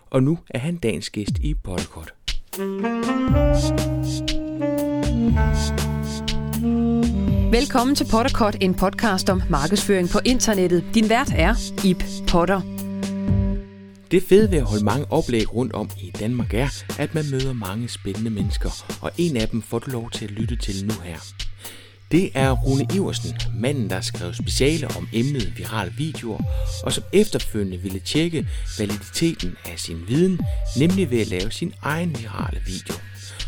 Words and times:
Og 0.09 0.23
nu 0.23 0.39
er 0.49 0.59
han 0.59 0.77
dagens 0.77 1.09
gæst 1.09 1.39
i 1.41 1.53
Podcast. 1.53 2.13
Velkommen 7.53 7.95
til 7.95 8.07
Potterkort, 8.11 8.57
en 8.61 8.75
podcast 8.75 9.29
om 9.29 9.41
markedsføring 9.49 10.09
på 10.09 10.19
internettet. 10.25 10.83
Din 10.93 11.09
vært 11.09 11.31
er 11.35 11.55
Ip 11.85 12.03
Potter. 12.27 12.61
Det 14.11 14.23
fede 14.23 14.51
ved 14.51 14.57
at 14.57 14.63
holde 14.63 14.85
mange 14.85 15.11
oplæg 15.11 15.55
rundt 15.55 15.73
om 15.73 15.89
i 16.01 16.11
Danmark 16.19 16.53
er, 16.53 16.83
at 16.99 17.15
man 17.15 17.25
møder 17.31 17.53
mange 17.53 17.89
spændende 17.89 18.29
mennesker, 18.29 18.85
og 19.01 19.11
en 19.17 19.37
af 19.37 19.49
dem 19.49 19.61
får 19.61 19.79
du 19.79 19.91
lov 19.91 20.11
til 20.11 20.25
at 20.25 20.31
lytte 20.31 20.55
til 20.55 20.85
nu 20.85 20.93
her. 21.03 21.17
Det 22.11 22.31
er 22.33 22.51
Rune 22.51 22.87
Iversen, 22.95 23.37
manden 23.59 23.89
der 23.89 24.01
skrev 24.01 24.33
speciale 24.33 24.87
om 24.87 25.07
emnet 25.13 25.53
virale 25.57 25.93
videoer, 25.97 26.43
og 26.83 26.93
som 26.93 27.03
efterfølgende 27.13 27.77
ville 27.77 27.99
tjekke 27.99 28.47
validiteten 28.79 29.55
af 29.65 29.79
sin 29.79 29.97
viden, 30.07 30.39
nemlig 30.77 31.11
ved 31.11 31.21
at 31.21 31.27
lave 31.27 31.51
sin 31.51 31.73
egen 31.81 32.15
virale 32.19 32.61
video. 32.65 32.95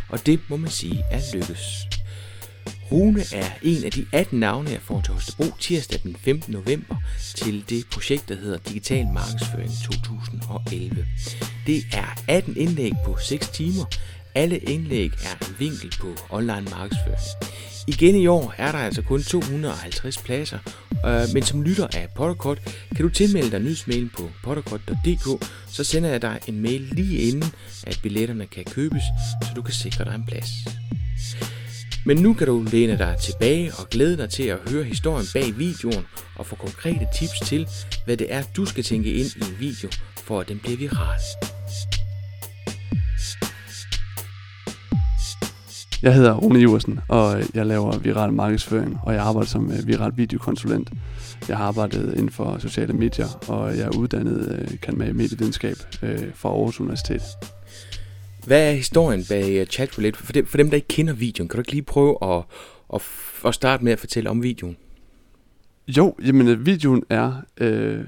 Og 0.09 0.25
det 0.25 0.39
må 0.49 0.57
man 0.57 0.71
sige 0.71 1.03
er 1.11 1.21
lykkes. 1.33 1.94
Rune 2.91 3.21
er 3.33 3.49
en 3.61 3.83
af 3.83 3.91
de 3.91 4.05
18 4.13 4.39
navne, 4.39 4.69
jeg 4.69 4.81
får 4.81 5.01
til 5.01 5.13
Holstebro 5.13 5.45
tirsdag 5.59 5.99
den 6.03 6.15
15. 6.19 6.53
november 6.53 6.95
til 7.35 7.63
det 7.69 7.85
projekt, 7.91 8.29
der 8.29 8.35
hedder 8.35 8.57
Digital 8.57 9.05
Markedsføring 9.13 9.71
2011. 9.83 11.05
Det 11.67 11.83
er 11.93 12.19
18 12.27 12.57
indlæg 12.57 12.91
på 13.05 13.17
6 13.17 13.49
timer. 13.49 13.85
Alle 14.35 14.57
indlæg 14.57 15.11
er 15.11 15.47
en 15.47 15.55
vinkel 15.59 15.95
på 16.01 16.15
online 16.29 16.67
markedsføring. 16.71 17.19
Igen 17.87 18.15
i 18.15 18.27
år 18.27 18.53
er 18.57 18.71
der 18.71 18.79
altså 18.79 19.01
kun 19.01 19.23
250 19.23 20.17
pladser, 20.17 20.59
øh, 21.05 21.21
men 21.33 21.43
som 21.43 21.61
lytter 21.61 21.87
af 21.93 22.07
Potterkort 22.15 22.59
kan 22.95 23.05
du 23.05 23.09
tilmelde 23.09 23.51
dig 23.51 23.59
nyhedsmailen 23.59 24.11
på 24.17 24.29
potterkort.dk, 24.43 25.45
så 25.67 25.83
sender 25.83 26.09
jeg 26.09 26.21
dig 26.21 26.39
en 26.47 26.61
mail 26.61 26.81
lige 26.81 27.17
inden, 27.17 27.51
at 27.87 27.99
billetterne 28.03 28.45
kan 28.45 28.63
købes, 28.63 29.03
så 29.41 29.49
du 29.55 29.61
kan 29.61 29.73
sikre 29.73 30.05
dig 30.05 30.15
en 30.15 30.25
plads. 30.25 30.49
Men 32.07 32.17
nu 32.17 32.33
kan 32.33 32.47
du 32.47 32.65
læne 32.71 32.97
dig 32.97 33.15
tilbage 33.21 33.71
og 33.79 33.89
glæde 33.89 34.17
dig 34.17 34.29
til 34.29 34.43
at 34.43 34.57
høre 34.69 34.83
historien 34.83 35.25
bag 35.33 35.57
videoen 35.57 36.05
og 36.35 36.45
få 36.45 36.55
konkrete 36.55 37.07
tips 37.15 37.39
til, 37.39 37.67
hvad 38.05 38.17
det 38.17 38.33
er, 38.33 38.43
du 38.55 38.65
skal 38.65 38.83
tænke 38.83 39.13
ind 39.13 39.27
i 39.35 39.39
en 39.39 39.59
video, 39.59 39.89
for 40.17 40.39
at 40.39 40.49
den 40.49 40.59
bliver 40.59 40.77
viral. 40.77 41.19
Jeg 46.03 46.13
hedder 46.13 46.33
Rune 46.33 46.61
Iversen, 46.61 46.99
og 47.07 47.41
jeg 47.53 47.65
laver 47.65 47.97
viral 47.97 48.33
markedsføring, 48.33 48.99
og 49.03 49.13
jeg 49.13 49.21
arbejder 49.21 49.47
som 49.47 49.71
øh, 49.71 49.87
viral 49.87 50.11
videokonsulent. 50.15 50.91
Jeg 51.47 51.57
har 51.57 51.65
arbejdet 51.65 52.13
inden 52.13 52.29
for 52.29 52.57
sociale 52.57 52.93
medier, 52.93 53.49
og 53.49 53.77
jeg 53.77 53.85
er 53.85 53.97
uddannet 53.97 54.59
øh, 54.59 54.79
kan 54.81 54.97
med 54.97 55.13
medievidenskab 55.13 55.75
øh, 56.01 56.19
fra 56.35 56.49
Aarhus 56.49 56.79
Universitet. 56.79 57.21
Hvad 58.45 58.69
er 58.69 58.71
historien 58.71 59.23
bag 59.29 59.61
øh, 59.61 59.67
Chat 59.67 59.97
Roulette? 59.97 60.19
For 60.19 60.33
dem, 60.33 60.45
for 60.45 60.57
dem, 60.57 60.69
der 60.69 60.75
ikke 60.75 60.87
kender 60.87 61.13
videoen, 61.13 61.47
kan 61.47 61.57
du 61.57 61.61
ikke 61.61 61.71
lige 61.71 61.81
prøve 61.81 62.17
at, 62.21 62.43
at, 62.93 63.01
at 63.45 63.53
starte 63.53 63.83
med 63.83 63.91
at 63.91 63.99
fortælle 63.99 64.29
om 64.29 64.43
videoen? 64.43 64.77
Jo, 65.87 66.15
jamen 66.25 66.47
øh, 66.47 66.65
videoen 66.65 67.03
er... 67.09 67.33
Øh, 67.57 67.99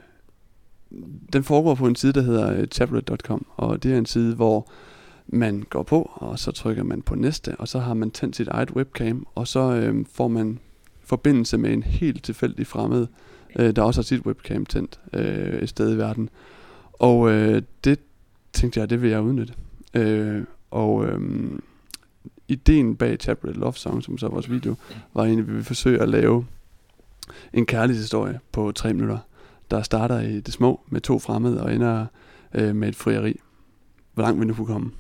den 1.34 1.44
foregår 1.44 1.76
på 1.76 1.88
en 1.88 1.96
side, 1.96 2.14
der 2.14 2.22
hedder 2.22 2.54
øh, 2.54 2.68
tablet.com, 2.68 3.46
og 3.56 3.84
det 3.84 3.94
er 3.94 3.98
en 3.98 4.06
side, 4.06 4.36
hvor 4.36 4.72
man 5.28 5.64
går 5.70 5.84
på, 5.84 6.12
og 6.16 6.40
så 6.40 6.52
trykker 6.52 6.84
man 6.84 7.02
på 7.02 7.16
næste, 7.16 7.56
og 7.56 7.68
så 7.68 7.80
har 7.80 7.94
man 7.94 8.12
tændt 8.12 8.36
sit 8.36 8.48
eget 8.48 8.72
webcam, 8.72 9.28
og 9.36 9.48
så 9.48 9.60
øh, 9.60 10.06
får 10.14 10.28
man 10.28 10.60
forbindelse 11.04 11.58
med 11.58 11.74
en 11.74 11.84
helt 11.84 12.24
tilfældig 12.24 12.68
fremmed, 12.68 13.08
øh, 13.60 13.76
der 13.76 13.82
også 13.82 14.02
har 14.02 14.04
sit 14.04 14.26
webcam 14.26 14.66
tændt 14.66 15.00
øh, 15.14 15.62
et 15.62 15.70
sted 15.70 15.94
i 15.94 15.98
verden. 15.98 16.30
Og 16.94 17.32
øh, 17.32 17.62
det 17.84 18.00
tænkte 18.54 18.80
jeg, 18.80 18.90
det 18.90 19.02
vil 19.02 19.10
jeg 19.10 19.22
udnytte. 19.22 19.54
Øh, 19.98 20.44
og 20.72 21.06
øh, 21.06 21.22
ideen 22.48 22.96
bag 22.96 23.20
Tablet 23.20 23.58
Love 23.58 23.74
Song, 23.74 24.04
som 24.04 24.18
så 24.18 24.26
er 24.26 24.30
vores 24.30 24.52
video, 24.52 24.76
var 25.14 25.24
egentlig, 25.24 25.44
at 25.44 25.48
vi 25.48 25.54
vil 25.54 25.64
forsøge 25.64 26.02
at 26.02 26.10
lave 26.10 26.46
en 27.54 27.66
kærlighedshistorie 27.66 28.40
på 28.52 28.72
tre 28.72 28.94
minutter, 28.94 29.18
der 29.72 29.82
starter 29.82 30.20
i 30.20 30.40
det 30.40 30.54
små 30.54 30.82
med 30.90 31.02
to 31.02 31.20
fremmede 31.20 31.64
og 31.64 31.76
ender 31.76 32.06
øh, 32.54 32.76
med 32.76 32.90
et 32.90 32.96
frieri. 32.96 33.40
Hvor 34.14 34.24
langt 34.24 34.40
vi 34.40 34.46
nu 34.46 34.54
kunne 34.54 34.68
komme. 34.68 34.92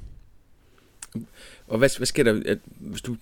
Og 1.67 1.77
hvad, 1.77 1.97
hvad 1.97 2.07
sker 2.07 2.23
der, 2.23 2.41
at, 2.45 2.57
hvis 2.79 3.01
du, 3.01 3.15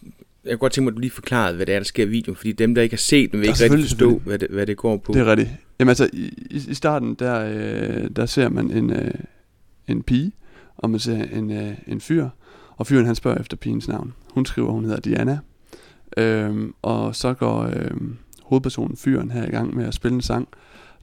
jeg 0.43 0.51
kunne 0.51 0.57
godt 0.57 0.73
tænke 0.73 0.85
mig, 0.85 0.91
at 0.91 0.95
du 0.95 0.99
lige 0.99 1.11
forklarede, 1.11 1.55
hvad 1.55 1.65
det 1.65 1.75
er, 1.75 1.79
der 1.79 1.83
sker 1.83 2.03
i 2.03 2.07
videoen, 2.07 2.35
fordi 2.35 2.51
dem, 2.51 2.75
der 2.75 2.81
ikke 2.81 2.93
har 2.93 2.97
set 2.97 3.31
den, 3.31 3.39
vil 3.39 3.47
ikke 3.47 3.63
rigtig 3.63 3.83
forstå, 3.83 4.17
hvad 4.19 4.39
det, 4.39 4.49
hvad 4.49 4.65
det 4.67 4.77
går 4.77 4.97
på. 4.97 5.13
Det 5.13 5.21
er 5.21 5.25
rigtigt. 5.25 5.49
Jamen 5.79 5.89
altså, 5.89 6.09
i, 6.13 6.33
i 6.67 6.73
starten, 6.73 7.13
der, 7.13 7.39
øh, 7.39 8.09
der 8.15 8.25
ser 8.25 8.49
man 8.49 8.71
en, 8.71 8.89
øh, 8.89 9.13
en 9.87 10.03
pige, 10.03 10.31
og 10.77 10.89
man 10.89 10.99
ser 10.99 11.23
en, 11.23 11.51
øh, 11.51 11.73
en 11.87 12.01
fyr, 12.01 12.29
og 12.77 12.87
fyren 12.87 13.05
han 13.05 13.15
spørger 13.15 13.41
efter 13.41 13.57
pigens 13.57 13.87
navn. 13.87 14.13
Hun 14.33 14.45
skriver, 14.45 14.71
hun 14.71 14.85
hedder 14.85 14.99
Diana, 14.99 15.39
øhm, 16.17 16.73
og 16.81 17.15
så 17.15 17.33
går 17.33 17.61
øh, 17.63 17.91
hovedpersonen, 18.43 18.97
fyren, 18.97 19.31
her 19.31 19.47
i 19.47 19.49
gang 19.51 19.75
med 19.75 19.85
at 19.85 19.93
spille 19.93 20.15
en 20.15 20.21
sang, 20.21 20.47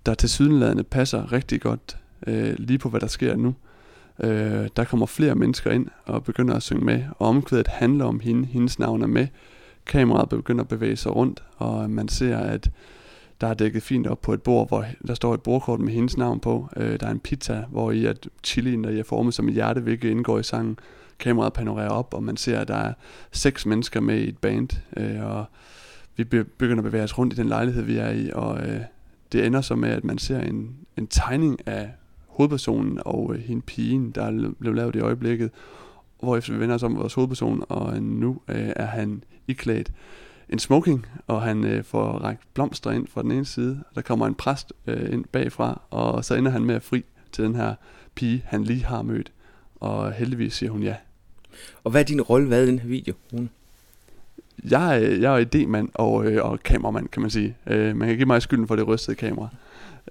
der 0.07 0.15
til 0.15 0.29
sydenladende 0.29 0.83
passer 0.83 1.33
rigtig 1.33 1.61
godt 1.61 1.97
øh, 2.27 2.55
lige 2.59 2.79
på, 2.79 2.89
hvad 2.89 3.01
der 3.01 3.07
sker 3.07 3.37
nu. 3.37 3.55
Øh, 4.21 4.69
der 4.77 4.85
kommer 4.85 5.07
flere 5.07 5.35
mennesker 5.35 5.71
ind 5.71 5.87
og 6.05 6.25
begynder 6.25 6.55
at 6.55 6.63
synge 6.63 6.85
med, 6.85 7.05
og 7.19 7.29
omkvædet 7.29 7.69
handler 7.69 8.05
om 8.05 8.21
hende, 8.21 8.47
hendes 8.47 8.79
navn 8.79 9.03
er 9.03 9.07
med. 9.07 9.27
Kameraet 9.87 10.29
begynder 10.29 10.63
at 10.65 10.69
bevæge 10.69 10.97
sig 10.97 11.17
rundt, 11.17 11.43
og 11.57 11.91
man 11.91 12.09
ser, 12.09 12.39
at 12.39 12.71
der 13.43 13.49
er 13.49 13.55
dækket 13.55 13.83
fint 13.83 14.07
op 14.07 14.21
på 14.21 14.33
et 14.33 14.43
bord, 14.43 14.69
hvor 14.69 14.85
der 15.07 15.15
står 15.15 15.35
et 15.35 15.43
bordkort 15.43 15.81
med 15.81 15.93
hendes 15.93 16.17
navn 16.17 16.41
på. 16.41 16.69
Øh, 16.77 17.01
der 17.01 17.07
er 17.07 17.11
en 17.11 17.21
pizza, 17.21 17.65
hvor 17.71 17.91
i 17.91 18.05
at 18.05 18.29
chilien, 18.45 18.85
der 18.85 18.99
er 18.99 19.03
formet 19.03 19.35
som 19.35 19.49
et 19.49 19.55
hjerte, 19.55 19.81
hvilket 19.81 20.11
indgår 20.11 20.39
i 20.39 20.43
sangen. 20.43 20.79
Kameraet 21.19 21.53
panorerer 21.53 21.89
op, 21.89 22.15
og 22.15 22.23
man 22.23 22.37
ser, 22.37 22.61
at 22.61 22.69
der 22.69 22.77
er 22.77 22.93
seks 23.33 23.67
mennesker 23.67 24.01
med 24.01 24.19
i 24.19 24.29
et 24.29 24.39
band, 24.39 24.69
øh, 24.97 25.25
og 25.25 25.45
vi 26.17 26.25
begynder 26.25 26.79
at 26.79 26.85
bevæge 26.85 27.05
os 27.05 27.19
rundt 27.19 27.33
i 27.33 27.37
den 27.37 27.49
lejlighed, 27.49 27.83
vi 27.83 27.97
er 27.97 28.11
i, 28.11 28.31
og 28.33 28.61
øh, 28.67 28.81
det 29.33 29.47
ender 29.47 29.61
så 29.61 29.75
med, 29.75 29.91
at 29.91 30.05
man 30.05 30.19
ser 30.19 30.41
en, 30.41 30.77
en 30.97 31.07
tegning 31.07 31.59
af 31.67 31.91
hovedpersonen 32.27 32.99
og 33.05 33.35
øh, 33.35 33.41
hende 33.41 33.63
pigen, 33.63 34.11
der 34.11 34.51
blev 34.61 34.75
lavet 34.75 34.97
i 34.97 35.01
øjeblikket, 35.01 35.51
hvor 36.21 36.37
efter 36.37 36.53
vi 36.53 36.61
vender 36.61 36.75
os 36.75 36.83
om 36.83 36.97
vores 36.97 37.15
hovedperson, 37.15 37.65
og 37.69 38.03
nu 38.03 38.41
øh, 38.49 38.73
er 38.77 38.87
han 38.87 39.25
iklædt 39.49 39.93
en 40.53 40.59
smoking, 40.59 41.07
og 41.27 41.43
han 41.43 41.65
øh, 41.65 41.85
får 41.85 42.19
rækket 42.19 42.47
blomster 42.55 42.91
ind 42.91 43.07
fra 43.07 43.23
den 43.23 43.33
ene 43.33 43.45
side, 43.45 43.85
og 43.91 43.95
der 43.95 44.03
kommer 44.03 44.27
en 44.27 44.35
præst 44.35 44.73
øh, 44.87 45.13
ind 45.13 45.25
bagfra, 45.25 45.81
og 45.91 46.25
så 46.25 46.35
ender 46.35 46.51
han 46.51 46.65
med 46.65 46.75
at 46.75 46.83
fri 46.83 47.05
til 47.33 47.45
den 47.45 47.55
her 47.55 47.75
pige, 48.15 48.43
han 48.47 48.65
lige 48.65 48.85
har 48.85 49.03
mødt, 49.03 49.33
og 49.77 50.13
heldigvis 50.13 50.55
siger 50.55 50.71
hun 50.71 50.83
ja. 50.83 50.97
Og 51.85 51.91
hvad 51.91 52.01
er 52.01 52.05
din 52.05 52.21
rolle 52.21 52.49
hvad 52.49 52.65
i 52.65 52.67
den 52.67 52.79
her 52.79 52.89
video, 52.89 53.15
Rune? 53.33 53.49
Jeg, 54.71 55.03
er, 55.03 55.09
jeg 55.09 55.41
er 55.41 55.45
idémand 55.45 55.89
og, 55.95 56.27
øh, 56.27 56.45
og 56.45 56.61
kameramand, 56.61 57.09
kan 57.09 57.23
man 57.23 57.31
sige. 57.31 57.57
Øh, 57.67 57.97
man 57.97 58.09
kan 58.09 58.17
give 58.17 58.27
mig 58.27 58.43
skylden 58.43 58.69
for 58.69 58.77
det 58.77 58.87
rystede 58.87 59.17
kamera. 59.17 59.49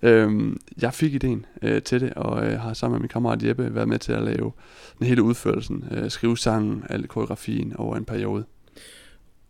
Øh, 0.01 0.55
jeg 0.81 0.93
fik 0.93 1.13
ideen 1.13 1.45
øh, 1.61 1.81
til 1.81 2.01
det, 2.01 2.13
og 2.13 2.45
øh, 2.45 2.59
har 2.59 2.73
sammen 2.73 2.93
med 2.93 2.99
min 2.99 3.09
kammerat 3.09 3.43
Jeppe 3.43 3.75
været 3.75 3.87
med 3.87 3.99
til 3.99 4.13
at 4.13 4.23
lave 4.23 4.51
den 4.99 5.07
hele 5.07 5.23
udførelsen, 5.23 5.85
øh, 5.91 6.09
skrive 6.09 6.37
sangen, 6.37 6.83
al 6.89 7.07
koreografien 7.07 7.75
over 7.75 7.97
en 7.97 8.05
periode. 8.05 8.45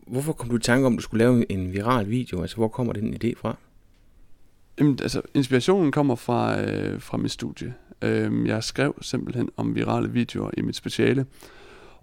Hvorfor 0.06 0.32
kom 0.32 0.48
du 0.48 0.56
i 0.56 0.60
tanke 0.60 0.86
om, 0.86 0.92
at 0.92 0.96
du 0.96 1.02
skulle 1.02 1.24
lave 1.24 1.52
en 1.52 1.72
viral 1.72 2.10
video? 2.10 2.40
Altså, 2.40 2.56
hvor 2.56 2.68
kommer 2.68 2.92
den 2.92 3.14
idé 3.14 3.32
fra? 3.36 3.56
Jamen, 4.78 4.98
altså, 5.02 5.22
inspirationen 5.34 5.92
kommer 5.92 6.14
fra, 6.14 6.60
øh, 6.60 7.00
fra 7.00 7.16
mit 7.16 7.30
studie. 7.30 7.74
Øh, 8.02 8.46
jeg 8.46 8.64
skrev 8.64 8.94
simpelthen 9.00 9.48
om 9.56 9.74
virale 9.74 10.10
videoer 10.10 10.50
i 10.56 10.62
mit 10.62 10.76
speciale, 10.76 11.26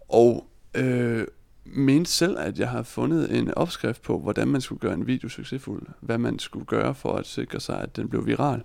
og 0.09 0.47
øh, 0.75 1.27
mente 1.65 2.11
selv, 2.11 2.37
at 2.39 2.59
jeg 2.59 2.69
har 2.69 2.83
fundet 2.83 3.37
en 3.37 3.53
opskrift 3.53 4.01
på, 4.01 4.19
hvordan 4.19 4.47
man 4.47 4.61
skulle 4.61 4.79
gøre 4.79 4.93
en 4.93 5.07
video 5.07 5.29
succesfuld. 5.29 5.81
Hvad 5.99 6.17
man 6.17 6.39
skulle 6.39 6.65
gøre 6.65 6.95
for 6.95 7.13
at 7.15 7.25
sikre 7.25 7.59
sig, 7.59 7.81
at 7.81 7.95
den 7.95 8.09
blev 8.09 8.25
viral. 8.25 8.61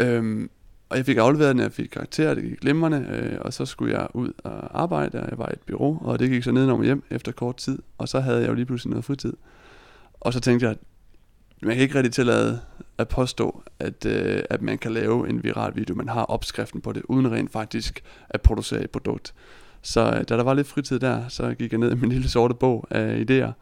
Øh, 0.00 0.48
og 0.92 0.98
jeg 0.98 1.06
fik 1.06 1.16
afleveret 1.16 1.54
den, 1.54 1.62
jeg 1.62 1.72
fik 1.72 1.88
karakter, 1.88 2.34
det 2.34 2.44
gik 2.44 2.60
glimrende, 2.60 3.06
øh, 3.10 3.38
og 3.40 3.52
så 3.52 3.66
skulle 3.66 3.98
jeg 3.98 4.06
ud 4.14 4.32
og 4.44 4.82
arbejde, 4.82 5.20
og 5.20 5.30
jeg 5.30 5.38
var 5.38 5.48
i 5.48 5.52
et 5.52 5.60
bureau, 5.66 5.98
og 6.00 6.18
det 6.18 6.30
gik 6.30 6.42
så 6.42 6.52
nedenom 6.52 6.82
hjem 6.82 7.02
efter 7.10 7.32
kort 7.32 7.56
tid, 7.56 7.78
og 7.98 8.08
så 8.08 8.20
havde 8.20 8.40
jeg 8.40 8.48
jo 8.48 8.54
lige 8.54 8.66
pludselig 8.66 8.90
noget 8.90 9.04
fritid. 9.04 9.32
Og 10.20 10.32
så 10.32 10.40
tænkte 10.40 10.66
jeg, 10.66 10.76
man 11.62 11.74
kan 11.74 11.82
ikke 11.82 11.94
rigtig 11.94 12.12
tillade 12.12 12.60
at 12.98 13.08
påstå, 13.08 13.62
at, 13.78 14.06
øh, 14.06 14.42
at 14.50 14.62
man 14.62 14.78
kan 14.78 14.92
lave 14.92 15.28
en 15.28 15.44
viral 15.44 15.76
video, 15.76 15.94
man 15.94 16.08
har 16.08 16.24
opskriften 16.24 16.80
på 16.80 16.92
det, 16.92 17.02
uden 17.04 17.32
rent 17.32 17.52
faktisk 17.52 18.02
at 18.28 18.40
producere 18.42 18.84
et 18.84 18.90
produkt. 18.90 19.34
Så 19.82 20.00
øh, 20.00 20.24
da 20.28 20.36
der 20.36 20.42
var 20.42 20.54
lidt 20.54 20.66
fritid 20.66 20.98
der, 20.98 21.28
så 21.28 21.54
gik 21.54 21.72
jeg 21.72 21.80
ned 21.80 21.92
i 21.92 21.94
min 21.94 22.12
lille 22.12 22.28
sorte 22.28 22.54
bog 22.54 22.86
af 22.90 23.24
idéer, 23.30 23.52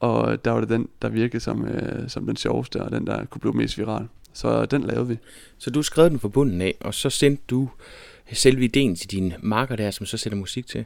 og 0.00 0.44
der 0.44 0.50
var 0.50 0.60
det 0.60 0.68
den, 0.68 0.88
der 1.02 1.08
virkede 1.08 1.40
som, 1.40 1.64
øh, 1.64 2.08
som 2.08 2.26
den 2.26 2.36
sjoveste, 2.36 2.82
og 2.82 2.90
den, 2.90 3.06
der 3.06 3.24
kunne 3.24 3.40
blive 3.40 3.54
mest 3.54 3.78
viral. 3.78 4.08
Så 4.32 4.66
den 4.66 4.82
lavede 4.82 5.08
vi. 5.08 5.18
Så 5.58 5.70
du 5.70 5.82
skrev 5.82 6.10
den 6.10 6.20
fra 6.20 6.28
bunden 6.28 6.60
af, 6.60 6.74
og 6.80 6.94
så 6.94 7.10
sendte 7.10 7.42
du 7.50 7.70
selve 8.32 8.64
ideen 8.64 8.96
til 8.96 9.10
din 9.10 9.32
marker 9.42 9.76
der, 9.76 9.90
som 9.90 10.06
så 10.06 10.16
sætter 10.16 10.38
musik 10.38 10.66
til? 10.66 10.84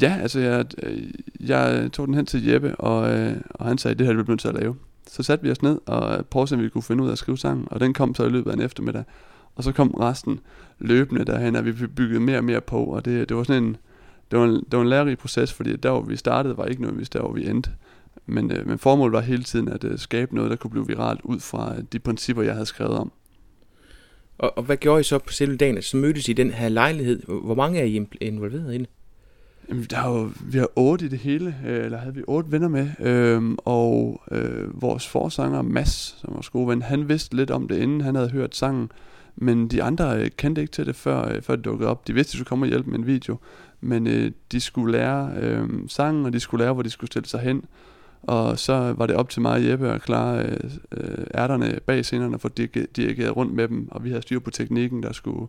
Ja, 0.00 0.18
altså 0.22 0.40
jeg, 0.40 0.66
jeg 1.40 1.90
tog 1.92 2.06
den 2.06 2.14
hen 2.14 2.26
til 2.26 2.46
Jeppe, 2.46 2.76
og, 2.76 3.18
øh, 3.18 3.36
og 3.50 3.66
han 3.66 3.78
sagde, 3.78 3.94
det 3.94 4.06
her 4.06 4.12
er 4.12 4.16
vi 4.16 4.24
nødt 4.28 4.40
til 4.40 4.48
at 4.48 4.54
lave. 4.54 4.76
Så 5.06 5.22
satte 5.22 5.44
vi 5.44 5.50
os 5.50 5.62
ned 5.62 5.78
og 5.86 6.26
prøvede, 6.26 6.54
om 6.54 6.62
vi 6.62 6.68
kunne 6.68 6.82
finde 6.82 7.02
ud 7.02 7.08
af 7.08 7.12
at 7.12 7.18
skrive 7.18 7.38
sangen, 7.38 7.68
og 7.70 7.80
den 7.80 7.94
kom 7.94 8.14
så 8.14 8.24
i 8.24 8.28
løbet 8.28 8.50
af 8.50 8.54
en 8.54 8.60
eftermiddag. 8.60 9.04
Og 9.54 9.64
så 9.64 9.72
kom 9.72 9.90
resten 9.90 10.40
løbende 10.78 11.24
derhen, 11.24 11.56
og 11.56 11.64
vi 11.64 11.72
byggede 11.72 12.20
mere 12.20 12.38
og 12.38 12.44
mere 12.44 12.60
på, 12.60 12.84
og 12.84 13.04
det, 13.04 13.28
det 13.28 13.36
var 13.36 13.42
sådan 13.42 13.62
en, 13.62 13.76
det 14.30 14.38
var 14.38 14.44
en, 14.44 14.54
det 14.54 14.72
var 14.72 14.80
en 14.80 14.88
lærerig 14.88 15.18
proces, 15.18 15.52
fordi 15.52 15.76
der 15.76 15.90
hvor 15.90 16.02
vi 16.02 16.16
startede, 16.16 16.56
var 16.56 16.64
ikke 16.64 16.82
noget, 16.82 17.12
der 17.12 17.20
hvor 17.20 17.32
vi 17.32 17.48
endte. 17.48 17.70
Men, 18.26 18.52
øh, 18.52 18.66
men 18.66 18.78
formålet 18.78 19.12
var 19.12 19.20
hele 19.20 19.42
tiden 19.42 19.68
at 19.68 19.84
øh, 19.84 19.98
skabe 19.98 20.34
noget, 20.34 20.50
der 20.50 20.56
kunne 20.56 20.70
blive 20.70 20.86
viralt 20.86 21.20
ud 21.24 21.40
fra 21.40 21.74
de 21.92 21.98
principper, 21.98 22.42
jeg 22.42 22.52
havde 22.52 22.66
skrevet 22.66 22.96
om. 22.96 23.12
Og, 24.38 24.58
og 24.58 24.62
hvad 24.62 24.76
gjorde 24.76 25.00
I 25.00 25.04
så 25.04 25.18
på 25.18 25.32
selve 25.32 25.56
dagen? 25.56 25.82
Så 25.82 25.96
mødtes 25.96 26.28
I 26.28 26.32
den 26.32 26.50
her 26.50 26.68
lejlighed. 26.68 27.22
Hvor 27.26 27.54
mange 27.54 27.80
er 27.80 27.84
I 27.84 28.06
involveret 28.20 28.74
i 28.74 28.78
det? 28.78 28.88
Jamen, 29.68 29.84
der 29.90 29.98
er 29.98 30.08
jo, 30.08 30.30
vi 30.40 30.58
har 30.58 30.68
otte 30.76 31.04
i 31.04 31.08
det 31.08 31.18
hele, 31.18 31.56
øh, 31.66 31.84
eller 31.84 31.98
havde 31.98 32.14
vi 32.14 32.22
otte 32.26 32.52
venner 32.52 32.68
med, 32.68 32.90
øhm, 33.00 33.56
og 33.58 34.22
øh, 34.30 34.82
vores 34.82 35.08
forsanger 35.08 35.62
Mads, 35.62 36.16
som 36.20 36.34
var 36.34 36.48
gode 36.52 36.68
ven, 36.68 36.82
han 36.82 37.08
vidste 37.08 37.36
lidt 37.36 37.50
om 37.50 37.68
det, 37.68 37.78
inden 37.78 38.00
han 38.00 38.14
havde 38.14 38.30
hørt 38.30 38.56
sangen, 38.56 38.90
men 39.36 39.68
de 39.68 39.82
andre 39.82 40.20
øh, 40.20 40.30
kendte 40.36 40.60
ikke 40.60 40.72
til 40.72 40.86
det, 40.86 40.96
før, 40.96 41.28
øh, 41.28 41.42
før 41.42 41.56
det 41.56 41.64
dukkede 41.64 41.90
op. 41.90 42.06
De 42.06 42.14
vidste, 42.14 42.30
at 42.30 42.32
de 42.32 42.36
skulle 42.36 42.48
komme 42.48 42.64
og 42.64 42.68
hjælpe 42.68 42.90
med 42.90 42.98
en 42.98 43.06
video, 43.06 43.36
men 43.80 44.06
øh, 44.06 44.30
de 44.52 44.60
skulle 44.60 44.92
lære 44.92 45.32
øh, 45.40 45.68
sangen, 45.88 46.26
og 46.26 46.32
de 46.32 46.40
skulle 46.40 46.64
lære, 46.64 46.72
hvor 46.72 46.82
de 46.82 46.90
skulle 46.90 47.08
stille 47.08 47.28
sig 47.28 47.40
hen, 47.40 47.64
og 48.22 48.58
så 48.58 48.94
var 48.96 49.06
det 49.06 49.16
op 49.16 49.28
til 49.28 49.42
mig 49.42 49.52
og 49.52 49.66
Jeppe 49.66 49.90
at 49.90 50.02
klare 50.02 50.44
øh, 50.44 50.70
øh, 50.92 51.26
ærterne 51.34 51.80
bag 51.86 52.04
scenerne, 52.04 52.38
for 52.38 52.48
dirigeret 52.96 53.36
rundt 53.36 53.54
med 53.54 53.68
dem, 53.68 53.88
og 53.90 54.04
vi 54.04 54.08
havde 54.08 54.22
styr 54.22 54.38
på 54.38 54.50
teknikken, 54.50 55.02
der 55.02 55.12
skulle 55.12 55.48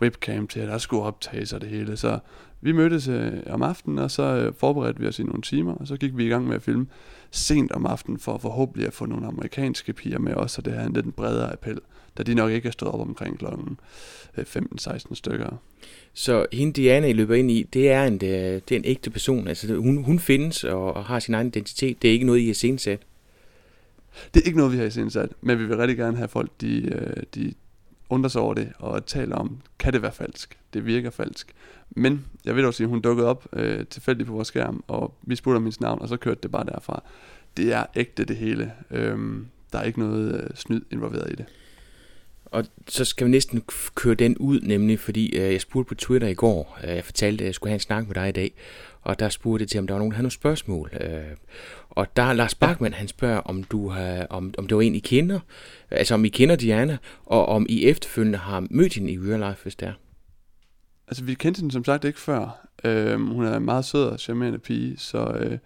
webcam 0.00 0.46
til, 0.46 0.62
der 0.62 0.78
skulle 0.78 1.02
optages 1.02 1.52
og 1.52 1.60
det 1.60 1.68
hele. 1.68 1.96
Så 1.96 2.18
vi 2.60 2.72
mødtes 2.72 3.08
øh, 3.08 3.32
om 3.50 3.62
aftenen, 3.62 3.98
og 3.98 4.10
så 4.10 4.22
øh, 4.22 4.52
forberedte 4.58 5.00
vi 5.00 5.06
os 5.06 5.18
i 5.18 5.22
nogle 5.22 5.42
timer, 5.42 5.74
og 5.74 5.86
så 5.86 5.96
gik 5.96 6.16
vi 6.16 6.26
i 6.26 6.28
gang 6.28 6.46
med 6.46 6.54
at 6.54 6.62
filme 6.62 6.86
sent 7.30 7.72
om 7.72 7.86
aftenen, 7.86 8.18
for 8.18 8.38
forhåbentlig 8.38 8.86
at 8.86 8.92
få 8.92 9.06
nogle 9.06 9.26
amerikanske 9.26 9.92
piger 9.92 10.18
med 10.18 10.34
os, 10.34 10.58
og 10.58 10.64
det 10.64 10.72
her 10.72 10.86
en 10.86 10.92
lidt 10.92 11.16
bredere 11.16 11.52
appel, 11.52 11.78
da 12.18 12.22
de 12.22 12.34
nok 12.34 12.50
ikke 12.52 12.68
er 12.68 12.72
stået 12.72 12.92
op 12.92 13.00
omkring 13.00 13.38
klokken 13.38 13.78
15-16 14.38 14.92
øh, 14.92 15.16
stykker. 15.16 15.60
Så 16.12 16.46
hende 16.52 16.72
Diana, 16.72 17.06
I 17.06 17.12
løber 17.12 17.34
ind 17.34 17.50
i, 17.50 17.62
det 17.62 17.90
er 17.90 18.04
en, 18.04 18.18
det 18.18 18.72
er 18.72 18.76
en 18.76 18.84
ægte 18.84 19.10
person. 19.10 19.48
Altså, 19.48 19.74
hun, 19.74 20.04
hun 20.04 20.18
findes 20.18 20.64
og, 20.64 20.94
og 20.94 21.04
har 21.04 21.18
sin 21.18 21.34
egen 21.34 21.46
identitet. 21.46 22.02
Det 22.02 22.08
er 22.08 22.12
ikke 22.12 22.26
noget, 22.26 22.40
I 22.40 22.46
har 22.46 22.54
sensat. 22.54 23.00
Det 24.34 24.42
er 24.42 24.46
ikke 24.46 24.58
noget, 24.58 24.72
vi 24.72 24.78
har 24.78 24.88
sensat, 24.88 25.30
men 25.40 25.58
vi 25.58 25.64
vil 25.66 25.76
rigtig 25.76 25.96
gerne 25.96 26.16
have 26.16 26.28
folk, 26.28 26.50
de, 26.60 26.82
øh, 26.82 27.22
de 27.34 27.54
undrer 28.10 28.28
sig 28.28 28.40
over 28.40 28.54
det 28.54 28.72
og 28.78 29.06
taler 29.06 29.36
om, 29.36 29.58
kan 29.78 29.92
det 29.92 30.02
være 30.02 30.12
falsk? 30.12 30.58
Det 30.74 30.86
virker 30.86 31.10
falsk. 31.10 31.52
Men 31.90 32.24
jeg 32.44 32.56
vil 32.56 32.64
også 32.64 32.76
sige, 32.76 32.84
at 32.84 32.90
hun 32.90 33.00
dukkede 33.00 33.28
op 33.28 33.46
øh, 33.52 33.86
tilfældigt 33.86 34.26
på 34.26 34.32
vores 34.32 34.48
skærm, 34.48 34.84
og 34.88 35.14
vi 35.22 35.36
spurgte 35.36 35.56
om 35.56 35.62
hendes 35.62 35.80
navn, 35.80 36.02
og 36.02 36.08
så 36.08 36.16
kørte 36.16 36.40
det 36.42 36.50
bare 36.50 36.64
derfra. 36.64 37.02
Det 37.56 37.72
er 37.72 37.84
ægte 37.96 38.24
det 38.24 38.36
hele. 38.36 38.72
Øhm, 38.90 39.46
der 39.72 39.78
er 39.78 39.82
ikke 39.82 39.98
noget 39.98 40.44
øh, 40.44 40.50
snyd 40.54 40.80
involveret 40.90 41.32
i 41.32 41.34
det. 41.34 41.44
Og 42.52 42.64
så 42.88 43.04
skal 43.04 43.26
vi 43.26 43.30
næsten 43.30 43.62
køre 43.94 44.14
den 44.14 44.36
ud, 44.38 44.60
nemlig 44.60 45.00
fordi 45.00 45.36
øh, 45.36 45.52
jeg 45.52 45.60
spurgte 45.60 45.88
på 45.88 45.94
Twitter 45.94 46.28
i 46.28 46.34
går, 46.34 46.78
øh, 46.84 46.90
jeg 46.90 47.04
fortalte, 47.04 47.44
at 47.44 47.46
jeg 47.46 47.54
skulle 47.54 47.70
have 47.70 47.76
en 47.76 47.80
snak 47.80 48.06
med 48.06 48.14
dig 48.14 48.28
i 48.28 48.32
dag, 48.32 48.52
og 49.02 49.18
der 49.18 49.28
spurgte 49.28 49.62
jeg 49.62 49.68
til, 49.68 49.80
om 49.80 49.86
der 49.86 49.94
var 49.94 49.98
nogen, 49.98 50.10
der 50.10 50.16
havde 50.16 50.22
nogle 50.22 50.32
spørgsmål. 50.32 50.90
Øh, 51.00 51.36
og 51.90 52.16
der 52.16 52.22
er 52.22 52.32
Lars 52.32 52.54
Bachmann, 52.54 52.94
han 52.94 53.08
spørger, 53.08 53.38
om, 53.38 53.64
du 53.64 53.88
har, 53.88 54.26
om, 54.30 54.54
om 54.58 54.66
det 54.66 54.76
var 54.76 54.82
en, 54.82 54.94
I 54.94 54.98
kender, 54.98 55.40
altså 55.90 56.14
om 56.14 56.24
I 56.24 56.28
kender 56.28 56.56
Diana, 56.56 56.98
og 57.26 57.46
om 57.46 57.66
I 57.68 57.84
efterfølgende 57.84 58.38
har 58.38 58.66
mødt 58.70 58.94
hende 58.94 59.12
i 59.12 59.18
real 59.18 59.50
life, 59.50 59.62
hvis 59.62 59.76
det 59.76 59.88
er. 59.88 59.92
Altså 61.08 61.24
vi 61.24 61.34
kendte 61.34 61.58
hende 61.58 61.72
som 61.72 61.84
sagt 61.84 62.04
ikke 62.04 62.20
før. 62.20 62.68
Øh, 62.84 63.20
hun 63.20 63.44
er 63.44 63.56
en 63.56 63.64
meget 63.64 63.84
sød 63.84 64.04
og 64.04 64.20
charmerende 64.20 64.58
pige, 64.58 64.98
så, 64.98 65.26
øh, 65.26 65.58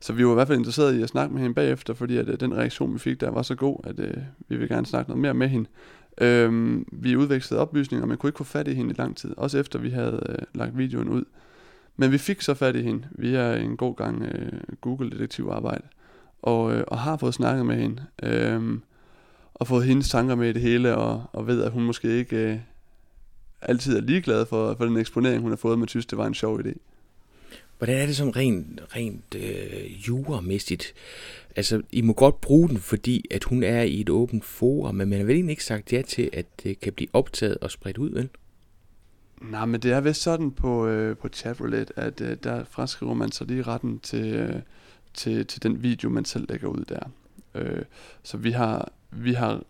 så 0.00 0.12
vi 0.12 0.26
var 0.26 0.30
i 0.30 0.34
hvert 0.34 0.46
fald 0.46 0.58
interesserede 0.58 1.00
i 1.00 1.02
at 1.02 1.08
snakke 1.08 1.34
med 1.34 1.42
hende 1.42 1.54
bagefter, 1.54 1.94
fordi 1.94 2.16
at, 2.16 2.28
øh, 2.28 2.40
den 2.40 2.54
reaktion, 2.54 2.94
vi 2.94 2.98
fik 2.98 3.20
der, 3.20 3.30
var 3.30 3.42
så 3.42 3.54
god, 3.54 3.76
at 3.84 4.00
øh, 4.00 4.16
vi 4.48 4.56
vil 4.56 4.68
gerne 4.68 4.86
snakke 4.86 5.10
noget 5.10 5.20
mere 5.20 5.34
med 5.34 5.48
hende. 5.48 5.68
Øhm, 6.20 6.86
vi 6.92 7.16
udvekslede 7.16 7.60
oplysninger, 7.60 8.06
men 8.06 8.16
kunne 8.16 8.28
ikke 8.28 8.38
få 8.38 8.44
fat 8.44 8.68
i 8.68 8.74
hende 8.74 8.90
i 8.90 8.94
lang 8.98 9.16
tid, 9.16 9.34
også 9.36 9.58
efter 9.58 9.78
vi 9.78 9.90
havde 9.90 10.26
øh, 10.28 10.38
lagt 10.54 10.78
videoen 10.78 11.08
ud. 11.08 11.24
Men 11.96 12.12
vi 12.12 12.18
fik 12.18 12.40
så 12.40 12.54
fat 12.54 12.76
i 12.76 12.82
hende 12.82 13.08
via 13.10 13.56
en 13.56 13.76
god 13.76 13.96
gang 13.96 14.22
øh, 14.22 14.60
Google-detektivarbejde, 14.80 15.84
og, 16.42 16.74
øh, 16.74 16.84
og 16.86 16.98
har 16.98 17.16
fået 17.16 17.34
snakket 17.34 17.66
med 17.66 17.76
hende, 17.76 18.02
øh, 18.22 18.78
og 19.54 19.66
fået 19.66 19.84
hendes 19.84 20.08
tanker 20.08 20.34
med 20.34 20.48
i 20.48 20.52
det 20.52 20.62
hele, 20.62 20.96
og, 20.96 21.24
og 21.32 21.46
ved, 21.46 21.62
at 21.62 21.72
hun 21.72 21.84
måske 21.84 22.08
ikke 22.08 22.36
øh, 22.36 22.58
altid 23.62 23.96
er 23.96 24.00
ligeglad 24.00 24.46
for, 24.46 24.74
for 24.74 24.84
den 24.84 24.96
eksponering, 24.96 25.42
hun 25.42 25.50
har 25.50 25.56
fået, 25.56 25.78
men 25.78 25.88
synes, 25.88 26.06
det 26.06 26.18
var 26.18 26.26
en 26.26 26.34
sjov 26.34 26.60
idé. 26.60 26.72
Hvordan 27.78 27.98
er 27.98 28.06
det 28.06 28.16
sådan 28.16 28.36
rent, 28.36 28.80
rent 28.96 29.34
øh, 29.34 30.08
juramæssigt? 30.08 30.94
Altså, 31.56 31.82
I 31.92 32.00
må 32.00 32.12
godt 32.12 32.40
bruge 32.40 32.68
den, 32.68 32.78
fordi 32.78 33.24
at 33.30 33.44
hun 33.44 33.62
er 33.62 33.82
i 33.82 34.00
et 34.00 34.10
åbent 34.10 34.44
forum, 34.44 34.94
men 34.94 35.08
man 35.08 35.18
har 35.18 35.24
vel 35.24 35.34
egentlig 35.34 35.52
ikke 35.52 35.64
sagt 35.64 35.92
ja 35.92 36.02
til, 36.02 36.30
at 36.32 36.46
det 36.62 36.80
kan 36.80 36.92
blive 36.92 37.08
optaget 37.12 37.58
og 37.58 37.70
spredt 37.70 37.98
ud, 37.98 38.10
vel? 38.10 38.28
Nej, 39.50 39.64
men 39.64 39.80
det 39.80 39.92
er 39.92 40.00
vist 40.00 40.22
sådan 40.22 40.50
på, 40.50 40.86
øh, 40.86 41.16
på 41.16 41.28
chatroulette, 41.28 41.98
at 41.98 42.20
øh, 42.20 42.36
der 42.42 42.64
fraskriver 42.64 43.14
man 43.14 43.32
sig 43.32 43.46
lige 43.46 43.62
retten 43.62 43.98
til, 43.98 44.34
øh, 44.34 44.60
til, 45.14 45.46
til 45.46 45.62
den 45.62 45.82
video, 45.82 46.10
man 46.10 46.24
selv 46.24 46.46
lægger 46.48 46.68
ud 46.68 46.84
der. 46.88 47.10
Øh, 47.54 47.82
så 48.22 48.36
vi 48.36 48.50
har, 48.50 48.92
vi 49.10 49.32
har 49.32 49.62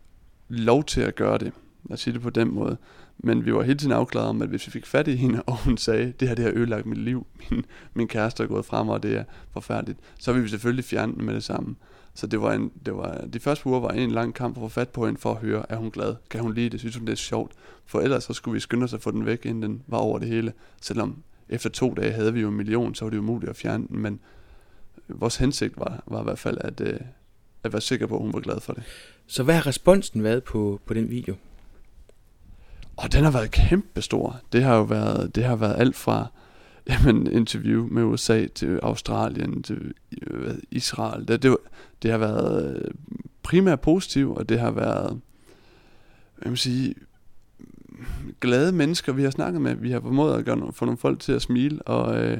lov 0.48 0.84
til 0.84 1.00
at 1.00 1.14
gøre 1.14 1.38
det. 1.38 1.52
Lad 1.84 1.94
os 1.94 2.00
sige 2.00 2.14
det 2.14 2.22
på 2.22 2.30
den 2.30 2.54
måde. 2.54 2.76
Men 3.22 3.44
vi 3.44 3.54
var 3.54 3.62
hele 3.62 3.78
tiden 3.78 3.92
afklaret 3.92 4.28
om, 4.28 4.42
at 4.42 4.48
hvis 4.48 4.66
vi 4.66 4.72
fik 4.72 4.86
fat 4.86 5.08
i 5.08 5.16
hende, 5.16 5.42
og 5.46 5.56
hun 5.56 5.76
sagde, 5.76 6.12
det 6.20 6.28
her 6.28 6.34
det 6.34 6.44
har 6.44 6.52
ødelagt 6.54 6.86
mit 6.86 6.98
liv, 6.98 7.26
min, 7.50 7.64
min 7.94 8.08
kæreste 8.08 8.42
er 8.42 8.46
gået 8.46 8.64
frem, 8.64 8.88
og 8.88 9.02
det 9.02 9.16
er 9.16 9.24
forfærdeligt, 9.52 9.98
så 10.18 10.32
ville 10.32 10.42
vi 10.42 10.48
selvfølgelig 10.48 10.84
fjerne 10.84 11.14
den 11.14 11.24
med 11.24 11.34
det 11.34 11.44
samme. 11.44 11.76
Så 12.14 12.26
det 12.26 12.40
var 12.40 12.52
en, 12.52 12.72
det 12.86 12.94
var, 12.94 13.24
de 13.32 13.40
første 13.40 13.66
uger 13.66 13.80
var 13.80 13.88
en 13.88 14.10
lang 14.10 14.34
kamp 14.34 14.54
for 14.54 14.64
at 14.64 14.70
få 14.70 14.74
fat 14.74 14.88
på 14.88 15.06
hende, 15.06 15.20
for 15.20 15.30
at 15.30 15.40
høre, 15.40 15.64
er 15.68 15.76
hun 15.76 15.90
glad? 15.90 16.14
Kan 16.30 16.40
hun 16.40 16.54
lide 16.54 16.70
det? 16.70 16.80
Synes 16.80 16.96
hun, 16.96 17.06
det 17.06 17.12
er 17.12 17.16
sjovt? 17.16 17.52
For 17.86 18.00
ellers 18.00 18.24
så 18.24 18.32
skulle 18.32 18.52
vi 18.52 18.60
skynde 18.60 18.84
os 18.84 18.94
at 18.94 19.02
få 19.02 19.10
den 19.10 19.26
væk, 19.26 19.46
inden 19.46 19.62
den 19.62 19.82
var 19.86 19.98
over 19.98 20.18
det 20.18 20.28
hele. 20.28 20.52
Selvom 20.80 21.22
efter 21.48 21.70
to 21.70 21.94
dage 21.94 22.12
havde 22.12 22.34
vi 22.34 22.40
jo 22.40 22.48
en 22.48 22.56
million, 22.56 22.94
så 22.94 23.04
var 23.04 23.10
det 23.10 23.18
umuligt 23.18 23.50
at 23.50 23.56
fjerne 23.56 23.86
den, 23.88 23.98
men 23.98 24.20
vores 25.08 25.36
hensigt 25.36 25.74
var, 25.76 26.02
var 26.06 26.20
i 26.20 26.24
hvert 26.24 26.38
fald 26.38 26.58
at, 26.60 26.80
øh, 26.80 27.00
at 27.64 27.72
være 27.72 27.82
sikker 27.82 28.06
på, 28.06 28.14
at 28.14 28.22
hun 28.22 28.32
var 28.32 28.40
glad 28.40 28.60
for 28.60 28.72
det. 28.72 28.82
Så 29.26 29.42
hvad 29.42 29.54
har 29.54 29.66
responsen 29.66 30.22
været 30.22 30.44
på, 30.44 30.80
på 30.86 30.94
den 30.94 31.10
video? 31.10 31.34
Og 32.96 33.12
den 33.12 33.24
har 33.24 33.30
været 33.30 33.50
kæmpestor. 33.50 34.40
Det 34.52 34.62
har 34.62 34.76
jo 34.76 34.82
været, 34.82 35.34
det 35.34 35.44
har 35.44 35.56
været 35.56 35.74
alt 35.78 35.96
fra 35.96 36.26
jamen, 36.90 37.26
interview 37.26 37.88
med 37.90 38.02
USA 38.02 38.46
til 38.46 38.80
Australien 38.82 39.62
til 39.62 39.94
øh, 40.22 40.54
Israel. 40.70 41.28
Det, 41.28 41.42
det, 41.42 41.56
det 42.02 42.10
har 42.10 42.18
været 42.18 42.76
øh, 42.76 42.90
primært 43.42 43.80
positivt, 43.80 44.38
og 44.38 44.48
det 44.48 44.60
har 44.60 44.70
været, 44.70 45.20
jeg 46.42 46.50
vil 46.50 46.58
sige, 46.58 46.94
glade 48.40 48.72
mennesker, 48.72 49.12
vi 49.12 49.22
har 49.22 49.30
snakket 49.30 49.60
med. 49.60 49.74
Vi 49.74 49.90
har 49.90 50.00
formået 50.00 50.38
at 50.38 50.44
gøre, 50.44 50.72
få 50.72 50.84
nogle 50.84 50.98
folk 50.98 51.20
til 51.20 51.32
at 51.32 51.42
smile, 51.42 51.82
og, 51.82 52.24
øh, 52.24 52.38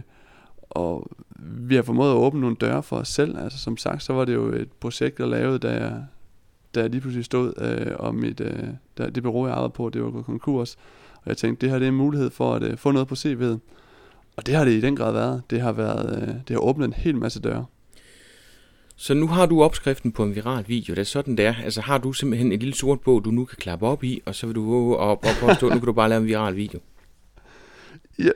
og 0.71 1.11
vi 1.39 1.75
har 1.75 1.83
formået 1.83 2.11
at 2.11 2.17
åbne 2.17 2.41
nogle 2.41 2.57
døre 2.57 2.83
for 2.83 2.97
os 2.97 3.09
selv. 3.09 3.39
Altså 3.39 3.59
som 3.59 3.77
sagt, 3.77 4.03
så 4.03 4.13
var 4.13 4.25
det 4.25 4.35
jo 4.35 4.53
et 4.53 4.73
projekt, 4.73 5.19
der 5.19 5.27
lavede, 5.27 5.59
da 5.59 5.71
jeg, 5.73 6.05
da 6.75 6.81
jeg 6.81 6.91
lige 6.91 7.01
pludselig 7.01 7.25
stod, 7.25 7.53
øh, 7.59 7.93
og 7.99 8.15
mit, 8.15 8.41
øh, 8.41 8.69
der, 8.99 9.11
det 9.11 9.23
bureau, 9.23 9.47
jeg 9.47 9.55
arbejdede 9.55 9.73
på, 9.73 9.91
det 9.91 10.03
var 10.03 10.11
gået 10.11 10.25
konkurs. 10.25 10.77
Og 11.15 11.23
jeg 11.27 11.37
tænkte, 11.37 11.61
det 11.61 11.71
her 11.71 11.79
det 11.79 11.87
er 11.87 11.91
en 11.91 11.97
mulighed 11.97 12.31
for 12.31 12.55
at 12.55 12.63
øh, 12.63 12.77
få 12.77 12.91
noget 12.91 13.09
på 13.09 13.15
CV'et. 13.15 13.59
Og 14.37 14.47
det 14.47 14.55
har 14.55 14.65
det 14.65 14.73
i 14.73 14.81
den 14.81 14.97
grad 14.97 15.13
været. 15.13 15.43
Det 15.51 15.61
har, 15.61 15.73
været, 15.73 16.23
øh, 16.23 16.29
det 16.29 16.51
har 16.51 16.59
åbnet 16.59 16.87
en 16.87 16.93
hel 16.93 17.17
masse 17.17 17.41
døre. 17.41 17.65
Så 18.97 19.15
nu 19.15 19.27
har 19.27 19.47
du 19.47 19.63
opskriften 19.63 20.13
på 20.13 20.23
en 20.23 20.35
viral 20.35 20.65
video. 20.69 20.95
Det 20.95 21.01
er 21.01 21.05
sådan 21.05 21.37
der. 21.37 21.55
Altså 21.65 21.81
har 21.81 21.99
du 21.99 22.13
simpelthen 22.13 22.53
en 22.53 22.59
lille 22.59 22.75
sort 22.75 23.01
bog, 23.01 23.25
du 23.25 23.31
nu 23.31 23.45
kan 23.45 23.57
klappe 23.57 23.87
op 23.87 24.05
i, 24.05 24.21
og 24.27 24.35
så 24.35 24.47
vil 24.47 24.55
du 24.55 24.95
op 24.95 25.25
og 25.25 25.31
påstå, 25.41 25.69
nu 25.75 25.79
kan 25.79 25.87
du 25.87 25.93
bare 25.93 26.09
lave 26.09 26.21
en 26.21 26.27
viral 26.27 26.57
video. 26.57 26.81
Ja, 28.19 28.31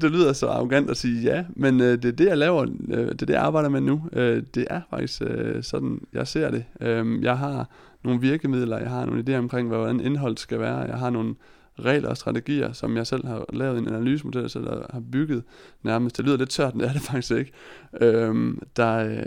det 0.00 0.10
lyder 0.10 0.32
så 0.32 0.46
arrogant 0.46 0.90
at 0.90 0.96
sige 0.96 1.22
ja, 1.22 1.44
men 1.56 1.80
øh, 1.80 2.02
det 2.02 2.04
er 2.04 2.12
det, 2.12 2.26
jeg 2.26 2.38
laver, 2.38 2.62
øh, 2.62 2.98
det 2.98 3.22
er 3.22 3.26
det, 3.26 3.30
jeg 3.30 3.42
arbejder 3.42 3.68
med 3.68 3.80
nu. 3.80 4.02
Øh, 4.12 4.42
det 4.54 4.66
er 4.70 4.80
faktisk 4.90 5.22
øh, 5.26 5.62
sådan, 5.62 6.00
jeg 6.12 6.26
ser 6.28 6.50
det. 6.50 6.64
Øh, 6.80 7.22
jeg 7.22 7.38
har 7.38 7.70
nogle 8.04 8.20
virkemidler, 8.20 8.78
jeg 8.78 8.90
har 8.90 9.06
nogle 9.06 9.24
idéer 9.28 9.38
omkring, 9.38 9.68
hvordan 9.68 10.00
indholdet 10.00 10.40
skal 10.40 10.60
være, 10.60 10.78
jeg 10.78 10.98
har 10.98 11.10
nogle 11.10 11.34
regler 11.78 12.08
og 12.08 12.16
strategier, 12.16 12.72
som 12.72 12.96
jeg 12.96 13.06
selv 13.06 13.26
har 13.26 13.44
lavet 13.52 13.78
en 13.78 13.88
analysemodel, 13.88 14.50
så 14.50 14.58
der 14.58 14.86
har 14.90 15.02
bygget 15.12 15.42
nærmest. 15.82 16.16
Det 16.16 16.24
lyder 16.24 16.36
lidt 16.36 16.50
tørt, 16.50 16.74
men 16.74 16.80
det 16.80 16.88
er 16.88 16.92
det 16.92 17.02
faktisk 17.02 17.30
ikke. 17.30 17.52
Øhm, 18.00 18.50
øh, 18.50 18.58
der, 18.76 19.22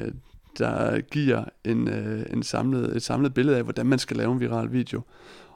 der 0.60 1.02
giver 1.02 1.44
en, 1.64 1.88
øh, 1.88 2.26
en 2.34 2.44
samlet, 2.44 2.96
et 2.96 3.04
samlet 3.04 3.34
billede 3.34 3.58
af, 3.58 3.64
hvordan 3.64 3.86
man 3.86 4.00
skal 4.00 4.18
lave 4.18 4.32
en 4.32 4.40
viral 4.40 4.72
video. 4.72 5.02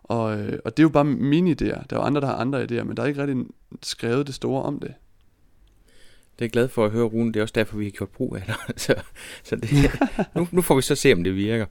Og, 0.04 0.40
øh, 0.40 0.60
og 0.66 0.78
det 0.78 0.84
er 0.84 0.86
jo 0.86 0.90
bare 0.90 1.04
mine 1.04 1.52
idéer. 1.52 1.84
Der 1.90 1.96
er 1.96 2.00
jo 2.00 2.02
andre, 2.02 2.22
der 2.22 2.28
har 2.28 2.36
andre 2.36 2.64
idéer, 2.64 2.84
men 2.84 2.98
der 2.98 3.04
er 3.04 3.08
ikke 3.08 3.22
rigtig 3.22 3.46
skrevet 3.84 4.28
det 4.28 4.36
store 4.36 4.64
om 4.64 4.80
det. 4.80 4.94
Det 6.34 6.42
er 6.42 6.46
jeg 6.46 6.52
glad 6.52 6.68
for 6.68 6.86
at 6.86 6.92
høre, 6.92 7.04
Rune. 7.04 7.34
Det 7.34 7.40
er 7.40 7.42
også 7.42 7.54
derfor, 7.56 7.78
vi 7.78 7.84
har 7.84 7.92
gjort 7.92 8.10
brug 8.10 8.36
af 8.36 8.42
dig. 8.48 8.56
så, 8.86 8.96
så 9.44 9.56
det, 9.56 9.70
nu, 10.36 10.48
nu 10.52 10.62
får 10.62 10.76
vi 10.76 10.82
så 10.82 10.96
se, 10.96 11.14
om 11.14 11.24
det 11.24 11.36
virker. 11.36 11.66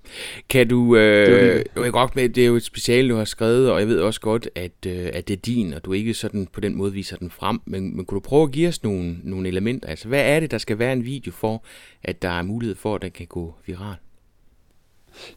Kan 0.49 0.69
du... 0.69 0.97
Øh, 0.97 1.27
det, 1.27 1.65
er 1.77 1.83
det. 1.83 1.93
Godt 1.93 2.17
med, 2.17 2.29
det 2.29 2.43
er 2.43 2.47
jo 2.47 2.57
et 2.57 2.63
speciale, 2.63 3.09
du 3.09 3.17
har 3.17 3.25
skrevet, 3.25 3.71
og 3.71 3.81
jeg 3.81 3.89
ved 3.89 4.01
også 4.01 4.21
godt, 4.21 4.49
at, 4.55 4.87
øh, 4.87 5.11
at 5.13 5.29
det 5.29 5.37
er 5.37 5.41
din, 5.41 5.75
og 5.75 5.85
du 5.85 5.93
ikke 5.93 6.15
sådan 6.15 6.47
på 6.53 6.61
den 6.61 6.75
måde 6.75 6.93
viser 6.93 7.17
den 7.17 7.31
frem. 7.31 7.61
Men, 7.65 7.97
men 7.97 8.05
kunne 8.05 8.17
du 8.17 8.21
prøve 8.21 8.43
at 8.43 8.53
give 8.53 8.69
os 8.69 8.83
nogle, 8.83 9.17
nogle 9.23 9.49
elementer? 9.49 9.89
Altså, 9.89 10.09
hvad 10.09 10.37
er 10.37 10.41
det, 10.41 10.51
der 10.51 10.59
skal 10.59 10.79
være 10.79 10.93
en 10.93 11.05
video 11.05 11.33
for, 11.33 11.65
at 12.03 12.23
der 12.23 12.31
er 12.31 12.43
mulighed 12.43 12.77
for, 12.77 12.95
at 12.95 13.03
den 13.03 13.11
kan 13.11 13.27
gå 13.27 13.55
viral? 13.67 13.97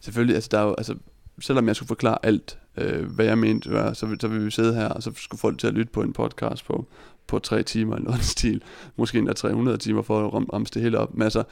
Selvfølgelig, 0.00 0.34
altså 0.34 0.48
der 0.52 0.58
er 0.58 0.64
jo, 0.64 0.74
altså, 0.78 0.94
selvom 1.40 1.66
jeg 1.68 1.76
skulle 1.76 1.86
forklare 1.86 2.18
alt, 2.22 2.58
øh, 2.76 3.04
hvad 3.04 3.26
jeg 3.26 3.38
mente, 3.38 3.70
var, 3.70 3.92
så, 3.92 4.16
så 4.20 4.28
ville 4.28 4.44
vi 4.44 4.50
sidde 4.50 4.74
her, 4.74 4.88
og 4.88 5.02
så 5.02 5.12
skulle 5.16 5.38
folk 5.38 5.58
til 5.58 5.66
at 5.66 5.74
lytte 5.74 5.92
på 5.92 6.02
en 6.02 6.12
podcast 6.12 6.64
på, 6.64 6.86
på 7.26 7.38
tre 7.38 7.62
timer 7.62 7.94
eller 7.94 8.08
noget 8.10 8.24
stil. 8.24 8.62
Måske 8.96 9.18
endda 9.18 9.32
300 9.32 9.78
timer 9.78 10.02
for 10.02 10.26
at 10.26 10.52
ramse 10.52 10.74
det 10.74 10.82
hele 10.82 10.98
op. 10.98 11.14
Men 11.14 11.22
altså, 11.22 11.42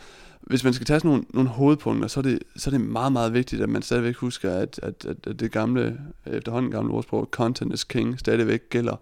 hvis 0.41 0.65
man 0.65 0.73
skal 0.73 0.87
tage 0.87 1.01
sådan 1.01 1.09
nogle, 1.09 1.25
nogle 1.35 1.51
hovedpunkter, 1.51 2.09
så 2.09 2.21
er, 2.21 2.23
det, 2.23 2.39
så 2.57 2.71
er 2.71 2.73
det 2.73 2.81
meget, 2.81 3.13
meget 3.13 3.35
vigtigt, 3.35 3.63
at 3.63 3.69
man 3.69 3.83
stadigvæk 3.83 4.17
husker, 4.17 4.55
at, 4.55 4.81
at, 4.83 5.07
at, 5.09 5.27
at 5.27 5.41
det 5.41 5.53
gamle, 5.53 6.01
efterhånden 6.27 6.71
gamle 6.71 6.93
ordsprog, 6.93 7.29
content 7.31 7.75
is 7.75 7.85
king, 7.85 8.19
stadigvæk 8.19 8.69
gælder 8.71 8.97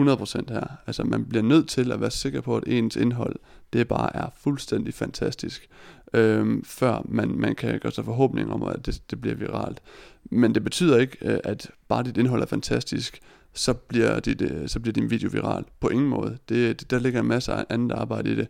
100% 0.00 0.52
her. 0.52 0.66
Altså 0.86 1.04
man 1.04 1.24
bliver 1.24 1.42
nødt 1.42 1.68
til 1.68 1.92
at 1.92 2.00
være 2.00 2.10
sikker 2.10 2.40
på, 2.40 2.56
at 2.56 2.64
ens 2.66 2.96
indhold, 2.96 3.36
det 3.72 3.88
bare 3.88 4.16
er 4.16 4.26
fuldstændig 4.36 4.94
fantastisk, 4.94 5.68
øhm, 6.14 6.64
før 6.64 7.02
man, 7.04 7.28
man 7.28 7.54
kan 7.54 7.78
gøre 7.78 7.92
sig 7.92 8.04
forhåbning 8.04 8.52
om, 8.52 8.62
at 8.62 8.86
det, 8.86 9.02
det 9.10 9.20
bliver 9.20 9.36
viralt. 9.36 9.82
Men 10.24 10.54
det 10.54 10.64
betyder 10.64 10.98
ikke, 10.98 11.16
øh, 11.20 11.38
at 11.44 11.70
bare 11.88 12.02
dit 12.02 12.16
indhold 12.16 12.42
er 12.42 12.46
fantastisk, 12.46 13.20
så 13.54 13.74
bliver, 13.74 14.20
dit, 14.20 14.42
øh, 14.42 14.68
så 14.68 14.80
bliver 14.80 14.92
din 14.92 15.10
video 15.10 15.30
viral. 15.32 15.64
På 15.80 15.88
ingen 15.88 16.08
måde. 16.08 16.38
Det, 16.48 16.90
der 16.90 16.98
ligger 16.98 17.20
en 17.20 17.26
masse 17.26 17.72
andet 17.72 17.92
arbejde 17.92 18.32
i 18.32 18.34
det. 18.34 18.48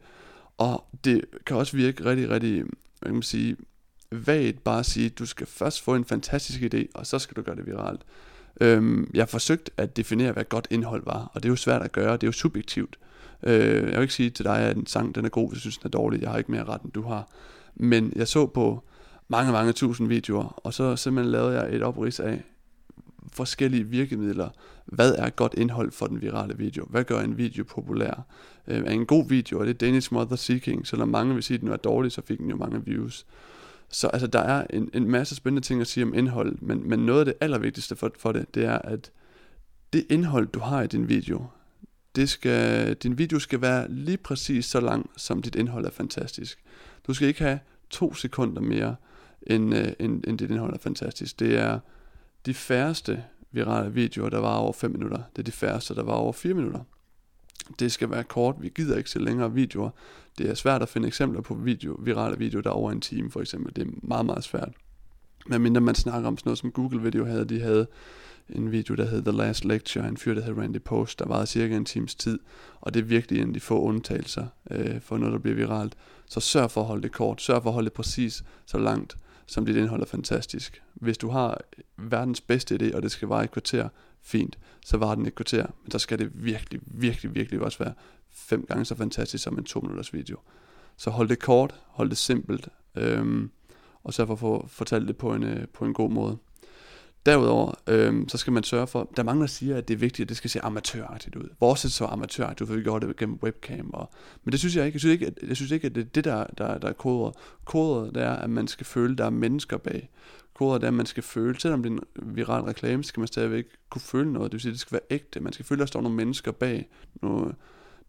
Og 0.58 0.84
det 1.04 1.25
kan 1.46 1.56
også 1.56 1.76
virke 1.76 2.04
rigtig, 2.04 2.30
rigtig, 2.30 2.54
hvad 2.62 3.06
kan 3.06 3.14
man 3.14 3.22
sige, 3.22 3.56
vagt 4.12 4.64
bare 4.64 4.78
at 4.78 4.87
sige, 4.87 5.08
du 5.08 5.26
skal 5.26 5.46
først 5.46 5.82
få 5.82 5.94
en 5.94 6.04
fantastisk 6.04 6.61
idé, 6.61 6.84
og 6.94 7.06
så 7.06 7.18
skal 7.18 7.37
du 7.37 7.42
gøre 7.42 7.56
det 7.56 7.66
viralt. 7.66 8.00
Øhm, 8.61 9.11
jeg 9.14 9.23
har 9.23 9.26
forsøgt 9.26 9.71
at 9.76 9.97
definere, 9.97 10.32
hvad 10.32 10.44
godt 10.44 10.68
indhold 10.71 11.02
var, 11.04 11.30
og 11.35 11.42
det 11.42 11.49
er 11.49 11.52
jo 11.52 11.56
svært 11.56 11.82
at 11.82 11.92
gøre, 11.92 12.12
det 12.12 12.23
er 12.23 12.28
jo 12.28 12.32
subjektivt. 12.32 12.99
Øh, 13.42 13.75
jeg 13.75 13.94
vil 13.94 14.02
ikke 14.02 14.14
sige 14.14 14.30
til 14.30 14.44
dig, 14.44 14.59
at 14.59 14.76
en 14.76 14.87
sang 14.87 15.14
den 15.14 15.25
er 15.25 15.28
god, 15.28 15.49
hvis 15.49 15.56
du 15.56 15.61
synes, 15.61 15.78
den 15.78 15.87
er 15.87 15.90
dårlig. 15.90 16.23
Jeg 16.23 16.30
har 16.30 16.38
ikke 16.38 16.52
mere 16.52 16.64
ret, 16.64 16.82
end 16.82 16.92
du 16.92 17.02
har. 17.02 17.28
Men 17.75 18.12
jeg 18.16 18.28
så 18.28 18.47
på 18.47 18.82
mange, 19.28 19.52
mange 19.52 19.73
tusind 19.73 20.09
videoer, 20.09 20.44
og 20.44 20.75
så 20.75 20.97
simpelthen 20.97 21.32
lavede 21.32 21.61
jeg 21.61 21.76
et 21.76 21.82
oprids 21.82 22.21
af 22.21 22.42
forskellige 23.32 23.85
virkemidler. 23.85 24.49
Hvad 24.87 25.14
er 25.14 25.30
godt 25.30 25.54
indhold 25.56 25.92
for 25.92 26.06
den 26.06 26.23
virale 26.23 26.56
video? 26.56 26.87
Hvad 26.90 27.04
gør 27.04 27.21
en 27.21 27.38
video 27.38 27.64
populær? 27.64 28.26
Øh, 28.68 28.78
er 28.78 28.90
en 28.90 29.06
god 29.06 29.28
video, 29.28 29.61
og 29.61 29.66
det 29.66 29.75
er 29.75 29.78
Danish 29.78 30.12
Mother 30.12 30.37
Seeking, 30.37 30.87
selvom 30.87 31.09
mange 31.09 31.35
vil 31.35 31.42
sige, 31.42 31.54
at 31.54 31.61
den 31.61 31.71
var 31.71 31.76
dårlig, 31.76 32.12
så 32.12 32.23
fik 32.26 32.38
den 32.38 32.50
jo 32.50 32.56
mange 32.56 32.85
views. 32.85 33.26
Så 33.92 34.08
altså, 34.08 34.26
der 34.26 34.40
er 34.40 34.66
en, 34.70 34.90
en 34.94 35.11
masse 35.11 35.34
spændende 35.34 35.66
ting 35.66 35.80
at 35.80 35.87
sige 35.87 36.04
om 36.04 36.14
indhold, 36.14 36.58
men, 36.61 36.88
men 36.88 36.99
noget 36.99 37.18
af 37.18 37.25
det 37.25 37.34
allervigtigste 37.40 37.96
for, 37.96 38.11
for 38.18 38.32
det, 38.32 38.54
det 38.54 38.64
er, 38.64 38.78
at 38.78 39.11
det 39.92 40.06
indhold, 40.11 40.46
du 40.46 40.61
har 40.61 40.82
i 40.82 40.87
din 40.87 41.08
video, 41.08 41.46
det 42.16 42.28
skal, 42.28 42.94
din 42.94 43.18
video 43.18 43.38
skal 43.38 43.61
være 43.61 43.90
lige 43.90 44.16
præcis 44.16 44.66
så 44.66 44.80
lang, 44.80 45.11
som 45.16 45.42
dit 45.42 45.54
indhold 45.54 45.87
er 45.87 45.90
fantastisk. 45.90 46.58
Du 47.06 47.14
skal 47.14 47.28
ikke 47.28 47.42
have 47.42 47.61
to 47.90 48.14
sekunder 48.14 48.62
mere, 48.62 48.96
end, 49.46 49.75
øh, 49.75 49.92
end, 49.99 50.25
end 50.26 50.38
dit 50.38 50.50
indhold 50.50 50.75
er 50.75 50.78
fantastisk. 50.78 51.40
Det 51.40 51.58
er 51.58 51.78
de 52.46 52.54
færreste 52.54 53.25
virale 53.50 53.92
videoer, 53.92 54.28
der 54.28 54.38
var 54.38 54.54
over 54.54 54.72
5 54.72 54.90
minutter. 54.90 55.22
Det 55.37 55.38
er 55.38 55.44
de 55.44 55.52
færreste, 55.52 55.94
der 55.94 56.02
var 56.02 56.12
over 56.12 56.32
4 56.32 56.54
minutter. 56.54 56.80
Det 57.78 57.92
skal 57.92 58.11
være 58.11 58.25
kort. 58.25 58.57
Vi 58.59 58.69
gider 58.75 58.97
ikke 58.97 59.11
se 59.11 59.19
længere 59.19 59.52
videoer. 59.52 59.90
Det 60.38 60.50
er 60.50 60.54
svært 60.54 60.83
at 60.83 60.88
finde 60.88 61.09
eksempler 61.09 61.40
på 61.40 61.54
video, 61.54 61.97
virale 62.02 62.38
videoer, 62.38 62.62
der 62.62 62.71
er 62.71 62.75
over 62.75 62.92
en 62.92 63.00
time 63.00 63.31
for 63.31 63.40
eksempel. 63.40 63.76
Det 63.76 63.88
er 63.88 63.92
meget, 64.02 64.26
meget 64.26 64.45
svært. 64.45 64.73
Men 65.47 65.62
mindre 65.62 65.81
man 65.81 65.95
snakker 65.95 66.28
om 66.28 66.38
sådan 66.38 66.49
noget 66.49 66.59
som 66.59 66.73
Google 66.73 67.02
Video 67.02 67.25
havde, 67.25 67.45
de 67.45 67.61
havde 67.61 67.87
en 68.49 68.73
video, 68.73 68.95
der 68.95 69.04
hed 69.04 69.23
The 69.23 69.33
Last 69.33 69.64
Lecture, 69.64 70.09
en 70.09 70.16
fyr, 70.16 70.35
der 70.35 70.42
hed 70.42 70.59
Randy 70.59 70.83
Post, 70.85 71.19
der 71.19 71.26
varede 71.26 71.47
cirka 71.47 71.76
en 71.76 71.85
times 71.85 72.14
tid, 72.14 72.38
og 72.81 72.95
det 72.95 73.00
er 73.00 73.04
virkelig 73.04 73.40
en 73.40 73.49
af 73.49 73.54
de 73.54 73.61
få 73.61 73.81
undtagelser 73.81 74.47
øh, 74.71 75.00
for 75.00 75.19
noget, 75.19 75.33
der 75.33 75.38
bliver 75.38 75.57
viralt. 75.57 75.95
Så 76.26 76.40
sørg 76.40 76.71
for 76.71 76.81
at 76.81 76.87
holde 76.87 77.02
det 77.02 77.12
kort, 77.12 77.42
sørg 77.42 77.62
for 77.62 77.71
at 77.71 77.75
holde 77.75 77.85
det 77.85 77.92
præcis 77.92 78.45
så 78.66 78.78
langt, 78.78 79.16
som 79.47 79.66
dit 79.66 79.76
indhold 79.76 80.02
er 80.02 80.07
fantastisk. 80.07 80.83
Hvis 80.95 81.19
du 81.19 81.28
har 81.28 81.61
verdens 81.97 82.40
bedste 82.40 82.75
idé, 82.75 82.97
og 82.97 83.02
det 83.02 83.11
skal 83.11 83.28
vare 83.28 83.45
et 83.45 83.50
kvarter, 83.50 83.88
fint, 84.23 84.59
så 84.85 84.97
var 84.97 85.14
den 85.14 85.26
et 85.26 85.35
kvarter, 85.35 85.67
men 85.83 85.91
så 85.91 85.99
skal 85.99 86.19
det 86.19 86.31
virkelig, 86.35 86.81
virkelig, 86.87 87.35
virkelig 87.35 87.61
også 87.61 87.79
være 87.79 87.95
fem 88.31 88.67
gange 88.69 88.85
så 88.85 88.95
fantastisk 88.95 89.45
som 89.45 89.59
en 89.59 89.64
to 89.64 89.81
minutters 89.81 90.14
video. 90.14 90.38
Så 90.97 91.11
hold 91.11 91.29
det 91.29 91.38
kort, 91.38 91.75
hold 91.87 92.09
det 92.09 92.19
simpelt, 92.19 92.69
øhm, 92.95 93.50
og 94.05 94.14
så 94.14 94.26
for 94.26 94.33
at 94.33 94.38
få 94.38 94.67
fortalt 94.69 95.09
det 95.09 95.17
på 95.17 95.35
en, 95.35 95.43
øh, 95.43 95.69
på 95.69 95.85
en 95.85 95.95
god 95.95 96.11
måde. 96.11 96.38
Derudover, 97.26 97.73
øhm, 97.87 98.29
så 98.29 98.38
skal 98.38 98.52
man 98.52 98.62
sørge 98.62 98.87
for, 98.87 99.11
der 99.17 99.23
er 99.23 99.26
mange, 99.26 99.41
der 99.41 99.47
siger, 99.47 99.76
at 99.76 99.88
det 99.88 99.95
er 99.95 99.99
vigtigt, 99.99 100.25
at 100.25 100.29
det 100.29 100.37
skal 100.37 100.50
se 100.50 100.61
amatøragtigt 100.61 101.37
ud. 101.37 101.49
Vores 101.61 101.85
er 101.85 101.88
så 101.88 102.05
amatøragtigt, 102.05 102.69
for 102.69 102.76
vi 102.76 102.83
gjorde 102.83 103.07
det 103.07 103.17
gennem 103.17 103.38
webcam. 103.43 103.91
Og, 103.93 104.11
men 104.45 104.52
det 104.52 104.61
synes 104.61 104.76
jeg 104.76 104.87
ikke. 104.87 104.97
Jeg 104.97 105.00
synes 105.00 105.12
ikke, 105.12 105.26
at, 105.26 105.49
jeg 105.49 105.57
synes 105.57 105.71
ikke, 105.71 105.87
at 105.87 105.95
det 105.95 106.00
er 106.00 106.05
det, 106.05 106.25
der, 106.25 106.47
der, 106.59 106.79
der 106.79 106.88
er 106.88 106.93
kodet. 106.93 107.35
Kodet 107.64 108.14
det 108.14 108.23
er, 108.23 108.33
at 108.33 108.50
man 108.50 108.69
skal 108.69 108.87
føle, 108.87 109.12
at 109.12 109.19
der 109.19 109.25
er 109.25 109.31
mennesker 109.31 109.76
bag. 109.76 110.11
Kodet 110.62 110.81
det 110.81 110.87
er, 110.87 110.90
at 110.90 110.95
man 110.95 111.07
skal 111.07 111.23
føle, 111.23 111.61
selvom 111.61 111.83
det 111.83 111.92
er 111.92 111.97
en 112.23 112.37
viral 112.37 112.62
reklame, 112.62 113.04
skal 113.04 113.21
man 113.21 113.26
stadigvæk 113.26 113.66
kunne 113.90 114.02
føle 114.02 114.33
noget. 114.33 114.52
Det 114.52 114.57
vil 114.57 114.61
sige, 114.61 114.71
at 114.71 114.73
det 114.73 114.81
skal 114.81 114.92
være 114.92 115.07
ægte. 115.11 115.40
Man 115.40 115.52
skal 115.52 115.64
føle, 115.64 115.78
at 115.78 115.81
der 115.81 115.87
står 115.87 116.00
nogle 116.00 116.16
mennesker 116.16 116.52
bag. 116.52 116.88
Nogle, 117.23 117.54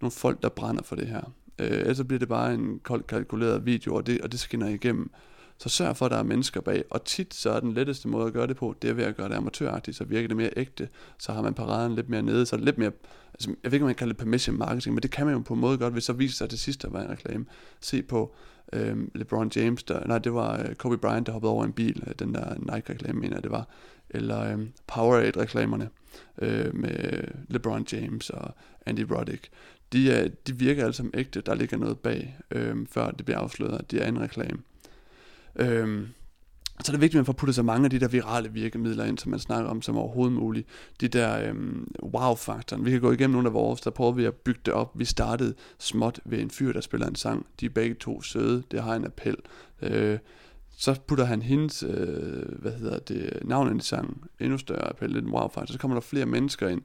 nogle 0.02 0.12
folk, 0.12 0.44
der 0.44 0.50
brænder 0.50 0.84
for 0.84 0.96
det 0.96 1.08
her. 1.08 1.34
Øh, 1.60 1.68
ellers 1.72 1.98
så 1.98 2.04
bliver 2.04 2.20
det 2.20 2.28
bare 2.28 2.54
en 2.54 2.80
koldt 2.80 3.08
kalkuleret 3.08 3.66
video, 3.66 3.96
og 3.96 4.08
det, 4.08 4.22
og 4.22 4.32
det 4.32 4.40
skinner 4.40 4.68
igennem. 4.68 5.12
Så 5.58 5.70
sørg 5.70 5.98
for, 5.98 6.06
at 6.06 6.12
der 6.12 6.18
er 6.18 6.24
mennesker 6.24 6.62
bag. 6.62 6.84
Og 6.90 7.06
tit 7.06 7.34
så 7.34 7.50
er 7.50 7.60
den 7.60 7.74
letteste 7.74 8.08
måde 8.08 8.28
at 8.28 8.34
gøre 8.34 8.48
det 8.48 8.58
på, 8.58 8.76
det 8.82 8.90
er 8.90 8.94
ved 8.94 9.04
at 9.04 9.16
gøre 9.16 9.30
det 9.30 9.36
amatøragtigt, 9.36 9.98
så 9.98 10.04
virker 10.04 10.28
det 10.28 10.38
mere 10.38 10.50
ægte. 10.56 10.90
Så 11.18 11.34
har 11.34 11.42
man 11.42 11.54
paraden 11.54 11.96
lidt 11.96 12.10
mere 12.10 12.22
nede, 12.22 12.46
så 12.46 12.56
er 12.56 12.58
det 12.58 12.66
lidt 12.66 12.78
mere... 12.78 12.92
Altså, 13.34 13.50
jeg 13.64 13.72
ved 13.72 13.76
ikke, 13.76 13.84
om 13.84 13.88
man 13.88 13.96
kan 13.96 14.00
kalde 14.00 14.14
det 14.14 14.18
permission 14.18 14.58
marketing, 14.58 14.96
men 14.96 15.04
det 15.04 15.12
kan 15.12 15.26
man 15.26 15.36
jo 15.36 15.42
på 15.42 15.54
en 15.54 15.60
måde 15.60 15.78
godt, 15.78 15.94
hvis 15.94 16.04
så 16.04 16.14
viser 16.14 16.36
sig 16.36 16.50
til 16.50 16.60
sidst, 16.60 16.82
der 16.82 16.90
var 16.90 17.02
en 17.02 17.10
reklame. 17.10 17.46
Se 17.80 18.04
på 18.04 18.36
øh, 18.74 18.98
LeBron 19.16 19.52
James, 19.56 19.84
der, 19.84 20.08
nej, 20.08 20.18
det 20.18 20.34
var 20.34 20.60
øh, 20.60 20.76
Kobe 20.76 20.98
Bryant, 20.98 21.28
der 21.28 21.34
hoppede 21.34 21.52
over 21.52 21.66
en 21.66 21.74
bil, 21.74 22.04
øh, 22.08 22.14
den 22.20 22.34
der 22.34 22.56
Nike-reklame, 22.60 23.20
mener 23.20 23.36
jeg, 23.36 23.44
det 23.44 23.52
var. 23.52 23.68
Eller 24.10 24.54
øh, 24.54 24.68
Powerade-reklamerne 24.88 25.90
øh, 26.42 26.76
med 26.76 27.24
LeBron 27.48 27.86
James 27.92 28.30
og 28.30 28.56
Andy 28.86 29.06
Roddick. 29.12 29.50
De, 29.94 30.12
er, 30.12 30.30
de 30.48 30.58
virker 30.58 30.84
alle 30.84 30.94
sammen 30.94 31.14
ægte, 31.18 31.42
der 31.42 31.56
ligger 31.56 31.78
noget 31.78 32.00
bag, 32.00 32.38
øh, 32.52 32.76
før 32.90 33.12
det 33.12 33.26
bliver 33.26 33.40
afsløret, 33.40 33.80
at 33.80 33.92
de 33.92 34.00
er 34.00 34.08
en 34.08 34.22
reklame. 34.22 34.60
Øhm, 35.56 36.08
så 36.80 36.92
er 36.92 36.94
det 36.94 37.02
vigtigt, 37.02 37.16
at 37.16 37.20
man 37.20 37.26
får 37.26 37.34
puttet 37.34 37.56
så 37.56 37.64
mange 37.64 37.86
af 37.86 37.90
de 37.90 38.00
der 38.00 38.08
virale 38.08 38.52
virkemidler 38.52 39.06
ind, 39.06 39.18
som 39.18 39.30
man 39.30 39.40
snakker 39.40 39.70
om 39.70 39.82
som 39.82 39.98
overhovedet 39.98 40.34
muligt. 40.34 40.68
De 41.02 41.08
der 41.08 41.50
øhm, 41.50 41.88
wow-faktoren. 42.04 42.86
Vi 42.86 42.92
kan 42.92 43.02
gå 43.02 43.12
igennem 43.12 43.34
nogle 43.34 43.48
af 43.48 43.54
vores, 43.54 43.82
der 43.82 43.90
prøver 43.90 44.12
vi 44.12 44.26
at 44.26 44.36
bygge 44.36 44.62
det 44.66 44.74
op. 44.74 44.92
Vi 44.96 45.06
startede 45.06 45.54
småt 45.80 46.20
ved 46.26 46.40
en 46.40 46.50
fyr, 46.50 46.74
der 46.74 46.82
spiller 46.82 47.08
en 47.08 47.16
sang. 47.16 47.46
De 47.60 47.66
er 47.66 47.70
begge 47.70 47.96
to 47.96 48.22
søde. 48.22 48.64
Det 48.72 48.84
har 48.84 48.96
en 48.96 49.06
appel. 49.06 49.36
Øh, 49.82 50.18
så 50.78 51.00
putter 51.08 51.26
han 51.26 51.42
hendes, 51.42 51.84
øh, 51.84 52.60
hvad 52.60 52.72
hedder 52.72 53.00
det, 53.00 53.40
navnet 53.46 53.84
i 53.84 53.88
sangen. 53.88 54.24
Endnu 54.40 54.58
større 54.58 54.90
appel, 54.90 55.10
lidt 55.10 55.26
en 55.26 55.32
wow-faktor. 55.32 55.74
Så 55.74 55.80
kommer 55.80 55.96
der 55.96 56.02
flere 56.02 56.26
mennesker 56.26 56.68
ind. 56.68 56.82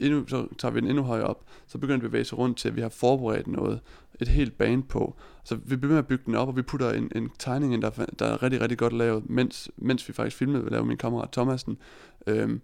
Endnu, 0.00 0.26
så 0.26 0.46
tager 0.58 0.72
vi 0.72 0.80
den 0.80 0.88
endnu 0.88 1.02
højere 1.02 1.26
op. 1.26 1.44
Så 1.66 1.78
begynder 1.78 2.00
vi 2.00 2.04
at 2.04 2.10
bevæge 2.10 2.24
sig 2.24 2.38
rundt 2.38 2.58
til, 2.58 2.68
at 2.68 2.76
vi 2.76 2.80
har 2.80 2.88
forberedt 2.88 3.46
noget. 3.46 3.80
Et 4.20 4.28
helt 4.28 4.58
band 4.58 4.82
på. 4.82 5.16
Så 5.44 5.54
vi 5.54 5.76
begynder 5.76 5.88
med 5.88 5.98
at 5.98 6.06
bygge 6.06 6.24
den 6.26 6.34
op, 6.34 6.48
og 6.48 6.56
vi 6.56 6.62
putter 6.62 6.92
en, 6.92 7.12
en 7.14 7.30
tegning 7.38 7.74
ind, 7.74 7.82
der, 7.82 7.90
der 8.18 8.26
er 8.26 8.42
rigtig, 8.42 8.60
rigtig 8.60 8.78
godt 8.78 8.92
lavet, 8.92 9.30
mens, 9.30 9.70
mens 9.76 10.08
vi 10.08 10.12
faktisk 10.12 10.36
filmede, 10.36 10.64
vi 10.64 10.70
lavede 10.70 10.86
min 10.86 10.96
kammerat 10.96 11.30
Thomasen. 11.30 11.78
Øhm, 12.26 12.60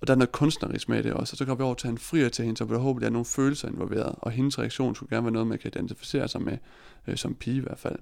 og 0.00 0.06
der 0.06 0.12
er 0.12 0.18
noget 0.18 0.32
kunstnerisk 0.32 0.88
med 0.88 1.02
det 1.02 1.12
også, 1.12 1.34
og 1.34 1.38
så 1.38 1.44
går 1.44 1.54
vi 1.54 1.62
over 1.62 1.74
til 1.74 1.90
en 1.90 1.98
frier 1.98 2.28
til 2.28 2.44
hende, 2.44 2.58
så 2.58 2.64
der 2.64 2.78
håber, 2.78 3.00
der 3.00 3.06
er 3.06 3.10
nogle 3.10 3.24
følelser 3.24 3.68
involveret, 3.68 4.14
og 4.18 4.30
hendes 4.30 4.58
reaktion 4.58 4.94
skulle 4.94 5.10
gerne 5.10 5.24
være 5.24 5.32
noget, 5.32 5.48
man 5.48 5.58
kan 5.58 5.70
identificere 5.74 6.28
sig 6.28 6.42
med, 6.42 6.58
øh, 7.06 7.16
som 7.16 7.34
pige 7.34 7.56
i 7.56 7.60
hvert 7.60 7.78
fald. 7.78 7.98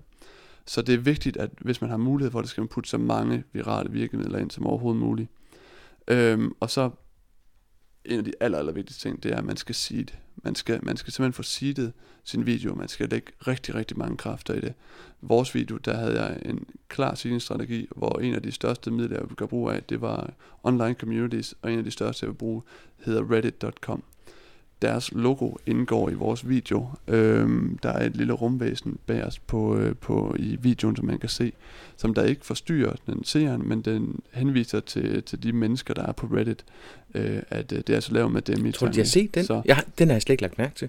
Så 0.67 0.83
det 0.83 0.95
er 0.95 0.99
vigtigt, 0.99 1.37
at 1.37 1.51
hvis 1.61 1.81
man 1.81 1.91
har 1.91 1.97
mulighed 1.97 2.33
for 2.33 2.41
det, 2.41 2.51
skal 2.51 2.61
man 2.61 2.69
putte 2.69 2.91
så 2.91 2.99
mange 2.99 3.45
virale 3.53 3.91
virkemidler 3.91 4.39
ind 4.39 4.51
som 4.51 4.67
overhovedet 4.67 5.01
muligt. 5.01 5.31
Øhm, 6.09 6.53
og 6.61 6.71
så 6.71 6.91
en 8.09 8.19
af 8.19 8.25
de 8.25 8.33
aller, 8.41 8.59
aller 8.59 8.73
vigtigste 8.73 9.09
ting, 9.09 9.23
det 9.23 9.33
er, 9.33 9.37
at 9.37 9.45
man 9.45 9.57
skal 9.57 9.75
sige 9.75 10.05
det. 10.05 10.19
Man 10.37 10.55
skal, 10.55 10.81
man 10.83 10.97
skal 10.97 11.13
simpelthen 11.13 11.33
få 11.33 11.43
seedet 11.43 11.93
sin 12.25 12.47
video, 12.47 12.75
man 12.75 12.89
skal 12.89 13.09
lægge 13.09 13.33
rigtig, 13.47 13.75
rigtig 13.75 13.99
mange 13.99 14.17
kræfter 14.17 14.55
i 14.55 14.61
det. 14.61 14.75
Vores 15.21 15.55
video, 15.55 15.77
der 15.77 15.97
havde 15.97 16.23
jeg 16.23 16.39
en 16.45 16.67
klar 16.89 17.15
seeding-strategi, 17.15 17.89
hvor 17.97 18.19
en 18.19 18.35
af 18.35 18.43
de 18.43 18.53
største 18.53 18.91
midler, 18.91 19.17
jeg 19.17 19.23
ville 19.23 19.37
gøre 19.37 19.49
brug 19.49 19.71
af, 19.71 19.83
det 19.83 20.01
var 20.01 20.33
online 20.63 20.95
communities, 20.95 21.55
og 21.63 21.73
en 21.73 21.79
af 21.79 21.85
de 21.85 21.91
største, 21.91 22.25
jeg 22.25 22.29
ville 22.29 22.39
bruge, 22.39 22.63
hedder 22.97 23.31
reddit.com 23.31 24.03
deres 24.83 25.13
logo 25.13 25.55
indgår 25.67 26.11
i 26.11 26.15
vores 26.15 26.49
video. 26.49 26.89
Øhm, 27.09 27.79
der 27.83 27.89
er 27.89 28.07
et 28.07 28.17
lille 28.17 28.33
rumvæsen 28.33 28.99
bag 29.07 29.25
os 29.25 29.39
på, 29.39 29.77
øh, 29.77 29.95
på, 29.97 30.37
i 30.39 30.57
videoen, 30.61 30.97
som 30.97 31.05
man 31.05 31.19
kan 31.19 31.29
se, 31.29 31.53
som 31.97 32.15
der 32.15 32.23
ikke 32.23 32.47
forstyrrer 32.47 32.95
den 33.07 33.25
seeren, 33.25 33.69
men 33.69 33.83
den 33.83 34.21
henviser 34.33 34.81
til, 34.81 35.23
til 35.23 35.43
de 35.43 35.53
mennesker, 35.53 35.95
der 35.95 36.07
er 36.07 36.13
på 36.13 36.27
Reddit, 36.27 36.65
øh, 37.15 37.43
at 37.51 37.73
øh, 37.73 37.79
det 37.79 37.91
er 37.91 37.95
altså 37.95 38.13
lavet 38.13 38.33
med 38.33 38.43
dem 38.43 38.67
i 38.67 38.73
Tror 38.73 38.87
du, 38.87 38.93
de 38.93 38.99
har 38.99 39.05
set 39.05 39.35
den? 39.35 39.45
Så, 39.45 39.63
ja, 39.65 39.79
den 39.99 40.09
har 40.09 40.15
jeg 40.15 40.23
slet 40.23 40.33
ikke 40.33 40.43
lagt 40.43 40.59
mærke 40.59 40.75
til. 40.75 40.89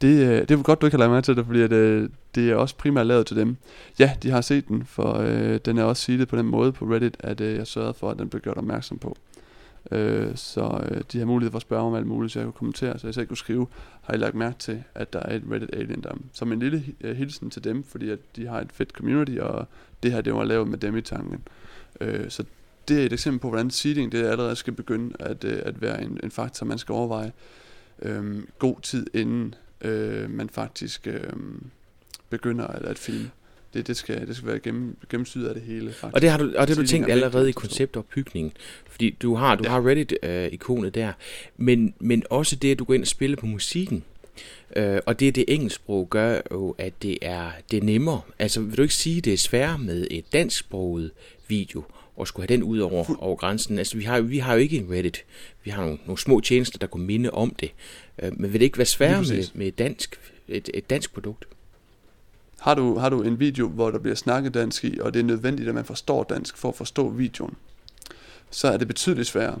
Det, 0.00 0.28
øh, 0.28 0.40
det 0.40 0.50
er 0.50 0.62
godt, 0.62 0.80
du 0.80 0.86
ikke 0.86 0.94
har 0.96 0.98
lagt 0.98 1.10
mærke 1.10 1.24
til 1.24 1.36
det, 1.36 1.46
fordi 1.46 1.60
at, 1.60 1.72
øh, 1.72 2.08
det 2.34 2.50
er 2.50 2.54
også 2.54 2.76
primært 2.76 3.06
lavet 3.06 3.26
til 3.26 3.36
dem. 3.36 3.56
Ja, 3.98 4.12
de 4.22 4.30
har 4.30 4.40
set 4.40 4.68
den, 4.68 4.84
for 4.86 5.14
øh, 5.18 5.58
den 5.64 5.78
er 5.78 5.84
også 5.84 6.02
seedet 6.02 6.28
på 6.28 6.36
den 6.36 6.46
måde 6.46 6.72
på 6.72 6.84
Reddit, 6.84 7.16
at 7.18 7.40
øh, 7.40 7.56
jeg 7.56 7.66
sørgede 7.66 7.94
for, 7.94 8.10
at 8.10 8.18
den 8.18 8.28
blev 8.28 8.42
gjort 8.42 8.56
opmærksom 8.56 8.98
på. 8.98 9.16
Øh, 9.90 10.36
så 10.36 10.84
øh, 10.90 11.02
de 11.12 11.18
har 11.18 11.26
mulighed 11.26 11.50
for 11.50 11.58
at 11.58 11.62
spørge 11.62 11.82
om 11.82 11.94
alt 11.94 12.06
muligt, 12.06 12.32
så 12.32 12.38
jeg 12.38 12.46
kunne 12.46 12.52
kommentere, 12.52 12.98
så 12.98 13.06
jeg 13.06 13.14
selv 13.14 13.26
kunne 13.26 13.36
skrive, 13.36 13.66
har 14.02 14.14
I 14.14 14.16
lagt 14.16 14.34
mærke 14.34 14.58
til, 14.58 14.82
at 14.94 15.12
der 15.12 15.20
er 15.20 15.36
et 15.36 15.42
Reddit 15.50 15.70
Alien 15.72 16.02
der. 16.02 16.14
Som 16.32 16.52
en 16.52 16.58
lille 16.58 16.84
øh, 17.00 17.16
hilsen 17.16 17.50
til 17.50 17.64
dem, 17.64 17.84
fordi 17.84 18.10
at 18.10 18.18
de 18.36 18.46
har 18.46 18.60
et 18.60 18.72
fedt 18.72 18.90
community, 18.90 19.38
og 19.38 19.66
det 20.02 20.12
her 20.12 20.20
det 20.20 20.34
var 20.34 20.44
lavet 20.44 20.68
med 20.68 20.78
dem 20.78 20.96
i 20.96 21.02
tanken. 21.02 21.42
Øh, 22.00 22.30
så 22.30 22.44
det 22.88 23.00
er 23.00 23.06
et 23.06 23.12
eksempel 23.12 23.40
på, 23.40 23.48
hvordan 23.48 23.70
seeding 23.70 24.12
det 24.12 24.24
allerede 24.24 24.56
skal 24.56 24.72
begynde 24.72 25.16
at, 25.20 25.44
øh, 25.44 25.62
at 25.64 25.82
være 25.82 26.02
en, 26.02 26.20
en 26.22 26.30
faktor, 26.30 26.66
man 26.66 26.78
skal 26.78 26.92
overveje 26.92 27.32
øh, 28.02 28.42
god 28.58 28.80
tid 28.82 29.06
inden 29.14 29.54
øh, 29.80 30.30
man 30.30 30.48
faktisk 30.48 31.06
øh, 31.06 31.32
begynder 32.30 32.66
at, 32.66 32.82
at 32.82 32.98
filme. 32.98 33.30
Det, 33.74 33.86
det, 33.86 33.96
skal, 33.96 34.26
det 34.26 34.36
skal 34.36 34.48
være 34.48 34.58
gennem, 34.58 34.96
gennemsyret 35.08 35.48
af 35.48 35.54
det 35.54 35.62
hele. 35.62 35.92
Faktisk. 35.92 36.14
Og 36.14 36.22
det 36.22 36.30
har 36.30 36.38
du, 36.38 36.44
og 36.44 36.68
det 36.68 36.76
har 36.76 36.82
du 36.82 36.88
tænkt 36.88 37.10
allerede 37.10 37.48
i 37.48 37.52
konceptopbygningen. 37.52 38.52
Fordi 38.90 39.10
du 39.10 39.34
har, 39.34 39.54
du 39.54 39.64
ja. 39.64 39.70
har 39.70 39.86
Reddit-ikonet 39.86 40.86
øh, 40.86 40.94
der, 40.94 41.12
men, 41.56 41.94
men 41.98 42.22
også 42.30 42.56
det, 42.56 42.70
at 42.70 42.78
du 42.78 42.84
går 42.84 42.94
ind 42.94 43.02
og 43.02 43.08
spiller 43.08 43.36
på 43.36 43.46
musikken. 43.46 44.04
Øh, 44.76 45.00
og 45.06 45.20
det, 45.20 45.34
det 45.34 45.44
engelsksprog 45.48 46.10
gør 46.10 46.40
jo, 46.52 46.74
at 46.78 47.02
det 47.02 47.18
er, 47.22 47.50
det 47.70 47.76
er 47.76 47.82
nemmere. 47.82 48.20
Altså, 48.38 48.60
vil 48.60 48.76
du 48.76 48.82
ikke 48.82 48.94
sige, 48.94 49.18
at 49.18 49.24
det 49.24 49.32
er 49.32 49.38
sværere 49.38 49.78
med 49.78 50.06
et 50.10 50.32
dansksproget 50.32 51.10
video, 51.48 51.82
og 52.16 52.28
skulle 52.28 52.48
have 52.48 52.56
den 52.56 52.62
ud 52.62 52.78
over, 52.78 53.22
over 53.22 53.36
grænsen. 53.36 53.78
Altså, 53.78 53.96
vi 53.96 54.04
har, 54.04 54.20
vi 54.20 54.38
har 54.38 54.54
jo 54.54 54.60
ikke 54.60 54.76
en 54.76 54.90
Reddit. 54.90 55.24
Vi 55.64 55.70
har 55.70 55.82
nogle, 55.82 55.98
nogle 56.04 56.18
små 56.18 56.40
tjenester, 56.40 56.78
der 56.78 56.86
kunne 56.86 57.06
minde 57.06 57.30
om 57.30 57.54
det. 57.60 57.72
Øh, 58.22 58.40
men 58.40 58.52
vil 58.52 58.60
det 58.60 58.64
ikke 58.64 58.78
være 58.78 58.86
sværere 58.86 59.22
med, 59.22 59.44
med 59.54 59.66
et, 59.66 59.78
dansk, 59.78 60.20
et, 60.48 60.70
et 60.74 60.90
dansk 60.90 61.14
produkt? 61.14 61.44
Har 62.60 62.74
du, 62.74 62.98
har 62.98 63.08
du 63.08 63.22
en 63.22 63.40
video, 63.40 63.68
hvor 63.68 63.90
der 63.90 63.98
bliver 63.98 64.14
snakket 64.14 64.54
dansk 64.54 64.84
i, 64.84 64.98
og 65.00 65.14
det 65.14 65.20
er 65.20 65.24
nødvendigt, 65.24 65.68
at 65.68 65.74
man 65.74 65.84
forstår 65.84 66.24
dansk 66.24 66.56
for 66.56 66.68
at 66.68 66.74
forstå 66.74 67.08
videoen, 67.08 67.54
så 68.50 68.68
er 68.68 68.76
det 68.76 68.86
betydeligt 68.88 69.28
sværere. 69.28 69.58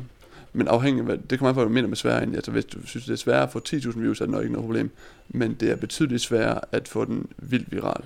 Men 0.52 0.68
afhængig 0.68 1.00
af, 1.00 1.04
hvad, 1.04 1.18
det 1.18 1.38
kommer 1.38 1.48
an 1.48 1.54
på, 1.54 1.60
hvad 1.60 1.68
du 1.68 1.74
mener 1.74 1.88
med 1.88 1.96
sværere 1.96 2.22
end. 2.22 2.34
Altså, 2.34 2.50
hvis 2.50 2.64
du 2.64 2.86
synes, 2.86 3.06
det 3.06 3.12
er 3.12 3.16
sværere 3.16 3.42
at 3.42 3.52
få 3.52 3.60
10.000 3.68 3.98
views, 3.98 4.20
er 4.20 4.24
det 4.24 4.32
nok 4.32 4.42
ikke 4.42 4.52
noget 4.52 4.66
problem. 4.66 4.90
Men 5.28 5.54
det 5.54 5.70
er 5.70 5.76
betydeligt 5.76 6.22
sværere 6.22 6.60
at 6.72 6.88
få 6.88 7.04
den 7.04 7.26
vildt 7.38 7.72
viral. 7.72 8.04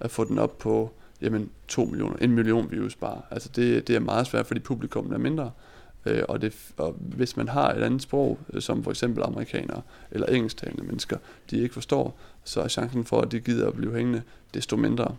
At 0.00 0.10
få 0.10 0.24
den 0.24 0.38
op 0.38 0.58
på 0.58 0.90
jamen 1.20 1.50
2 1.68 1.84
millioner, 1.84 2.16
en 2.16 2.32
million 2.32 2.70
views 2.70 2.94
bare. 2.94 3.20
Altså 3.30 3.48
det, 3.56 3.88
det 3.88 3.96
er 3.96 4.00
meget 4.00 4.26
svært, 4.26 4.46
fordi 4.46 4.60
publikum 4.60 5.12
er 5.12 5.18
mindre. 5.18 5.50
Øh, 6.06 6.22
og, 6.28 6.42
det, 6.42 6.54
og 6.76 6.96
hvis 6.98 7.36
man 7.36 7.48
har 7.48 7.72
et 7.72 7.82
andet 7.82 8.02
sprog, 8.02 8.38
øh, 8.52 8.62
som 8.62 8.84
for 8.84 8.90
eksempel 8.90 9.22
amerikanere 9.22 9.82
eller 10.10 10.26
engelsktalende 10.26 10.84
mennesker, 10.84 11.18
de 11.50 11.58
ikke 11.58 11.74
forstår, 11.74 12.18
så 12.44 12.60
er 12.60 12.68
chancen 12.68 13.04
for, 13.04 13.20
at 13.20 13.32
de 13.32 13.40
gider 13.40 13.68
at 13.68 13.74
blive 13.74 13.96
hængende, 13.96 14.22
desto 14.54 14.76
mindre. 14.76 15.16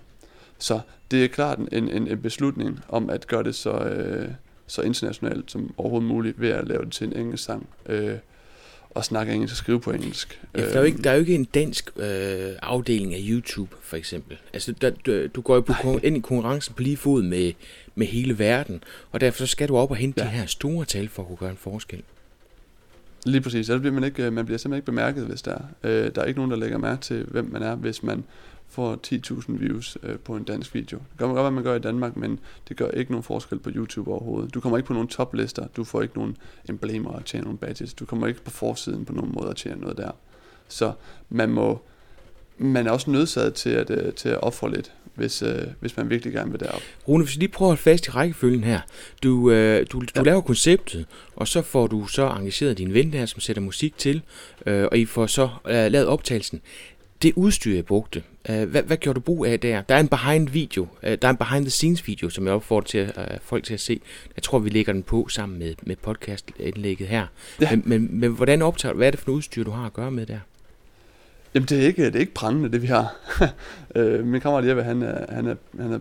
Så 0.58 0.80
det 1.12 1.24
er 1.24 1.28
klart 1.28 1.60
en, 1.60 1.90
en, 1.90 2.08
en 2.08 2.22
beslutning 2.22 2.80
om 2.90 3.10
at 3.10 3.28
gøre 3.28 3.44
det 3.44 3.56
så, 3.56 3.72
øh, 3.72 4.30
så 4.68 4.82
internationalt 4.82 5.52
som 5.52 5.74
overhovedet 5.78 6.08
muligt 6.08 6.42
ved 6.42 6.50
at 6.50 6.68
lave 6.68 6.86
det 6.86 6.92
til 6.92 7.08
en 7.08 7.18
engelsk 7.18 7.44
sang. 7.44 7.70
Øh, 7.86 8.18
og 8.96 9.06
snakke 9.06 9.34
engelsk 9.34 9.54
og 9.54 9.58
skrive 9.58 9.80
på 9.80 9.92
engelsk. 9.92 10.42
Ja, 10.56 10.62
der, 10.62 10.74
er 10.74 10.80
jo 10.80 10.86
ikke, 10.86 11.02
der 11.04 11.10
er 11.10 11.14
jo 11.14 11.20
ikke 11.20 11.36
en 11.36 11.46
dansk 11.46 11.90
øh, 11.98 12.52
afdeling 12.62 13.14
af 13.14 13.20
YouTube, 13.22 13.76
for 13.82 13.98
eksempel. 13.98 14.38
Altså, 14.54 14.72
der, 14.72 14.90
du, 14.90 15.28
du 15.28 15.42
går 15.42 15.56
jo 15.56 15.62
på, 15.62 16.00
ind 16.04 16.18
i 16.18 16.20
konkurrencen 16.20 16.76
på 16.76 16.84
lige 16.84 16.98
fod 16.98 17.24
med, 17.24 17.54
med 17.96 18.08
hele 18.08 18.40
verden, 18.40 18.84
og 19.12 19.22
derfor 19.22 19.38
så 19.38 19.48
skal 19.48 19.68
du 19.68 19.78
op 19.78 19.92
og 19.92 19.98
hente 19.98 20.24
ja. 20.24 20.30
de 20.30 20.34
her 20.34 20.46
store 20.46 20.86
tal 20.86 21.10
for 21.10 21.22
at 21.22 21.28
kunne 21.28 21.38
gøre 21.38 21.50
en 21.50 21.58
forskel. 21.58 22.02
Lige 23.26 23.42
præcis. 23.42 23.66
Så 23.66 23.80
bliver 23.80 23.94
man, 23.94 24.04
ikke, 24.04 24.32
man 24.32 24.46
bliver 24.46 24.58
simpelthen 24.58 24.78
ikke 24.78 24.86
bemærket, 24.86 25.26
hvis 25.26 25.42
der 25.42 25.52
er. 25.52 25.62
Øh, 25.84 26.12
der 26.16 26.22
er 26.22 26.26
ikke 26.26 26.40
nogen, 26.40 26.52
der 26.52 26.58
lægger 26.58 26.78
mærke 26.78 27.02
til, 27.02 27.24
hvem 27.24 27.50
man 27.52 27.62
er, 27.62 27.76
hvis 27.76 28.04
man 28.04 28.24
får 28.70 29.00
10.000 29.08 29.58
views 29.58 29.98
øh, 30.04 30.20
på 30.20 30.36
en 30.36 30.44
dansk 30.44 30.74
video. 30.74 30.98
Det 30.98 31.18
gør 31.18 31.26
man 31.26 31.36
godt, 31.36 31.44
hvad 31.44 31.52
man 31.52 31.64
gør 31.64 31.76
i 31.76 31.80
Danmark, 31.80 32.18
men 32.18 32.40
det 32.70 32.78
gør 32.78 32.88
ikke 32.90 33.12
nogen 33.12 33.24
forskel 33.24 33.60
på 33.60 33.70
YouTube 33.76 34.12
overhovedet. 34.12 34.54
Du 34.54 34.60
kommer 34.60 34.78
ikke 34.78 34.88
på 34.88 34.94
nogen 34.94 35.08
toplister, 35.08 35.68
du 35.68 35.84
får 35.84 36.02
ikke 36.02 36.18
nogen 36.18 36.38
emblemer 36.70 37.10
og 37.10 37.26
tjene 37.26 37.44
nogle 37.44 37.58
badges. 37.58 37.94
Du 37.94 38.06
kommer 38.06 38.28
ikke 38.28 38.42
på 38.42 38.52
forsiden 38.52 39.06
på 39.06 39.14
nogen 39.14 39.32
måde 39.34 39.50
at 39.50 39.56
tjene 39.56 39.82
noget 39.82 39.98
der. 39.98 40.12
Så 40.68 40.92
man 41.30 41.50
må 41.50 41.82
man 42.58 42.88
er 42.88 42.92
også 42.92 43.12
nødsaget 43.12 43.54
til 43.54 43.70
at, 43.70 43.90
uh, 43.90 44.14
til 44.14 44.30
at 44.30 44.44
ofre 44.44 44.72
lidt, 44.72 44.92
hvis, 45.16 45.44
uh, 45.44 45.50
hvis 45.80 45.98
man 45.98 46.10
virkelig 46.10 46.34
gerne 46.34 46.52
vil 46.52 46.60
derop. 46.60 46.82
Rune, 47.08 47.24
hvis 47.24 47.36
vi 47.36 47.40
lige 47.40 47.50
prøver 47.50 47.72
at 47.72 47.72
holde 47.72 47.82
fast 47.82 48.08
i 48.08 48.10
rækkefølgen 48.10 48.64
her. 48.64 48.80
Du, 49.24 49.52
du, 49.92 50.00
du 50.00 50.02
ja. 50.16 50.22
laver 50.22 50.42
konceptet, 50.42 51.06
og 51.36 51.48
så 51.48 51.62
får 51.62 51.88
du 51.88 52.08
så 52.08 52.30
engageret 52.30 52.78
din 52.78 52.94
ven 52.94 53.14
der, 53.14 53.26
som 53.26 53.40
sætter 53.40 53.62
musik 53.62 53.98
til, 53.98 54.22
og 54.66 54.98
I 54.98 55.06
får 55.06 55.26
så 55.26 55.50
lavet 55.66 56.08
optagelsen 56.08 56.62
det 57.22 57.34
udstyr, 57.36 57.76
jeg 57.76 57.86
brugte, 57.86 58.24
hvad, 58.46 58.84
hvad 58.84 58.98
gjorde 58.98 59.16
du 59.16 59.22
brug 59.22 59.46
af 59.46 59.60
der? 59.60 59.82
Der 59.82 59.96
er 59.96 60.00
en 60.00 60.08
behind 60.08 60.50
video, 60.50 60.82
uh, 60.82 61.10
der 61.10 61.28
er 61.28 61.30
en 61.30 61.38
behind 61.38 61.66
the 61.66 61.72
scenes 61.72 62.08
video, 62.08 62.30
som 62.30 62.46
jeg 62.46 62.54
opfordrer 62.54 62.86
til, 62.88 63.14
uh, 63.18 63.24
folk 63.42 63.64
til 63.64 63.74
at 63.74 63.80
se. 63.80 64.02
Jeg 64.36 64.44
tror, 64.44 64.60
vi 64.60 64.70
lægger 64.70 64.94
den 64.94 65.04
på 65.04 65.28
sammen 65.28 65.60
med, 65.60 65.74
med 65.84 65.96
podcastindlægget 65.96 67.08
her. 67.08 67.28
Ja. 67.62 67.72
Men, 67.72 67.84
men, 67.86 68.20
men 68.20 68.32
hvordan 68.32 68.62
optager 68.62 68.94
du? 68.94 68.98
Hvad 68.98 69.08
er 69.08 69.12
det 69.12 69.20
for 69.20 69.30
noget 69.30 69.38
udstyr, 69.38 69.64
du 69.64 69.72
har 69.72 69.86
at 69.86 69.94
gøre 69.94 70.12
med 70.12 70.26
der? 70.26 70.40
Jamen 71.54 71.68
det 71.68 71.84
er 71.84 71.88
ikke, 71.88 72.06
det 72.06 72.16
er 72.16 72.20
ikke 72.20 72.34
prangende, 72.34 72.72
det 72.72 72.82
vi 72.82 72.88
har. 72.88 73.16
uh, 73.96 74.26
min 74.32 74.42
kammerat 74.42 74.68
Jeppe, 74.68 74.84
han 74.84 75.02
er, 75.02 75.34
han, 75.34 75.48
er, 75.48 75.56
han 75.82 75.94
er 75.94 76.00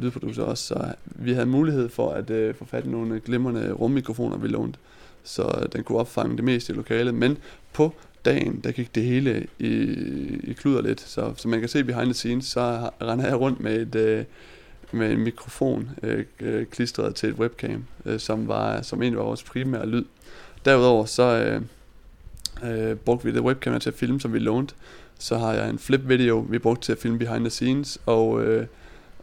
lydproducer 0.00 0.42
også, 0.42 0.66
så 0.66 0.92
vi 1.04 1.32
havde 1.32 1.46
mulighed 1.46 1.88
for 1.88 2.10
at 2.10 2.30
uh, 2.30 2.54
få 2.54 2.64
fat 2.64 2.84
i 2.84 2.88
nogle 2.88 3.20
glimrende 3.20 3.72
rummikrofoner, 3.72 4.36
vi 4.36 4.48
lånte. 4.48 4.78
Så 5.24 5.68
den 5.72 5.84
kunne 5.84 5.98
opfange 5.98 6.36
det 6.36 6.44
meste 6.44 6.72
i 6.72 6.76
lokalet. 6.76 7.14
Men 7.14 7.38
på 7.72 7.94
dagen, 8.24 8.60
der 8.64 8.72
gik 8.72 8.94
det 8.94 9.02
hele 9.02 9.46
i, 9.58 9.72
i 10.44 10.52
kluder 10.52 10.82
lidt. 10.82 11.00
Så 11.00 11.32
som 11.36 11.50
man 11.50 11.60
kan 11.60 11.68
se 11.68 11.84
behind 11.84 12.06
the 12.06 12.14
scenes, 12.14 12.44
så 12.44 12.90
render 13.02 13.26
jeg 13.26 13.40
rundt 13.40 13.60
med 13.60 13.80
et, 13.80 13.94
øh, 13.94 14.24
med 14.92 15.12
en 15.12 15.20
mikrofon 15.20 15.90
øh, 16.02 16.24
øh, 16.40 16.66
klistret 16.66 17.14
til 17.14 17.28
et 17.28 17.34
webcam, 17.34 17.84
øh, 18.06 18.20
som 18.20 18.48
var 18.48 18.82
som 18.82 19.02
egentlig 19.02 19.18
var 19.18 19.24
vores 19.24 19.42
primære 19.42 19.86
lyd. 19.86 20.04
Derudover 20.64 21.04
så 21.04 21.22
øh, 21.22 21.62
øh, 22.64 22.96
brugte 22.96 23.24
vi 23.24 23.32
det 23.32 23.40
webcam 23.40 23.80
til 23.80 23.90
at 23.90 23.96
filme, 23.96 24.20
som 24.20 24.32
vi 24.32 24.38
lånte. 24.38 24.74
Så 25.18 25.38
har 25.38 25.52
jeg 25.52 25.70
en 25.70 25.78
flip 25.78 26.08
video, 26.08 26.38
vi 26.38 26.58
brugte 26.58 26.82
til 26.82 26.92
at 26.92 26.98
filme 26.98 27.18
behind 27.18 27.40
the 27.40 27.50
scenes, 27.50 27.98
og 28.06 28.44
øh, 28.44 28.66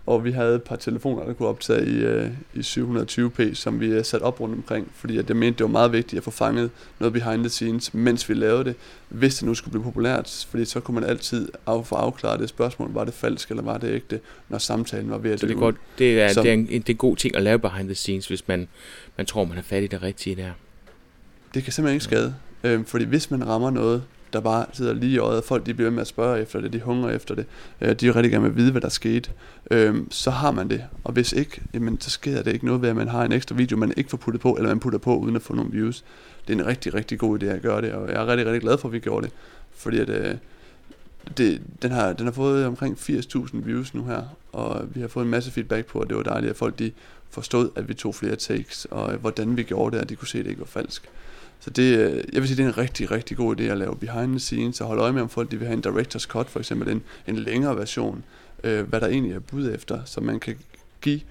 og 0.05 0.23
vi 0.23 0.31
havde 0.31 0.55
et 0.55 0.63
par 0.63 0.75
telefoner, 0.75 1.25
der 1.25 1.33
kunne 1.33 1.47
optage 1.49 1.85
i, 1.85 1.97
øh, 1.97 2.29
i 2.53 2.59
720p, 2.59 3.53
som 3.53 3.79
vi 3.79 3.85
øh, 3.85 4.05
sat 4.05 4.21
op 4.21 4.39
rundt 4.39 4.55
omkring, 4.55 4.91
fordi 4.95 5.17
at 5.17 5.29
jeg 5.29 5.37
mente, 5.37 5.57
det 5.57 5.63
var 5.63 5.71
meget 5.71 5.91
vigtigt 5.91 6.17
at 6.17 6.23
få 6.23 6.31
fanget 6.31 6.69
noget 6.99 7.13
behind 7.13 7.41
the 7.41 7.49
scenes, 7.49 7.93
mens 7.93 8.29
vi 8.29 8.33
lavede 8.33 8.63
det, 8.63 8.75
hvis 9.09 9.35
det 9.35 9.45
nu 9.45 9.53
skulle 9.53 9.71
blive 9.71 9.83
populært, 9.83 10.45
fordi 10.49 10.65
så 10.65 10.79
kunne 10.79 10.95
man 10.95 11.03
altid 11.03 11.49
af, 11.67 11.85
få 11.85 11.95
afklaret 11.95 12.39
det 12.39 12.49
spørgsmål, 12.49 12.93
var 12.93 13.03
det 13.03 13.13
falsk 13.13 13.49
eller 13.49 13.63
var 13.63 13.77
det 13.77 13.93
ægte, 13.93 14.19
når 14.49 14.57
samtalen 14.57 15.09
var 15.09 15.17
ved 15.17 15.31
at 15.31 15.39
Så 15.39 15.45
det 15.45 15.55
er, 15.55 15.59
godt, 15.59 15.75
det, 15.97 16.21
er, 16.21 16.33
så, 16.33 16.41
det, 16.41 16.49
er 16.49 16.53
en, 16.53 16.67
det 16.67 16.89
er 16.89 16.93
en 16.93 16.95
god 16.95 17.15
ting 17.15 17.35
at 17.35 17.43
lave 17.43 17.59
behind 17.59 17.87
the 17.87 17.95
scenes, 17.95 18.27
hvis 18.27 18.47
man, 18.47 18.67
man 19.17 19.25
tror, 19.25 19.45
man 19.45 19.57
er 19.57 19.61
fat 19.61 19.83
i 19.83 19.87
det 19.87 20.03
rigtige 20.03 20.35
der. 20.35 20.51
Det 21.53 21.63
kan 21.63 21.73
simpelthen 21.73 21.95
ikke 21.95 22.03
skade, 22.03 22.35
øh, 22.63 22.85
fordi 22.85 23.05
hvis 23.05 23.31
man 23.31 23.47
rammer 23.47 23.69
noget, 23.69 24.03
der 24.33 24.39
bare 24.39 24.65
sidder 24.73 24.93
lige 24.93 25.11
i 25.11 25.17
øjet. 25.17 25.43
Folk 25.43 25.65
de 25.65 25.73
bliver 25.73 25.91
med 25.91 26.01
at 26.01 26.07
spørge 26.07 26.41
efter 26.41 26.61
det, 26.61 26.73
de 26.73 26.79
hungrer 26.79 27.09
efter 27.09 27.35
det. 27.35 27.45
Øh, 27.81 27.95
de 27.95 28.07
er 28.07 28.15
rigtig 28.15 28.31
gerne 28.31 28.43
med 28.43 28.51
at 28.51 28.57
vide, 28.57 28.71
hvad 28.71 28.81
der 28.81 28.89
skete. 28.89 29.29
Øh, 29.71 29.95
så 30.09 30.31
har 30.31 30.51
man 30.51 30.69
det. 30.69 30.83
Og 31.03 31.13
hvis 31.13 31.33
ikke, 31.33 31.61
jamen, 31.73 32.01
så 32.01 32.09
sker 32.09 32.41
det 32.41 32.53
ikke 32.53 32.65
noget 32.65 32.81
ved, 32.81 32.89
at 32.89 32.95
man 32.95 33.07
har 33.07 33.25
en 33.25 33.31
ekstra 33.31 33.55
video, 33.55 33.77
man 33.77 33.93
ikke 33.97 34.09
får 34.09 34.17
puttet 34.17 34.41
på, 34.41 34.53
eller 34.53 34.69
man 34.69 34.79
putter 34.79 34.99
på, 34.99 35.17
uden 35.17 35.35
at 35.35 35.41
få 35.41 35.55
nogle 35.55 35.71
views. 35.71 36.03
Det 36.47 36.53
er 36.53 36.63
en 36.63 36.67
rigtig, 36.67 36.93
rigtig 36.93 37.19
god 37.19 37.43
idé 37.43 37.45
at 37.45 37.61
gøre 37.61 37.81
det, 37.81 37.91
og 37.91 38.09
jeg 38.09 38.21
er 38.21 38.27
rigtig, 38.27 38.45
rigtig 38.45 38.61
glad 38.61 38.77
for, 38.77 38.87
at 38.87 38.93
vi 38.93 38.99
gjorde 38.99 39.25
det. 39.25 39.33
Fordi 39.75 39.99
at, 39.99 40.09
øh, 40.09 40.35
det, 41.37 41.61
den, 41.81 41.91
har, 41.91 42.13
den 42.13 42.25
har 42.25 42.33
fået 42.33 42.65
omkring 42.65 42.97
80.000 42.97 43.49
views 43.53 43.93
nu 43.93 44.03
her, 44.03 44.23
og 44.51 44.95
vi 44.95 45.01
har 45.01 45.07
fået 45.07 45.23
en 45.23 45.31
masse 45.31 45.51
feedback 45.51 45.85
på, 45.85 45.99
at 45.99 46.07
det 46.07 46.17
var 46.17 46.23
dejligt, 46.23 46.49
at 46.49 46.57
folk 46.57 46.79
de 46.79 46.91
forstod, 47.29 47.69
at 47.75 47.87
vi 47.87 47.93
tog 47.93 48.15
flere 48.15 48.35
takes, 48.35 48.85
og 48.85 49.13
hvordan 49.13 49.57
vi 49.57 49.63
gjorde 49.63 49.95
det, 49.95 50.01
at 50.01 50.09
de 50.09 50.15
kunne 50.15 50.27
se, 50.27 50.39
at 50.39 50.45
det 50.45 50.49
ikke 50.49 50.59
var 50.59 50.65
falsk. 50.65 51.09
Så 51.61 51.69
det, 51.69 51.97
øh, 51.97 52.23
jeg 52.33 52.41
vil 52.41 52.47
sige, 52.47 52.57
det 52.57 52.63
er 52.63 52.67
en 52.67 52.77
rigtig, 52.77 53.11
rigtig 53.11 53.37
god 53.37 53.59
idé 53.59 53.63
at 53.63 53.77
lave 53.77 53.95
behind 53.95 54.31
the 54.31 54.39
scenes, 54.39 54.81
og 54.81 54.87
holde 54.87 55.01
øje 55.01 55.11
med, 55.11 55.21
om 55.21 55.29
folk 55.29 55.51
de 55.51 55.57
vil 55.57 55.67
have 55.67 55.77
en 55.77 55.83
director's 55.87 56.27
cut, 56.27 56.49
for 56.49 56.59
eksempel 56.59 56.89
en, 56.89 57.03
en 57.27 57.35
længere 57.35 57.77
version, 57.77 58.23
øh, 58.63 58.89
hvad 58.89 59.01
der 59.01 59.07
egentlig 59.07 59.33
er 59.33 59.39
bud 59.39 59.71
efter, 59.71 60.01
så 60.05 60.21
man 60.21 60.39
kan 60.39 60.57
give 61.01 61.21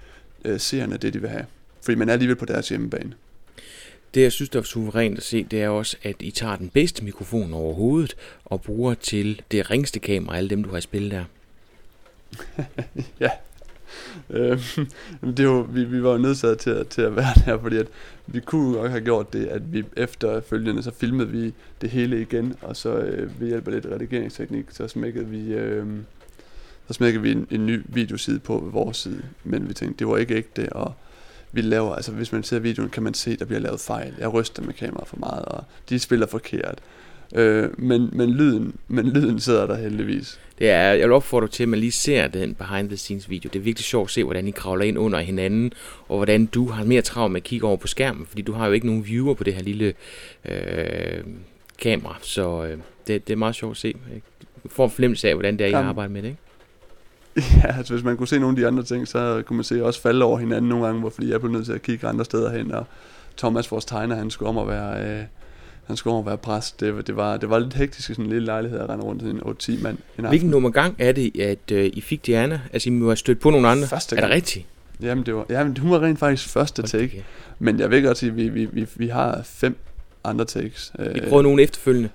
øh, 0.45 0.59
seerne 0.59 0.97
det, 0.97 1.13
de 1.13 1.21
vil 1.21 1.29
have. 1.29 1.45
Fordi 1.81 1.95
man 1.95 2.09
er 2.09 2.13
alligevel 2.13 2.35
på 2.35 2.45
deres 2.45 2.69
hjemmebane. 2.69 3.13
Det, 4.13 4.21
jeg 4.21 4.31
synes, 4.31 4.49
der 4.49 4.59
er 4.59 4.63
suverænt 4.63 5.17
at 5.17 5.23
se, 5.23 5.43
det 5.43 5.61
er 5.61 5.69
også, 5.69 5.97
at 6.03 6.15
I 6.19 6.31
tager 6.31 6.55
den 6.55 6.69
bedste 6.69 7.03
mikrofon 7.03 7.53
overhovedet 7.53 8.15
og 8.45 8.61
bruger 8.61 8.93
til 8.93 9.41
det 9.51 9.71
ringste 9.71 9.99
kamera, 9.99 10.37
alle 10.37 10.49
dem, 10.49 10.63
du 10.63 10.69
har 10.69 10.79
spillet 10.79 11.11
der. 11.11 11.23
ja, 13.19 13.29
øh, 14.29 14.77
det 15.37 15.39
er 15.39 15.43
jo, 15.43 15.67
vi, 15.69 15.83
vi 15.83 16.03
var 16.03 16.11
jo 16.11 16.17
nødsaget 16.17 16.57
til, 16.57 16.69
at, 16.69 16.87
til 16.87 17.01
at 17.01 17.15
være 17.15 17.33
der, 17.45 17.59
fordi 17.59 17.77
at 17.77 17.87
vi 18.27 18.39
kunne 18.39 18.71
nok 18.71 18.89
have 18.89 19.01
gjort 19.01 19.33
det, 19.33 19.45
at 19.45 19.73
vi 19.73 19.83
efterfølgende, 19.97 20.83
så 20.83 20.91
filmede 20.91 21.29
vi 21.29 21.53
det 21.81 21.89
hele 21.89 22.21
igen, 22.21 22.55
og 22.61 22.75
så 22.75 22.97
øh, 22.97 23.41
ved 23.41 23.47
hjælp 23.47 23.67
af 23.67 23.73
lidt 23.73 23.85
redigeringsteknik, 23.85 24.65
så 24.69 24.87
smækkede 24.87 25.25
vi, 25.25 25.53
øh, 25.53 25.85
så 26.87 26.93
smækkede 26.93 27.23
vi 27.23 27.31
en, 27.31 27.47
en 27.51 27.65
ny 27.65 27.81
videoside 27.85 28.39
på 28.39 28.69
vores 28.73 28.97
side, 28.97 29.21
men 29.43 29.69
vi 29.69 29.73
tænkte, 29.73 29.99
det 29.99 30.07
var 30.07 30.17
ikke 30.17 30.35
ægte, 30.35 30.73
og 30.73 30.93
vi 31.51 31.61
laver, 31.61 31.95
altså 31.95 32.11
hvis 32.11 32.31
man 32.31 32.43
ser 32.43 32.59
videoen, 32.59 32.89
kan 32.89 33.03
man 33.03 33.13
se, 33.13 33.37
der 33.37 33.45
bliver 33.45 33.59
lavet 33.59 33.79
fejl. 33.79 34.13
Jeg 34.19 34.33
ryster 34.33 34.63
med 34.63 34.73
kameraet 34.73 35.07
for 35.07 35.17
meget, 35.17 35.45
og 35.45 35.63
de 35.89 35.99
spiller 35.99 36.27
forkert. 36.27 36.79
Øh, 37.35 37.69
men, 37.77 38.09
men, 38.13 38.29
lyden, 38.29 38.75
men 38.87 39.09
lyden 39.09 39.39
sidder 39.39 39.67
der 39.67 39.75
heldigvis. 39.75 40.39
Det 40.59 40.69
er, 40.69 40.93
jeg 40.93 41.07
vil 41.07 41.11
opfordre 41.11 41.47
til, 41.47 41.63
at 41.63 41.69
man 41.69 41.79
lige 41.79 41.91
ser 41.91 42.27
den 42.27 42.55
behind 42.55 42.87
the 42.87 42.97
scenes 42.97 43.29
video. 43.29 43.49
Det 43.53 43.59
er 43.59 43.63
virkelig 43.63 43.85
sjovt 43.85 44.07
at 44.07 44.11
se, 44.11 44.23
hvordan 44.23 44.47
I 44.47 44.51
kravler 44.51 44.85
ind 44.85 44.97
under 44.97 45.19
hinanden, 45.19 45.73
og 46.09 46.17
hvordan 46.17 46.45
du 46.45 46.69
har 46.69 46.83
mere 46.83 47.01
travlt 47.01 47.31
med 47.31 47.41
at 47.41 47.43
kigge 47.43 47.67
over 47.67 47.77
på 47.77 47.87
skærmen, 47.87 48.25
fordi 48.25 48.41
du 48.41 48.51
har 48.51 48.67
jo 48.67 48.73
ikke 48.73 48.85
nogen 48.85 49.05
viewer 49.05 49.33
på 49.33 49.43
det 49.43 49.53
her 49.53 49.61
lille 49.61 49.93
øh, 50.45 51.23
kamera, 51.81 52.17
så 52.21 52.65
øh, 52.65 52.77
det, 53.07 53.27
det 53.27 53.33
er 53.33 53.37
meget 53.37 53.55
sjovt 53.55 53.71
at 53.71 53.77
se. 53.77 53.95
Jeg 54.13 54.21
får 54.71 54.85
en 54.85 54.91
fornemmelse 54.91 55.27
af, 55.27 55.33
hvordan 55.35 55.59
det 55.59 55.65
er, 55.65 55.69
I 55.69 55.73
arbejder 55.73 56.13
med 56.13 56.21
det, 56.21 56.27
ikke? 56.27 56.41
Ja, 57.63 57.77
altså 57.77 57.93
hvis 57.93 58.03
man 58.03 58.17
kunne 58.17 58.27
se 58.27 58.39
nogle 58.39 58.57
af 58.57 58.61
de 58.61 58.67
andre 58.67 58.83
ting, 58.83 59.07
så 59.07 59.43
kunne 59.45 59.57
man 59.57 59.63
se 59.63 59.85
også 59.85 60.01
falde 60.01 60.25
over 60.25 60.37
hinanden 60.37 60.69
nogle 60.69 60.85
gange, 60.85 60.99
hvor 60.99 61.09
fordi 61.09 61.31
jeg 61.31 61.39
blev 61.39 61.51
nødt 61.51 61.65
til 61.65 61.73
at 61.73 61.81
kigge 61.81 62.07
andre 62.07 62.25
steder 62.25 62.51
hen, 62.51 62.71
og 62.71 62.85
Thomas, 63.37 63.71
vores 63.71 63.85
tegner, 63.85 64.15
han 64.15 64.29
skulle 64.29 64.49
om 64.49 64.57
at 64.57 64.67
være, 64.67 65.19
øh, 65.19 65.23
han 65.91 65.97
skulle 65.97 66.17
at 66.17 66.25
være 66.25 66.37
præst. 66.37 66.79
Det, 66.79 67.07
det, 67.07 67.15
var, 67.15 67.37
det 67.37 67.49
var 67.49 67.59
lidt 67.59 67.73
hektisk 67.73 68.09
i 68.09 68.13
sådan 68.13 68.25
en 68.25 68.31
lille 68.31 68.45
lejlighed 68.45 68.79
at 68.79 68.89
rende 68.89 69.03
rundt 69.03 69.21
i 69.21 69.25
en 69.25 69.39
8-10 69.79 69.83
mand. 69.83 69.97
En 70.19 70.25
Hvilken 70.25 70.49
nummer 70.49 70.69
gang 70.69 70.95
er 70.99 71.11
det, 71.11 71.39
at 71.39 71.71
øh, 71.71 71.89
I 71.93 72.01
fik 72.01 72.25
Diana? 72.25 72.61
Altså, 72.73 72.89
I 72.89 72.91
må 72.91 73.05
have 73.05 73.15
stødt 73.15 73.39
på 73.39 73.49
nogle 73.49 73.67
andre. 73.67 73.87
Første 73.87 74.15
gang. 74.15 74.23
Er 74.23 74.27
det 74.27 74.35
rigtigt? 74.35 74.65
Jamen, 75.01 75.25
det 75.25 75.35
var, 75.35 75.45
jamen, 75.49 75.77
hun 75.77 75.91
var 75.91 76.01
rent 76.01 76.19
faktisk 76.19 76.49
første 76.49 76.81
take. 76.81 77.03
Okay. 77.03 77.21
Men 77.59 77.79
jeg 77.79 77.91
vil 77.91 78.03
godt 78.03 78.17
sige, 78.17 78.29
at 78.29 78.37
vi, 78.37 78.49
vi, 78.49 78.65
vi, 78.65 78.87
vi 78.95 79.07
har 79.07 79.41
fem 79.43 79.77
andre 80.23 80.45
takes. 80.45 80.93
I 81.15 81.19
prøvede 81.19 81.43
nogle 81.43 81.63
efterfølgende? 81.63 82.09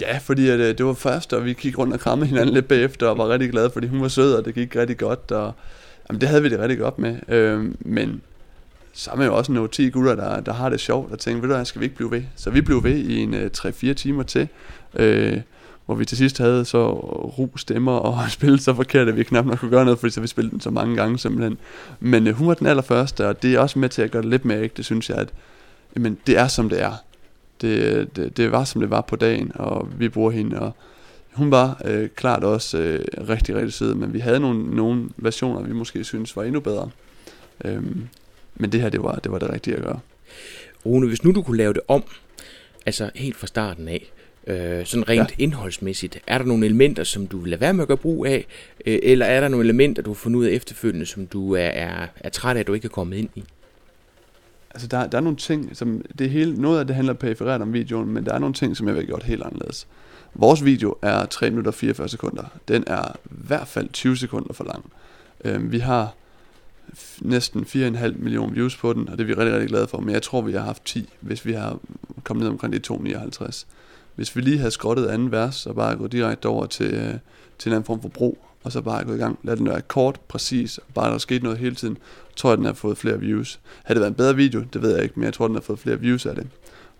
Ja, 0.00 0.18
fordi 0.18 0.48
at, 0.48 0.60
øh, 0.60 0.78
det 0.78 0.86
var 0.86 0.92
først, 0.92 1.32
og 1.32 1.44
vi 1.44 1.52
kiggede 1.52 1.82
rundt 1.82 1.94
og 1.94 2.00
krammede 2.00 2.28
hinanden 2.28 2.54
lidt 2.54 2.68
bagefter, 2.68 3.06
og 3.06 3.18
var 3.18 3.28
rigtig 3.28 3.50
glade, 3.50 3.70
fordi 3.70 3.86
hun 3.86 4.02
var 4.02 4.08
sød, 4.08 4.34
og 4.34 4.44
det 4.44 4.54
gik 4.54 4.76
rigtig 4.76 4.96
godt, 4.96 5.30
og 5.30 5.52
jamen, 6.10 6.20
det 6.20 6.28
havde 6.28 6.42
vi 6.42 6.48
det 6.48 6.58
rigtig 6.58 6.78
godt 6.78 6.98
med. 6.98 7.16
Øh, 7.28 7.64
men 7.80 8.22
så 8.92 9.10
er 9.10 9.16
man 9.16 9.26
jo 9.26 9.36
også 9.36 9.52
nogle 9.52 9.68
10 9.68 9.90
gutter, 9.90 10.14
der, 10.14 10.40
der 10.40 10.52
har 10.52 10.68
det 10.68 10.80
sjovt, 10.80 11.12
og 11.12 11.18
tænker, 11.18 11.40
ved 11.40 11.48
du 11.48 11.54
hvad, 11.54 11.64
skal 11.64 11.80
vi 11.80 11.84
ikke 11.84 11.96
blive 11.96 12.10
ved? 12.10 12.22
Så 12.36 12.50
vi 12.50 12.60
blev 12.60 12.84
ved 12.84 12.96
i 12.96 13.18
en 13.18 13.34
øh, 13.34 13.50
3-4 13.58 13.92
timer 13.92 14.22
til, 14.22 14.48
øh, 14.94 15.40
hvor 15.86 15.94
vi 15.94 16.04
til 16.04 16.18
sidst 16.18 16.38
havde 16.38 16.64
så 16.64 16.90
ro 17.38 17.56
stemmer 17.56 17.92
og 17.92 18.30
spillet 18.30 18.62
så 18.62 18.74
forkert, 18.74 19.08
at 19.08 19.16
vi 19.16 19.24
knap 19.24 19.46
nok 19.46 19.58
kunne 19.58 19.70
gøre 19.70 19.84
noget, 19.84 19.98
fordi 19.98 20.12
så 20.12 20.20
vi 20.20 20.26
spillede 20.26 20.52
den 20.52 20.60
så 20.60 20.70
mange 20.70 20.96
gange 20.96 21.18
simpelthen. 21.18 21.58
Men 22.00 22.26
øh, 22.26 22.34
hun 22.34 22.48
var 22.48 22.54
den 22.54 22.66
allerførste, 22.66 23.28
og 23.28 23.42
det 23.42 23.54
er 23.54 23.58
også 23.58 23.78
med 23.78 23.88
til 23.88 24.02
at 24.02 24.10
gøre 24.10 24.22
det 24.22 24.30
lidt 24.30 24.44
mere 24.44 24.62
ægte, 24.62 24.82
synes 24.82 25.10
jeg, 25.10 25.18
at 25.18 25.28
jamen, 25.96 26.18
det 26.26 26.38
er 26.38 26.48
som 26.48 26.68
det 26.68 26.82
er 26.82 26.92
det, 27.60 28.16
det, 28.16 28.36
det 28.36 28.52
var 28.52 28.64
som 28.64 28.80
det 28.80 28.90
var 28.90 29.00
på 29.00 29.16
dagen, 29.16 29.52
og 29.54 29.88
vi 29.98 30.08
bruger 30.08 30.30
hende, 30.30 30.60
og 30.60 30.72
hun 31.32 31.50
var 31.50 31.80
øh, 31.84 32.08
klart 32.08 32.44
også 32.44 32.78
øh, 32.78 33.28
rigtig, 33.28 33.54
rigtig 33.54 33.72
sød, 33.72 33.94
men 33.94 34.12
vi 34.12 34.18
havde 34.18 34.40
nogle, 34.40 34.76
nogle 34.76 35.08
versioner, 35.16 35.62
vi 35.62 35.72
måske 35.72 36.04
synes 36.04 36.36
var 36.36 36.42
endnu 36.42 36.60
bedre. 36.60 36.90
Øhm, 37.64 38.08
men 38.54 38.72
det 38.72 38.80
her, 38.80 38.88
det 38.88 39.02
var, 39.02 39.14
det 39.14 39.32
var 39.32 39.38
det 39.38 39.50
rigtige 39.50 39.76
at 39.76 39.82
gøre. 39.82 40.00
Rune, 40.86 41.06
hvis 41.06 41.24
nu 41.24 41.32
du 41.32 41.42
kunne 41.42 41.56
lave 41.56 41.72
det 41.72 41.82
om, 41.88 42.04
altså 42.86 43.10
helt 43.14 43.36
fra 43.36 43.46
starten 43.46 43.88
af, 43.88 44.12
øh, 44.46 44.86
sådan 44.86 45.08
rent 45.08 45.30
ja. 45.30 45.34
indholdsmæssigt, 45.38 46.18
er 46.26 46.38
der 46.38 46.44
nogle 46.44 46.66
elementer, 46.66 47.04
som 47.04 47.26
du 47.26 47.38
vil 47.38 47.50
lade 47.50 47.60
være 47.60 47.74
med 47.74 47.82
at 47.82 47.88
gøre 47.88 47.96
brug 47.96 48.26
af, 48.26 48.46
øh, 48.86 48.98
eller 49.02 49.26
er 49.26 49.40
der 49.40 49.48
nogle 49.48 49.64
elementer, 49.64 50.02
du 50.02 50.10
har 50.10 50.14
fundet 50.14 50.38
ud 50.38 50.44
af 50.44 50.50
efterfølgende, 50.50 51.06
som 51.06 51.26
du 51.26 51.54
er, 51.54 51.60
er, 51.60 52.06
er 52.16 52.28
træt 52.28 52.56
af, 52.56 52.60
at 52.60 52.66
du 52.66 52.74
ikke 52.74 52.86
er 52.86 52.90
kommet 52.90 53.16
ind 53.16 53.28
i? 53.34 53.44
altså 54.74 54.86
der, 54.86 55.06
der 55.06 55.18
er 55.18 55.22
nogle 55.22 55.36
ting, 55.36 55.76
som 55.76 56.02
det 56.18 56.30
hele, 56.30 56.54
noget 56.60 56.80
af 56.80 56.86
det 56.86 56.96
handler 56.96 57.14
periferet 57.14 57.62
om 57.62 57.72
videoen, 57.72 58.10
men 58.10 58.26
der 58.26 58.34
er 58.34 58.38
nogle 58.38 58.54
ting, 58.54 58.76
som 58.76 58.86
jeg 58.86 58.94
vil 58.94 59.02
have 59.02 59.06
gjort 59.06 59.22
helt 59.22 59.42
anderledes. 59.42 59.86
Vores 60.34 60.64
video 60.64 60.94
er 61.02 61.26
3 61.26 61.50
minutter 61.50 61.70
og 61.70 61.74
44 61.74 62.08
sekunder. 62.08 62.44
Den 62.68 62.84
er 62.86 63.12
i 63.24 63.28
hvert 63.28 63.68
fald 63.68 63.88
20 63.92 64.16
sekunder 64.16 64.52
for 64.52 64.64
lang. 64.64 64.92
Øhm, 65.44 65.72
vi 65.72 65.78
har 65.78 66.14
næsten 67.20 67.60
4,5 67.62 68.12
millioner 68.18 68.52
views 68.52 68.76
på 68.76 68.92
den, 68.92 69.08
og 69.08 69.18
det 69.18 69.24
er 69.24 69.26
vi 69.26 69.34
rigtig, 69.34 69.52
rigtig 69.52 69.68
glade 69.68 69.86
for. 69.86 70.00
Men 70.00 70.14
jeg 70.14 70.22
tror, 70.22 70.40
vi 70.40 70.52
har 70.52 70.60
haft 70.60 70.84
10, 70.84 71.08
hvis 71.20 71.46
vi 71.46 71.52
har 71.52 71.78
kommet 72.24 72.42
ned 72.42 72.50
omkring 72.50 72.72
de 72.72 72.80
2,59. 72.94 73.64
Hvis 74.14 74.36
vi 74.36 74.40
lige 74.40 74.58
havde 74.58 74.70
skrottet 74.70 75.06
anden 75.06 75.32
vers, 75.32 75.66
og 75.66 75.74
bare 75.74 75.96
gået 75.96 76.12
direkte 76.12 76.46
over 76.46 76.66
til, 76.66 76.94
øh, 76.94 77.14
til 77.58 77.68
en 77.68 77.72
anden 77.72 77.84
form 77.84 78.02
for 78.02 78.08
bro, 78.08 78.38
og 78.62 78.72
så 78.72 78.80
bare 78.80 79.04
gået 79.04 79.16
i 79.16 79.18
gang. 79.18 79.38
Lad 79.42 79.56
den 79.56 79.66
være 79.66 79.80
kort, 79.80 80.20
præcis, 80.28 80.78
og 80.78 80.84
bare 80.94 81.12
der 81.12 81.18
sket 81.18 81.42
noget 81.42 81.58
hele 81.58 81.74
tiden, 81.74 81.98
tror 82.36 82.50
jeg, 82.50 82.58
den 82.58 82.66
har 82.66 82.72
fået 82.72 82.98
flere 82.98 83.20
views. 83.20 83.60
Har 83.84 83.94
det 83.94 84.00
været 84.00 84.10
en 84.10 84.16
bedre 84.16 84.36
video, 84.36 84.64
det 84.72 84.82
ved 84.82 84.94
jeg 84.94 85.02
ikke, 85.02 85.14
men 85.16 85.24
jeg 85.24 85.34
tror, 85.34 85.46
den 85.46 85.56
har 85.56 85.62
fået 85.62 85.78
flere 85.78 86.00
views 86.00 86.26
af 86.26 86.34
det. 86.34 86.46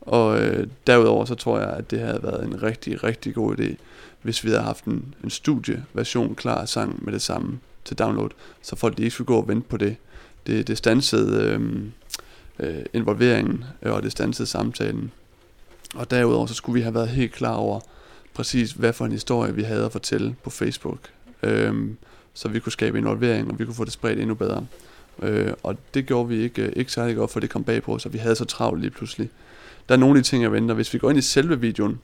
Og 0.00 0.42
øh, 0.42 0.66
derudover 0.87 1.24
så 1.24 1.35
tror 1.35 1.59
jeg, 1.59 1.68
at 1.68 1.90
det 1.90 2.00
havde 2.00 2.22
været 2.22 2.44
en 2.44 2.62
rigtig, 2.62 3.05
rigtig 3.05 3.35
god 3.35 3.61
idé, 3.61 3.74
hvis 4.22 4.44
vi 4.44 4.48
havde 4.50 4.62
haft 4.62 4.85
en, 4.85 5.14
en 5.24 5.31
studieversion 5.31 6.35
klar 6.35 6.61
af 6.61 6.68
sangen 6.68 6.98
med 7.02 7.12
det 7.12 7.22
samme 7.22 7.59
til 7.84 7.98
download, 7.98 8.30
så 8.62 8.76
folk 8.76 8.96
de 8.96 9.02
ikke 9.02 9.14
skulle 9.14 9.26
gå 9.26 9.36
og 9.36 9.48
vente 9.48 9.68
på 9.68 9.76
det. 9.76 9.96
Det, 10.46 10.68
det 10.68 10.78
stansede 10.78 11.42
øh, 11.42 11.82
øh, 12.58 12.84
involveringen, 12.92 13.64
øh, 13.82 13.92
og 13.92 14.02
det 14.02 14.12
stansede 14.12 14.48
samtalen. 14.48 15.12
Og 15.94 16.10
derudover 16.10 16.46
så 16.46 16.54
skulle 16.54 16.74
vi 16.74 16.80
have 16.80 16.94
været 16.94 17.08
helt 17.08 17.32
klar 17.32 17.54
over, 17.54 17.80
præcis 18.34 18.72
hvad 18.72 18.92
for 18.92 19.04
en 19.04 19.12
historie 19.12 19.54
vi 19.54 19.62
havde 19.62 19.84
at 19.84 19.92
fortælle 19.92 20.36
på 20.42 20.50
Facebook 20.50 20.98
øh, 21.42 21.90
så 22.34 22.48
vi 22.48 22.60
kunne 22.60 22.72
skabe 22.72 22.98
involvering, 22.98 23.50
og 23.50 23.58
vi 23.58 23.64
kunne 23.64 23.74
få 23.74 23.84
det 23.84 23.92
spredt 23.92 24.18
endnu 24.18 24.34
bedre. 24.34 24.66
Øh, 25.22 25.52
og 25.62 25.76
det 25.94 26.06
gjorde 26.06 26.28
vi 26.28 26.42
ikke, 26.42 26.62
øh, 26.62 26.72
ikke 26.76 26.92
særlig 26.92 27.16
godt, 27.16 27.30
for 27.30 27.40
det 27.40 27.50
kom 27.50 27.64
bag 27.64 27.82
på 27.82 27.98
så 27.98 28.08
vi 28.08 28.18
havde 28.18 28.36
så 28.36 28.44
travlt 28.44 28.80
lige 28.80 28.90
pludselig. 28.90 29.30
Der 29.88 29.94
er 29.94 29.98
nogle 29.98 30.18
af 30.18 30.24
de 30.24 30.28
ting, 30.28 30.42
jeg 30.42 30.52
venter. 30.52 30.74
Hvis 30.74 30.94
vi 30.94 30.98
går 30.98 31.10
ind 31.10 31.18
i 31.18 31.22
selve 31.22 31.60
videoen, 31.60 32.00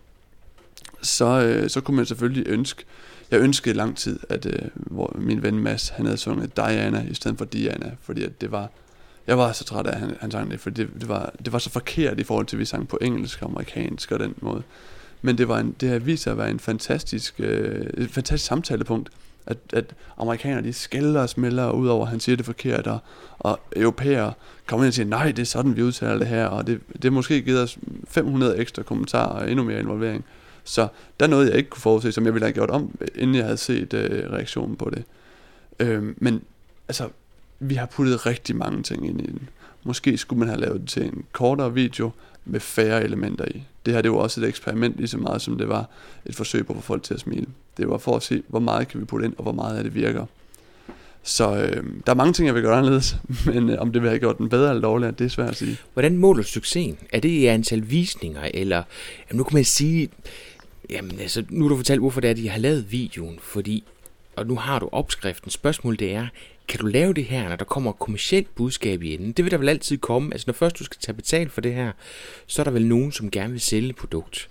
så, 1.02 1.42
øh, 1.42 1.70
så 1.70 1.80
kunne 1.80 1.96
man 1.96 2.06
selvfølgelig 2.06 2.48
ønske, 2.48 2.84
jeg 3.30 3.40
ønskede 3.40 3.74
lang 3.74 3.96
tid, 3.96 4.20
at 4.28 4.46
øh, 4.46 4.68
hvor 4.74 5.16
min 5.18 5.42
ven 5.42 5.58
Mads, 5.58 5.88
han 5.88 6.04
havde 6.04 6.18
sunget 6.18 6.56
Diana 6.56 7.06
i 7.10 7.14
stedet 7.14 7.38
for 7.38 7.44
Diana, 7.44 7.92
fordi 8.02 8.24
at 8.24 8.40
det 8.40 8.52
var, 8.52 8.70
jeg 9.26 9.38
var 9.38 9.52
så 9.52 9.64
træt 9.64 9.86
af, 9.86 9.92
at 9.92 10.00
han, 10.00 10.16
han 10.20 10.30
sang 10.30 10.50
det, 10.50 10.60
for 10.60 10.70
det, 10.70 10.88
det, 11.00 11.08
var, 11.08 11.32
det 11.44 11.52
var 11.52 11.58
så 11.58 11.70
forkert 11.70 12.20
i 12.20 12.24
forhold 12.24 12.46
til, 12.46 12.56
at 12.56 12.60
vi 12.60 12.64
sang 12.64 12.88
på 12.88 12.98
engelsk 13.00 13.42
og 13.42 13.50
amerikansk 13.50 14.12
og 14.12 14.20
den 14.20 14.34
måde. 14.40 14.62
Men 15.22 15.38
det, 15.38 15.48
var 15.48 15.58
en, 15.58 15.76
det 15.80 15.88
har 15.88 15.98
vist 15.98 16.22
sig 16.22 16.30
at 16.30 16.38
være 16.38 16.50
en 16.50 16.60
fantastisk, 16.60 17.34
øh, 17.38 17.86
et 17.96 18.10
fantastisk 18.10 18.44
samtalepunkt 18.44 19.10
at, 19.48 19.58
at 19.72 19.84
amerikanere 20.18 20.62
de 20.62 20.72
skælder 20.72 21.20
og 21.20 21.28
smelter 21.28 21.70
ud 21.70 21.88
over, 21.88 22.04
at 22.04 22.10
han 22.10 22.20
siger 22.20 22.36
det 22.36 22.46
forkert, 22.46 22.86
og, 22.86 22.98
og 23.38 23.60
europæere 23.76 24.32
kommer 24.66 24.84
ind 24.84 24.88
og 24.88 24.94
siger, 24.94 25.06
nej, 25.06 25.26
det 25.32 25.38
er 25.38 25.46
sådan, 25.46 25.76
vi 25.76 25.82
udtaler 25.82 26.18
det 26.18 26.26
her, 26.26 26.46
og 26.46 26.66
det, 26.66 26.80
det 27.02 27.12
måske 27.12 27.42
givet 27.42 27.62
os 27.62 27.78
500 28.08 28.58
ekstra 28.58 28.82
kommentarer 28.82 29.40
og 29.42 29.50
endnu 29.50 29.64
mere 29.64 29.80
involvering. 29.80 30.24
Så 30.68 30.88
der 31.20 31.26
er 31.26 31.30
noget, 31.30 31.48
jeg 31.48 31.56
ikke 31.56 31.70
kunne 31.70 31.80
forudse, 31.80 32.12
som 32.12 32.24
jeg 32.24 32.34
ville 32.34 32.46
have 32.46 32.52
gjort 32.52 32.70
om, 32.70 32.98
inden 33.14 33.36
jeg 33.36 33.44
havde 33.44 33.56
set 33.56 33.94
øh, 33.94 34.32
reaktionen 34.32 34.76
på 34.76 34.90
det. 34.90 35.04
Øh, 35.80 36.14
men 36.16 36.42
altså, 36.88 37.08
vi 37.60 37.74
har 37.74 37.86
puttet 37.86 38.26
rigtig 38.26 38.56
mange 38.56 38.82
ting 38.82 39.06
ind 39.06 39.20
i 39.20 39.26
den. 39.26 39.48
Måske 39.84 40.18
skulle 40.18 40.38
man 40.38 40.48
have 40.48 40.60
lavet 40.60 40.80
det 40.80 40.88
til 40.88 41.04
en 41.04 41.24
kortere 41.32 41.74
video 41.74 42.10
med 42.44 42.60
færre 42.60 43.04
elementer 43.04 43.44
i. 43.44 43.62
Det 43.86 43.94
her 43.94 44.02
det 44.02 44.10
var 44.10 44.16
også 44.16 44.40
et 44.40 44.48
eksperiment 44.48 44.96
lige 44.96 45.08
så 45.08 45.18
meget, 45.18 45.42
som 45.42 45.58
det 45.58 45.68
var 45.68 45.88
et 46.26 46.34
forsøg 46.34 46.66
på 46.66 46.72
at 46.72 46.76
få 46.76 46.82
folk 46.82 47.02
til 47.02 47.14
at 47.14 47.20
smile. 47.20 47.46
Det 47.76 47.88
var 47.88 47.98
for 47.98 48.16
at 48.16 48.22
se, 48.22 48.42
hvor 48.48 48.60
meget 48.60 48.88
kan 48.88 49.00
vi 49.00 49.04
putte 49.04 49.26
ind, 49.26 49.34
og 49.36 49.42
hvor 49.42 49.52
meget 49.52 49.76
af 49.76 49.84
det 49.84 49.94
virker. 49.94 50.26
Så 51.22 51.56
øh, 51.56 51.84
der 52.06 52.12
er 52.12 52.14
mange 52.14 52.32
ting, 52.32 52.46
jeg 52.46 52.54
vil 52.54 52.62
gøre 52.62 52.76
anderledes, 52.76 53.16
men 53.46 53.70
øh, 53.70 53.80
om 53.80 53.92
det 53.92 54.02
vil 54.02 54.10
have 54.10 54.18
gjort 54.18 54.38
den 54.38 54.48
bedre 54.48 54.70
eller 54.70 54.82
dårligere, 54.82 55.12
det 55.12 55.24
er 55.24 55.28
svært 55.28 55.50
at 55.50 55.56
sige. 55.56 55.76
Hvordan 55.92 56.16
måler 56.16 56.42
du 56.42 56.48
succesen? 56.48 56.98
Er 57.12 57.20
det 57.20 57.28
i 57.28 57.46
antal 57.46 57.90
visninger, 57.90 58.48
eller 58.54 58.82
jamen, 59.30 59.38
nu 59.38 59.44
kan 59.44 59.54
man 59.54 59.64
sige, 59.64 60.08
jamen 60.90 61.20
altså, 61.20 61.44
nu 61.50 61.64
har 61.64 61.68
du 61.68 61.76
fortalt, 61.76 62.00
hvorfor 62.00 62.20
det 62.20 62.28
er, 62.28 62.30
at 62.30 62.36
de 62.36 62.48
har 62.48 62.58
lavet 62.58 62.92
videoen, 62.92 63.38
fordi, 63.42 63.84
og 64.36 64.46
nu 64.46 64.56
har 64.56 64.78
du 64.78 64.88
opskriften. 64.92 65.50
Spørgsmålet 65.50 66.00
det 66.00 66.14
er, 66.14 66.26
kan 66.68 66.80
du 66.80 66.86
lave 66.86 67.14
det 67.14 67.24
her, 67.24 67.48
når 67.48 67.56
der 67.56 67.64
kommer 67.64 67.90
et 67.90 67.98
kommersielt 67.98 68.54
budskab 68.54 69.02
i 69.02 69.14
enden? 69.14 69.32
Det 69.32 69.44
vil 69.44 69.52
der 69.52 69.58
vel 69.58 69.68
altid 69.68 69.98
komme. 69.98 70.34
Altså 70.34 70.44
når 70.46 70.52
først 70.52 70.78
du 70.78 70.84
skal 70.84 70.98
tage 71.00 71.16
betalt 71.16 71.52
for 71.52 71.60
det 71.60 71.74
her, 71.74 71.92
så 72.46 72.62
er 72.62 72.64
der 72.64 72.70
vel 72.70 72.86
nogen, 72.86 73.12
som 73.12 73.30
gerne 73.30 73.52
vil 73.52 73.60
sælge 73.60 73.88
et 73.88 73.96
produkt. 73.96 74.48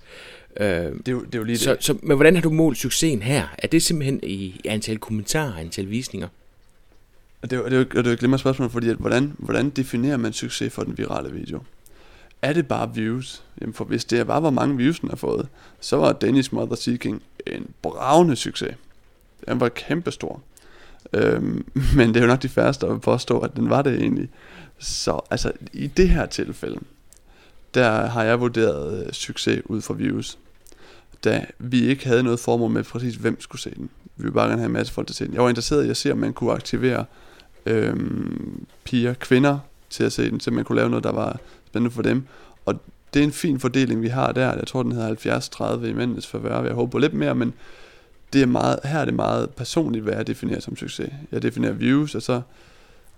Øh, 0.59 0.67
det, 0.67 1.07
er 1.07 1.11
jo, 1.11 1.23
det 1.23 1.35
er 1.35 1.39
jo 1.39 1.43
lige 1.43 1.57
så, 1.57 1.75
det. 1.75 1.83
Så, 1.83 1.97
men 2.03 2.17
hvordan 2.17 2.35
har 2.35 2.41
du 2.41 2.49
målt 2.49 2.77
succesen 2.77 3.21
her? 3.21 3.47
Er 3.57 3.67
det 3.67 3.83
simpelthen 3.83 4.19
i 4.23 4.61
antal 4.65 4.97
kommentarer, 4.97 5.55
antal 5.55 5.89
visninger? 5.89 6.27
Det 7.43 7.53
er, 7.53 7.69
det 7.69 7.79
er, 7.79 7.83
det 7.83 8.07
er 8.07 8.11
et 8.11 8.19
glemmer 8.19 8.37
spørgsmål, 8.37 8.69
fordi 8.69 8.89
at, 8.89 8.97
hvordan, 8.97 9.33
hvordan 9.37 9.69
definerer 9.69 10.17
man 10.17 10.33
succes 10.33 10.73
for 10.73 10.83
den 10.83 10.97
virale 10.97 11.33
video? 11.33 11.59
Er 12.41 12.54
det 12.54 12.67
bare 12.67 12.95
views? 12.95 13.43
Jamen 13.62 13.73
for 13.73 13.86
hvis 13.86 14.06
det 14.06 14.28
bare 14.28 14.39
hvor 14.39 14.50
mange 14.50 14.78
views 14.78 15.00
den 15.00 15.10
har 15.10 15.15
fået, 15.15 15.47
så 15.80 15.97
var 15.97 16.13
Danish 16.13 16.54
Mother 16.54 16.76
Seeking 16.76 17.23
en 17.47 17.69
bravende 17.82 18.36
succes. 18.36 18.76
Den 19.47 19.60
var 19.60 19.69
kæmpestor. 19.69 20.41
Øhm, 21.13 21.65
men 21.97 22.08
det 22.08 22.17
er 22.17 22.21
jo 22.21 22.28
nok 22.28 22.41
de 22.41 22.50
færreste, 22.50 22.86
der 22.86 22.93
vil 22.93 23.00
påstå, 23.00 23.39
at 23.39 23.56
den 23.56 23.69
var 23.69 23.82
det 23.82 24.00
egentlig. 24.00 24.30
Så 24.80 25.19
altså, 25.32 25.52
i 25.73 25.88
det 25.88 26.10
her 26.10 26.26
tilfælde, 26.26 26.80
der 27.73 28.06
har 28.06 28.23
jeg 28.23 28.39
vurderet 28.39 29.06
øh, 29.06 29.13
succes 29.13 29.62
ud 29.65 29.82
fra 29.82 29.93
views. 29.93 30.38
Da 31.23 31.45
vi 31.60 31.86
ikke 31.86 32.08
havde 32.08 32.23
noget 32.23 32.39
formål 32.39 32.71
med 32.71 32.84
præcis, 32.84 33.15
hvem 33.15 33.41
skulle 33.41 33.62
se 33.62 33.76
den. 33.76 33.89
Vi 34.15 34.23
ville 34.23 34.34
bare 34.34 34.47
gerne 34.47 34.62
have 34.62 34.65
en 34.65 34.73
masse 34.73 34.93
folk 34.93 35.08
til 35.08 35.13
at 35.13 35.17
se 35.17 35.26
den. 35.26 35.34
Jeg 35.34 35.43
var 35.43 35.50
interesseret 35.50 35.86
i 35.86 35.89
at 35.89 35.97
se, 35.97 36.12
om 36.12 36.17
man 36.17 36.34
kunne 36.34 36.52
aktivere 36.52 37.06
øhm, 37.65 38.65
piger, 38.84 39.13
kvinder 39.13 39.60
til 39.89 40.04
at 40.04 40.12
se 40.12 40.32
den, 40.32 40.39
så 40.39 40.52
man 40.52 40.63
kunne 40.63 40.76
lave 40.76 40.89
noget, 40.89 41.04
der 41.04 41.12
var 41.12 41.39
spændende 41.67 41.95
for 41.95 42.01
dem. 42.01 42.23
Og 42.65 42.75
det 43.13 43.19
er 43.19 43.23
en 43.23 43.32
fin 43.32 43.60
fordeling, 43.60 44.01
vi 44.01 44.08
har 44.08 44.32
der. 44.32 44.53
Jeg 44.53 44.67
tror, 44.67 44.84
den 44.84 44.91
hedder 44.91 45.80
70-30 45.80 45.86
i 45.86 45.93
mændenes 45.93 46.27
forvær. 46.27 46.63
Jeg 46.63 46.73
håber 46.73 46.91
på 46.91 46.97
lidt 46.97 47.13
mere, 47.13 47.36
men 47.36 47.53
det 48.34 48.41
er 48.41 48.45
meget, 48.45 48.80
her 48.84 48.99
er 48.99 49.06
det 49.06 49.13
meget 49.13 49.49
personligt, 49.49 50.03
hvad 50.03 50.13
jeg 50.13 50.27
definerer 50.27 50.60
som 50.60 50.75
succes. 50.75 51.10
Jeg 51.32 51.41
definerer 51.41 51.73
views, 51.73 52.15
og 52.15 52.21
så 52.21 52.41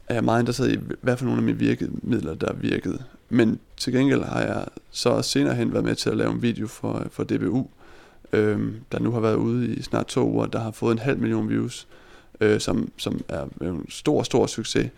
er 0.07 0.13
jeg 0.13 0.23
meget 0.23 0.41
interesseret 0.41 0.71
i, 0.71 0.79
hvad 1.01 1.17
for 1.17 1.25
nogle 1.25 1.39
af 1.39 1.43
mine 1.43 1.57
virkemidler, 1.57 2.35
der 2.35 2.53
virkede. 2.53 3.03
Men 3.29 3.59
til 3.77 3.93
gengæld 3.93 4.23
har 4.23 4.41
jeg 4.41 4.65
så 4.91 5.09
også 5.09 5.29
senere 5.29 5.55
hen 5.55 5.73
været 5.73 5.85
med 5.85 5.95
til 5.95 6.09
at 6.09 6.17
lave 6.17 6.31
en 6.31 6.41
video 6.41 6.67
for, 6.67 7.07
for 7.11 7.23
DBU, 7.23 7.67
øh, 8.33 8.73
der 8.91 8.99
nu 8.99 9.11
har 9.11 9.19
været 9.19 9.35
ude 9.35 9.75
i 9.75 9.81
snart 9.81 10.05
to 10.05 10.29
uger, 10.29 10.45
der 10.45 10.59
har 10.59 10.71
fået 10.71 10.91
en 10.91 10.99
halv 10.99 11.19
million 11.19 11.49
views, 11.49 11.87
øh, 12.41 12.59
som, 12.59 12.91
som 12.97 13.21
er 13.27 13.45
en 13.61 13.85
stor, 13.89 14.23
stor 14.23 14.45
succes, 14.45 14.89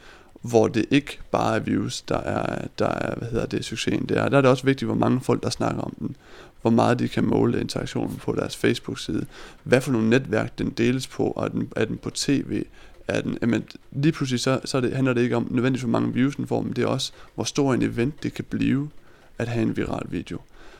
hvor 0.41 0.67
det 0.67 0.85
ikke 0.89 1.19
bare 1.31 1.55
er 1.55 1.59
views, 1.59 2.01
der 2.01 2.17
er, 2.17 2.67
der 2.79 2.87
er 2.87 3.15
hvad 3.15 3.27
hedder 3.27 3.45
det, 3.45 3.65
succesen. 3.65 4.01
Det 4.01 4.09
der 4.09 4.23
er 4.23 4.29
det 4.29 4.45
også 4.45 4.65
vigtigt, 4.65 4.87
hvor 4.87 4.95
mange 4.95 5.21
folk, 5.21 5.43
der 5.43 5.49
snakker 5.49 5.81
om 5.81 5.95
den, 5.99 6.15
hvor 6.61 6.71
meget 6.71 6.99
de 6.99 7.07
kan 7.07 7.23
måle 7.23 7.61
interaktionen 7.61 8.15
på 8.15 8.35
deres 8.35 8.57
Facebook-side, 8.57 9.25
hvad 9.63 9.81
for 9.81 9.91
nogle 9.91 10.09
netværk 10.09 10.59
den 10.59 10.69
deles 10.69 11.07
på, 11.07 11.23
og 11.23 11.45
er 11.45 11.49
den, 11.49 11.71
er 11.75 11.85
den 11.85 11.97
på 11.97 12.09
tv, 12.09 12.63
er 13.07 13.21
den, 13.21 13.37
jamen, 13.41 13.63
lige 13.91 14.11
pludselig 14.11 14.39
så, 14.39 14.59
så 14.65 14.81
det, 14.81 14.93
handler 14.93 15.13
det 15.13 15.21
ikke 15.21 15.35
om 15.35 15.47
nødvendigvis, 15.49 15.81
hvor 15.81 15.99
mange 15.99 16.13
views 16.13 16.35
den 16.35 16.47
får, 16.47 16.61
men 16.61 16.73
det 16.73 16.83
er 16.83 16.87
også, 16.87 17.11
hvor 17.35 17.43
stor 17.43 17.73
en 17.73 17.81
event 17.81 18.23
det 18.23 18.33
kan 18.33 18.45
blive, 18.49 18.89
at 19.37 19.47
have 19.47 19.63
en 19.63 19.77
viral 19.77 20.05
video. 20.09 20.39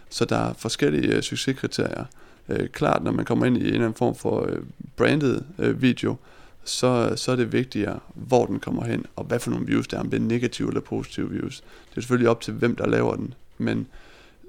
Så 0.10 0.26
der 0.26 0.38
er 0.38 0.54
forskellige 0.54 1.16
øh, 1.16 1.22
succeskriterier. 1.22 2.06
Øh, 2.50 2.70
klart, 2.70 3.04
når 3.04 3.12
man 3.12 3.26
kommer 3.26 3.46
ind 3.46 3.58
i 3.58 3.60
en 3.60 3.66
eller 3.66 3.80
anden 3.80 3.94
form 3.94 4.16
for 4.16 4.46
øh, 4.50 4.60
branded 4.98 5.42
øh, 5.60 5.82
video, 5.82 6.16
så, 6.64 7.14
så 7.16 7.32
er 7.32 7.36
det 7.36 7.54
vigtigere, 7.54 8.00
hvor 8.14 8.46
den 8.46 8.60
kommer 8.60 8.86
hen, 8.86 9.06
og 9.16 9.24
hvad 9.24 9.40
for 9.40 9.52
nogle 9.52 9.66
views 9.66 9.88
der 9.88 9.98
er, 9.98 10.02
om 10.02 10.10
det 10.10 10.18
er 10.18 10.22
negative 10.22 10.68
eller 10.68 10.82
positive 10.82 11.30
views. 11.30 11.62
Det 11.90 11.98
er 11.98 12.02
selvfølgelig 12.02 12.30
op 12.30 12.42
til, 12.42 12.54
hvem 12.54 12.76
der 12.76 12.88
laver 12.88 13.16
den, 13.16 13.34
men 13.58 13.88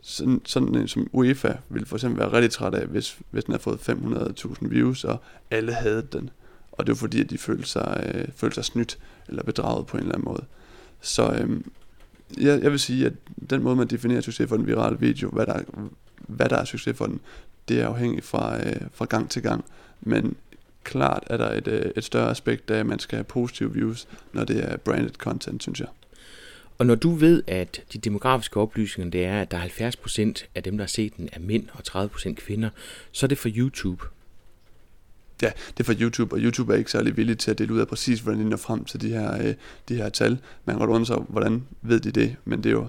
sådan, 0.03 0.41
sådan 0.45 0.75
en 0.75 0.89
som 0.89 1.09
UEFA 1.13 1.53
ville 1.69 1.87
for 1.87 1.97
eksempel 1.97 2.21
være 2.21 2.33
rigtig 2.33 2.51
træt 2.51 2.75
af, 2.75 2.87
hvis, 2.87 3.19
hvis 3.31 3.45
den 3.45 3.53
havde 3.53 3.63
fået 3.63 3.89
500.000 3.89 4.69
views, 4.69 5.05
og 5.05 5.23
alle 5.51 5.73
havde 5.73 6.07
den. 6.13 6.31
Og 6.73 6.87
det 6.87 6.93
var 6.93 6.97
fordi, 6.97 7.21
at 7.21 7.31
de 7.31 7.39
følte 7.39 7.69
sig, 7.69 8.13
øh, 8.15 8.25
følte 8.37 8.55
sig 8.55 8.65
snydt 8.65 8.99
eller 9.29 9.43
bedraget 9.43 9.87
på 9.87 9.97
en 9.97 10.03
eller 10.03 10.15
anden 10.15 10.29
måde. 10.29 10.45
Så 11.01 11.33
øh, 11.33 11.61
jeg, 12.41 12.63
jeg 12.63 12.71
vil 12.71 12.81
sige, 12.81 13.07
at 13.07 13.13
den 13.51 13.63
måde, 13.63 13.77
man 13.77 13.87
definerer 13.87 14.21
succes 14.21 14.49
for 14.49 14.57
en 14.57 14.67
viral 14.67 15.01
video, 15.01 15.31
hvad 15.31 15.47
der, 15.47 15.61
hvad 16.17 16.49
der 16.49 16.57
er 16.57 16.65
succes 16.65 16.97
for 16.97 17.07
den, 17.07 17.21
det 17.69 17.81
er 17.81 17.87
afhængigt 17.87 18.25
fra, 18.25 18.67
øh, 18.67 18.81
fra 18.95 19.05
gang 19.05 19.31
til 19.31 19.43
gang. 19.43 19.65
Men 20.01 20.37
klart 20.85 21.23
er 21.27 21.37
der 21.37 21.51
et, 21.51 21.69
øh, 21.69 21.91
et 21.97 22.05
større 22.05 22.31
aspekt 22.31 22.71
af, 22.71 22.79
at 22.79 22.87
man 22.87 22.99
skal 22.99 23.17
have 23.17 23.25
positive 23.25 23.73
views, 23.73 24.09
når 24.33 24.45
det 24.45 24.71
er 24.71 24.77
branded 24.77 25.11
content, 25.11 25.63
synes 25.63 25.81
jeg. 25.81 25.89
Og 26.79 26.87
når 26.87 26.95
du 26.95 27.11
ved, 27.11 27.43
at 27.47 27.83
de 27.93 27.99
demografiske 27.99 28.61
oplysninger, 28.61 29.11
det 29.11 29.25
er, 29.25 29.41
at 29.41 29.51
der 29.51 29.57
er 29.57 29.69
70% 29.69 30.47
af 30.55 30.63
dem, 30.63 30.77
der 30.77 30.85
har 30.85 30.89
set 30.89 31.17
den, 31.17 31.29
er 31.33 31.41
mænd 31.41 31.69
og 31.73 32.05
30% 32.05 32.35
kvinder, 32.35 32.71
så 33.13 33.27
er 33.27 33.29
det 33.29 33.39
for 33.39 33.49
YouTube. 33.57 34.05
Ja, 35.43 35.51
det 35.69 35.81
er 35.81 35.85
for 35.85 35.95
YouTube, 36.01 36.35
og 36.35 36.41
YouTube 36.41 36.73
er 36.73 36.79
ikke 36.79 36.91
særlig 36.91 37.17
villig 37.17 37.39
til 37.39 37.51
at 37.51 37.59
dele 37.59 37.75
ud 37.75 37.79
af 37.79 37.89
præcis, 37.89 38.21
hvordan 38.21 38.41
de 38.41 38.49
når 38.49 38.57
frem 38.57 38.85
til 38.85 39.01
de 39.01 39.09
her, 39.09 39.47
øh, 39.47 39.55
de 39.89 39.95
her 39.95 40.09
tal. 40.09 40.39
Man 40.65 40.77
kan 40.77 40.79
godt 40.79 40.91
undre 40.91 41.07
sig, 41.07 41.17
hvordan 41.17 41.67
ved 41.83 42.01
de 42.01 42.11
det, 42.11 42.37
men 42.45 42.65
det 42.65 42.71
er 42.71 42.75
jo, 42.75 42.87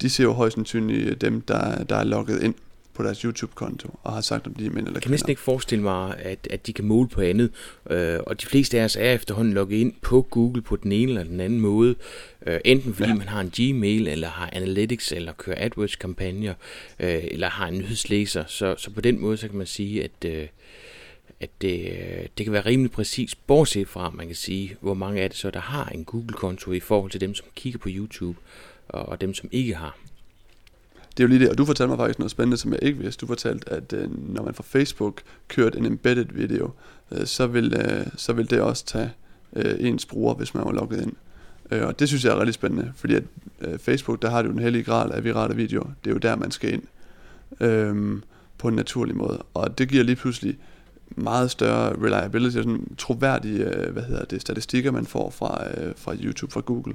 de 0.00 0.10
ser 0.10 0.24
jo 0.24 0.32
højst 0.32 0.54
sandsynligt 0.54 1.20
dem, 1.20 1.40
der, 1.40 1.84
der 1.84 1.96
er 1.96 2.04
logget 2.04 2.42
ind 2.42 2.54
på 2.96 3.02
deres 3.02 3.20
YouTube-konto 3.20 3.98
og 4.02 4.12
har 4.12 4.20
sagt, 4.20 4.46
om 4.46 4.54
de 4.54 4.66
er 4.66 4.70
mænd 4.70 4.86
eller 4.86 4.92
Jeg 4.96 5.02
kan 5.02 5.10
næsten 5.10 5.30
ikke 5.30 5.42
forestille 5.42 5.84
mig, 5.84 6.18
at, 6.18 6.48
at 6.50 6.66
de 6.66 6.72
kan 6.72 6.84
måle 6.84 7.08
på 7.08 7.20
andet. 7.20 7.50
Øh, 7.90 8.20
og 8.26 8.40
de 8.40 8.46
fleste 8.46 8.80
af 8.80 8.84
os 8.84 8.96
er 8.96 9.12
efterhånden 9.12 9.54
logget 9.54 9.76
ind 9.76 9.94
på 10.02 10.22
Google 10.30 10.62
på 10.62 10.76
den 10.76 10.92
ene 10.92 11.10
eller 11.10 11.24
den 11.24 11.40
anden 11.40 11.60
måde. 11.60 11.94
Øh, 12.46 12.60
enten 12.64 12.94
fordi 12.94 13.08
ja. 13.08 13.14
man 13.14 13.28
har 13.28 13.40
en 13.40 13.50
Gmail, 13.50 14.08
eller 14.08 14.28
har 14.28 14.50
Analytics, 14.52 15.12
eller 15.12 15.32
kører 15.32 15.64
AdWords-kampagner, 15.64 16.54
øh, 17.00 17.24
eller 17.30 17.48
har 17.48 17.68
en 17.68 17.78
nyhedslæser. 17.78 18.44
Så, 18.46 18.74
så 18.78 18.90
på 18.90 19.00
den 19.00 19.20
måde, 19.20 19.36
så 19.36 19.48
kan 19.48 19.58
man 19.58 19.66
sige, 19.66 20.04
at... 20.04 20.24
Øh, 20.24 20.46
at 21.40 21.50
det, 21.60 21.92
det 22.38 22.46
kan 22.46 22.52
være 22.52 22.66
rimelig 22.66 22.90
præcis, 22.90 23.34
bortset 23.34 23.88
fra, 23.88 24.10
man 24.10 24.26
kan 24.26 24.36
sige, 24.36 24.76
hvor 24.80 24.94
mange 24.94 25.22
af 25.22 25.30
det 25.30 25.38
så, 25.38 25.50
der 25.50 25.60
har 25.60 25.88
en 25.88 26.04
Google-konto 26.04 26.72
i 26.72 26.80
forhold 26.80 27.10
til 27.10 27.20
dem, 27.20 27.34
som 27.34 27.46
kigger 27.54 27.78
på 27.78 27.88
YouTube, 27.92 28.38
og 28.88 29.20
dem, 29.20 29.34
som 29.34 29.48
ikke 29.52 29.74
har 29.74 29.98
det 31.16 31.22
er 31.22 31.24
jo 31.24 31.28
lige 31.28 31.40
det, 31.40 31.48
og 31.48 31.58
du 31.58 31.64
fortalte 31.64 31.88
mig 31.88 31.98
faktisk 31.98 32.18
noget 32.18 32.30
spændende, 32.30 32.56
som 32.56 32.72
jeg 32.72 32.78
ikke 32.82 32.98
vidste. 32.98 33.20
Du 33.20 33.26
fortalte, 33.26 33.72
at 33.72 33.92
øh, 33.92 34.34
når 34.34 34.42
man 34.42 34.54
fra 34.54 34.64
Facebook 34.66 35.22
kørte 35.48 35.78
en 35.78 35.86
embedded 35.86 36.26
video, 36.30 36.70
øh, 37.12 37.26
så, 37.26 37.46
vil, 37.46 37.74
øh, 37.74 38.06
så 38.16 38.32
vil 38.32 38.50
det 38.50 38.60
også 38.60 38.84
tage 38.86 39.10
øh, 39.56 39.74
ens 39.78 40.06
bruger, 40.06 40.34
hvis 40.34 40.54
man 40.54 40.64
var 40.64 40.72
logget 40.72 41.02
ind. 41.02 41.12
Øh, 41.70 41.86
og 41.86 41.98
det 41.98 42.08
synes 42.08 42.24
jeg 42.24 42.32
er 42.32 42.38
rigtig 42.38 42.54
spændende, 42.54 42.92
fordi 42.96 43.14
at 43.14 43.22
øh, 43.60 43.78
Facebook, 43.78 44.22
der 44.22 44.30
har 44.30 44.42
du 44.42 44.50
den 44.50 44.58
hellige 44.58 44.84
grad 44.84 45.10
af 45.10 45.24
virale 45.24 45.56
videoer. 45.56 45.90
Det 46.04 46.10
er 46.10 46.14
jo 46.14 46.18
der, 46.18 46.36
man 46.36 46.50
skal 46.50 46.72
ind 46.72 46.82
øh, 47.60 48.22
på 48.58 48.68
en 48.68 48.74
naturlig 48.74 49.16
måde. 49.16 49.42
Og 49.54 49.78
det 49.78 49.88
giver 49.88 50.04
lige 50.04 50.16
pludselig 50.16 50.58
meget 51.10 51.50
større 51.50 51.92
reliability, 51.92 52.56
sådan 52.56 52.96
troværdige 52.98 53.64
øh, 53.64 53.92
hvad 53.92 54.02
hedder 54.02 54.24
det, 54.24 54.40
statistikker, 54.40 54.90
man 54.90 55.06
får 55.06 55.30
fra, 55.30 55.64
øh, 55.70 55.92
fra 55.96 56.14
YouTube, 56.14 56.52
fra 56.52 56.60
Google. 56.60 56.94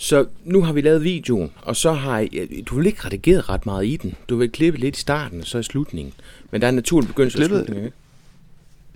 Så 0.00 0.26
nu 0.44 0.62
har 0.62 0.72
vi 0.72 0.80
lavet 0.80 1.04
videoen, 1.04 1.50
og 1.62 1.76
så 1.76 1.92
har 1.92 2.18
I, 2.18 2.64
du 2.66 2.76
vil 2.76 2.86
ikke 2.86 3.04
redigeret 3.04 3.48
ret 3.48 3.66
meget 3.66 3.86
i 3.86 3.96
den. 3.96 4.14
Du 4.28 4.36
vil 4.36 4.50
klippe 4.50 4.78
lidt 4.78 4.96
i 4.96 5.00
starten, 5.00 5.40
og 5.40 5.46
så 5.46 5.58
i 5.58 5.62
slutningen. 5.62 6.14
Men 6.50 6.60
der 6.60 6.66
er 6.66 6.68
en 6.68 6.74
naturlig 6.74 7.08
begyndelse 7.08 7.38
klippet, 7.38 7.58
slutning, 7.58 7.84
ikke? 7.84 7.96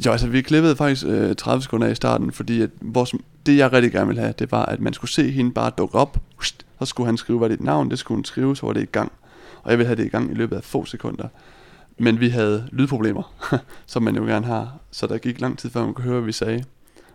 Jo, 0.06 0.12
altså 0.12 0.28
vi 0.28 0.42
klippede 0.42 0.76
faktisk 0.76 1.06
øh, 1.06 1.36
30 1.36 1.62
sekunder 1.62 1.88
i 1.88 1.94
starten, 1.94 2.32
fordi 2.32 2.62
at 2.62 2.70
vores, 2.80 3.14
det 3.46 3.56
jeg 3.56 3.72
rigtig 3.72 3.92
gerne 3.92 4.06
ville 4.06 4.20
have, 4.20 4.34
det 4.38 4.52
var, 4.52 4.66
at 4.66 4.80
man 4.80 4.92
skulle 4.92 5.10
se 5.10 5.30
hende 5.30 5.52
bare 5.52 5.70
dukke 5.78 5.94
op, 5.94 6.18
så 6.78 6.86
skulle 6.86 7.06
han 7.06 7.16
skrive, 7.16 7.38
hvad 7.38 7.50
dit 7.50 7.60
navn, 7.60 7.90
det 7.90 7.98
skulle 7.98 8.16
hun 8.16 8.24
skrive, 8.24 8.56
så 8.56 8.66
var 8.66 8.72
det 8.72 8.82
i 8.82 8.86
gang. 8.92 9.12
Og 9.62 9.70
jeg 9.70 9.78
ville 9.78 9.86
have 9.86 9.96
det 9.96 10.04
i 10.04 10.08
gang 10.08 10.30
i 10.30 10.34
løbet 10.34 10.56
af 10.56 10.64
få 10.64 10.84
sekunder. 10.84 11.28
Men 11.98 12.20
vi 12.20 12.28
havde 12.28 12.68
lydproblemer, 12.72 13.34
som 13.86 14.02
man 14.02 14.16
jo 14.16 14.22
gerne 14.22 14.46
har, 14.46 14.78
så 14.90 15.06
der 15.06 15.18
gik 15.18 15.40
lang 15.40 15.58
tid, 15.58 15.70
før 15.70 15.84
man 15.84 15.94
kunne 15.94 16.04
høre, 16.04 16.14
hvad 16.14 16.26
vi 16.26 16.32
sagde. 16.32 16.64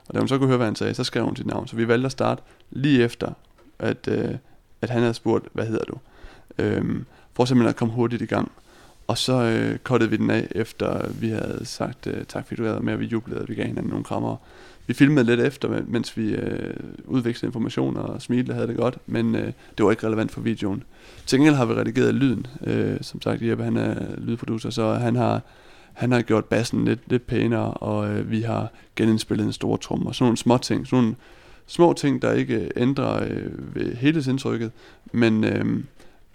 Og 0.08 0.14
da 0.14 0.20
hun 0.20 0.28
så 0.28 0.38
kunne 0.38 0.48
høre, 0.48 0.58
hvad 0.58 0.68
han 0.68 0.76
sagde, 0.76 0.94
så 0.94 1.04
skrev 1.04 1.26
hun 1.26 1.36
sit 1.36 1.46
navn. 1.46 1.68
Så 1.68 1.76
vi 1.76 1.88
valgte 1.88 2.06
at 2.06 2.12
starte 2.12 2.42
lige 2.72 3.04
efter 3.04 3.34
at, 3.80 4.08
øh, 4.08 4.36
at 4.82 4.90
han 4.90 5.02
havde 5.02 5.14
spurgt, 5.14 5.46
hvad 5.54 5.66
hedder 5.66 5.86
du? 5.86 5.98
Øhm, 6.58 7.06
for 7.34 7.46
simpelthen 7.46 7.70
at 7.70 7.76
komme 7.76 7.94
hurtigt 7.94 8.22
i 8.22 8.26
gang. 8.26 8.52
Og 9.08 9.18
så 9.18 9.34
øh, 9.34 9.78
kottede 9.78 10.10
vi 10.10 10.18
den 10.18 10.30
af, 10.30 10.48
efter 10.52 11.10
vi 11.10 11.30
havde 11.30 11.62
sagt 11.64 12.08
øh, 12.08 12.26
tak 12.28 12.48
fordi 12.48 12.62
du 12.62 12.68
havde 12.68 12.80
med, 12.80 12.94
og 12.94 13.00
vi 13.00 13.06
jublede, 13.06 13.42
og 13.42 13.50
vi 13.50 13.56
gav 13.56 13.66
hinanden 13.66 13.90
nogle 13.90 14.04
krammer. 14.04 14.36
Vi 14.88 14.94
filmede 14.94 15.26
lidt 15.26 15.40
efter, 15.40 15.82
mens 15.88 16.18
vi 16.18 16.30
øh, 16.30 16.74
udvekslede 17.06 17.50
informationer 17.50 18.02
og 18.02 18.22
smilede 18.22 18.54
havde 18.54 18.68
det 18.68 18.78
godt, 18.78 18.98
men 19.06 19.36
øh, 19.36 19.52
det 19.78 19.86
var 19.86 19.92
ikke 19.92 20.08
relevant 20.08 20.32
for 20.32 20.42
videoen. 20.42 20.84
Til 21.26 21.40
gengæld 21.40 21.56
har 21.56 21.66
vi 21.66 21.74
redigeret 21.74 22.16
lyden. 22.16 22.48
Øh, 22.64 22.98
som 23.02 23.22
sagt, 23.22 23.42
Jeppe 23.42 23.64
han 23.64 23.78
er 23.78 23.96
lydproducer, 24.18 24.70
så 24.70 24.94
han 24.94 25.16
har, 25.16 25.42
han 25.94 26.12
har 26.12 26.22
gjort 26.22 26.46
bassen 26.46 26.86
lidt, 26.86 27.00
lidt 27.08 27.28
pænere, 27.28 27.74
og 27.74 28.10
øh, 28.10 28.32
vi 28.32 28.42
har 28.42 28.72
genindspillet 28.96 29.46
en 29.46 29.54
stor 29.54 29.78
trum, 29.78 30.06
og 30.06 30.16
sådan 30.16 30.26
nogle 30.26 30.38
små 30.38 30.58
ting, 30.58 30.88
sådan 30.88 31.04
nogle 31.04 31.16
små 31.68 31.94
ting, 31.94 32.22
der 32.22 32.34
ikke 32.34 32.72
ændrer 32.76 33.24
øh, 33.24 33.76
ved 33.76 33.96
helhedsindtrykket, 33.96 34.72
men, 35.12 35.44
øh, 35.44 35.66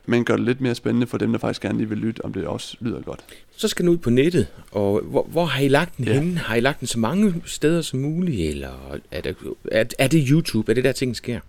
men 0.06 0.24
gør 0.24 0.36
det 0.36 0.44
lidt 0.44 0.60
mere 0.60 0.74
spændende 0.74 1.06
for 1.06 1.18
dem, 1.18 1.32
der 1.32 1.38
faktisk 1.38 1.62
gerne 1.62 1.78
lige 1.78 1.88
vil 1.88 1.98
lytte, 1.98 2.24
om 2.24 2.32
det 2.32 2.46
også 2.46 2.76
lyder 2.80 3.00
godt. 3.00 3.20
Så 3.56 3.68
skal 3.68 3.82
den 3.82 3.92
ud 3.92 3.98
på 3.98 4.10
nettet, 4.10 4.46
og 4.70 5.00
hvor, 5.00 5.26
hvor 5.30 5.44
har 5.44 5.60
I 5.60 5.68
lagt 5.68 5.96
den 5.96 6.04
ja. 6.04 6.12
henne? 6.12 6.38
Har 6.38 6.54
I 6.54 6.60
lagt 6.60 6.80
den 6.80 6.88
så 6.88 6.98
mange 6.98 7.34
steder 7.44 7.82
som 7.82 8.00
muligt, 8.00 8.50
eller 8.50 8.98
er 9.10 9.20
det, 9.20 9.36
er, 9.70 9.84
er 9.98 10.06
det 10.08 10.26
YouTube? 10.28 10.72
Er 10.72 10.74
det 10.74 10.84
der, 10.84 10.92
ting 10.92 11.16
sker? 11.16 11.40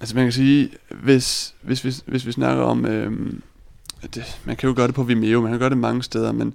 Altså 0.00 0.16
man 0.16 0.24
kan 0.24 0.32
sige, 0.32 0.70
hvis, 1.02 1.54
hvis, 1.60 1.82
hvis, 1.82 2.02
hvis 2.06 2.26
vi 2.26 2.32
snakker 2.32 2.62
om, 2.62 2.86
øh, 2.86 3.12
det, 4.14 4.40
man 4.44 4.56
kan 4.56 4.68
jo 4.68 4.74
gøre 4.76 4.86
det 4.86 4.94
på 4.94 5.02
Vimeo, 5.02 5.40
man 5.40 5.50
kan 5.50 5.58
gøre 5.58 5.70
det 5.70 5.78
mange 5.78 6.02
steder, 6.02 6.32
men 6.32 6.54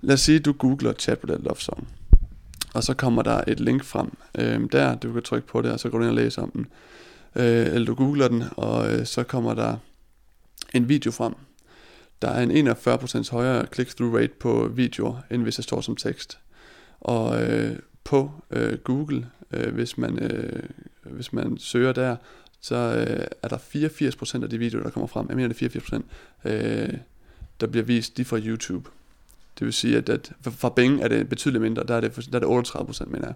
lad 0.00 0.14
os 0.14 0.20
sige, 0.20 0.38
du 0.38 0.52
googler 0.52 0.92
Chat 0.92 1.18
Love 1.22 1.56
Song 1.56 1.88
og 2.78 2.84
så 2.84 2.94
kommer 2.94 3.22
der 3.22 3.40
et 3.46 3.60
link 3.60 3.84
frem 3.84 4.10
øh, 4.38 4.60
der, 4.72 4.94
du 4.94 5.12
kan 5.12 5.22
trykke 5.22 5.48
på 5.48 5.62
det, 5.62 5.72
og 5.72 5.80
så 5.80 5.88
går 5.88 5.98
du 5.98 6.04
ind 6.04 6.10
og 6.10 6.16
læser 6.16 6.42
om 6.42 6.50
den. 6.50 6.66
Øh, 7.36 7.66
eller 7.66 7.86
du 7.86 7.94
googler 7.94 8.28
den, 8.28 8.44
og 8.56 8.92
øh, 8.92 9.06
så 9.06 9.22
kommer 9.22 9.54
der 9.54 9.76
en 10.74 10.88
video 10.88 11.10
frem. 11.10 11.34
Der 12.22 12.28
er 12.28 12.42
en 12.42 12.68
41% 12.68 13.30
højere 13.30 13.66
click-through 13.74 14.16
rate 14.16 14.32
på 14.40 14.68
videoer, 14.74 15.16
end 15.30 15.42
hvis 15.42 15.56
det 15.56 15.64
står 15.64 15.80
som 15.80 15.96
tekst. 15.96 16.38
Og 17.00 17.42
øh, 17.42 17.78
på 18.04 18.30
øh, 18.50 18.78
Google, 18.78 19.26
øh, 19.50 19.74
hvis, 19.74 19.98
man, 19.98 20.18
øh, 20.18 20.62
hvis 21.02 21.32
man 21.32 21.58
søger 21.58 21.92
der, 21.92 22.16
så 22.60 22.76
øh, 22.76 23.26
er 23.42 23.48
der 23.48 23.58
84% 24.38 24.42
af 24.42 24.50
de 24.50 24.58
videoer, 24.58 24.82
der 24.82 24.90
kommer 24.90 25.06
frem. 25.06 25.26
Jeg 25.28 25.36
mener 25.36 25.54
det 25.54 25.76
er 25.76 25.80
84%, 25.80 26.50
øh, 26.50 26.94
der 27.60 27.66
bliver 27.66 27.84
vist, 27.84 28.16
de 28.16 28.24
fra 28.24 28.38
YouTube. 28.38 28.90
Det 29.58 29.64
vil 29.64 29.72
sige, 29.72 29.96
at, 29.96 30.08
at 30.08 30.32
for, 30.40 30.68
Bing 30.68 31.02
er 31.02 31.08
det 31.08 31.28
betydeligt 31.28 31.62
mindre, 31.62 31.84
der 31.88 31.94
er 31.94 32.00
det, 32.00 32.16
der 32.16 32.34
er 32.34 32.38
det 32.38 32.48
38 32.48 32.86
procent, 32.86 33.10
mener 33.10 33.26
jeg. 33.26 33.34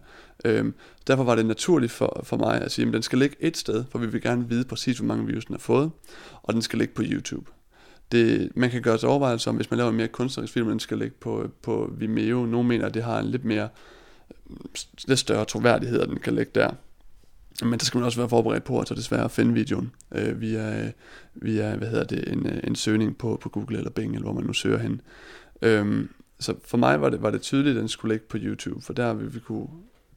Øhm, 0.52 0.74
derfor 1.06 1.24
var 1.24 1.34
det 1.34 1.46
naturligt 1.46 1.92
for, 1.92 2.20
for 2.24 2.36
mig 2.36 2.62
at 2.62 2.72
sige, 2.72 2.86
at 2.86 2.92
den 2.92 3.02
skal 3.02 3.18
ligge 3.18 3.36
et 3.40 3.56
sted, 3.56 3.84
for 3.90 3.98
vi 3.98 4.06
vil 4.06 4.22
gerne 4.22 4.48
vide 4.48 4.64
præcis, 4.64 4.98
hvor 4.98 5.06
mange 5.06 5.26
views 5.26 5.44
den 5.44 5.54
har 5.54 5.60
fået, 5.60 5.90
og 6.42 6.54
den 6.54 6.62
skal 6.62 6.78
ligge 6.78 6.94
på 6.94 7.02
YouTube. 7.04 7.50
Det, 8.12 8.52
man 8.56 8.70
kan 8.70 8.82
gøre 8.82 8.98
sig 8.98 9.08
overvejelser 9.08 9.50
om, 9.50 9.56
hvis 9.56 9.70
man 9.70 9.78
laver 9.78 9.90
en 9.90 9.96
mere 9.96 10.08
kunstnerisk 10.08 10.52
film, 10.52 10.68
den 10.68 10.80
skal 10.80 10.98
ligge 10.98 11.14
på, 11.20 11.50
på 11.62 11.92
Vimeo. 11.98 12.46
Nogle 12.46 12.68
mener, 12.68 12.86
at 12.86 12.94
det 12.94 13.02
har 13.02 13.18
en 13.18 13.26
lidt 13.26 13.44
mere 13.44 13.68
øh, 14.50 14.56
lidt 15.08 15.18
større 15.18 15.44
troværdighed, 15.44 16.00
at 16.00 16.08
den 16.08 16.18
kan 16.18 16.34
ligge 16.34 16.52
der. 16.54 16.70
Men 17.62 17.78
der 17.78 17.84
skal 17.84 17.98
man 17.98 18.04
også 18.04 18.18
være 18.18 18.28
forberedt 18.28 18.64
på, 18.64 18.80
at 18.80 18.88
så 18.88 18.94
desværre 18.94 19.24
at 19.24 19.30
finde 19.30 19.54
videoen 19.54 19.92
øh, 20.14 20.40
via, 20.40 20.92
via 21.34 21.76
hvad 21.76 21.88
hedder 21.88 22.04
det, 22.04 22.32
en, 22.32 22.46
øh, 22.46 22.60
en 22.64 22.76
søgning 22.76 23.18
på, 23.18 23.38
på 23.42 23.48
Google 23.48 23.78
eller 23.78 23.90
Bing, 23.90 24.14
eller 24.14 24.24
hvor 24.24 24.32
man 24.32 24.44
nu 24.44 24.52
søger 24.52 24.78
hen. 24.78 25.00
Øhm, 25.62 26.08
så 26.40 26.54
for 26.64 26.76
mig 26.78 27.00
var 27.00 27.10
det, 27.10 27.22
var 27.22 27.30
det 27.30 27.42
tydeligt, 27.42 27.76
at 27.76 27.80
den 27.80 27.88
skulle 27.88 28.14
ligge 28.14 28.26
på 28.28 28.36
YouTube, 28.40 28.82
for 28.82 28.92
der 28.92 29.14
vil 29.14 29.34
vi 29.34 29.38
kunne 29.40 29.66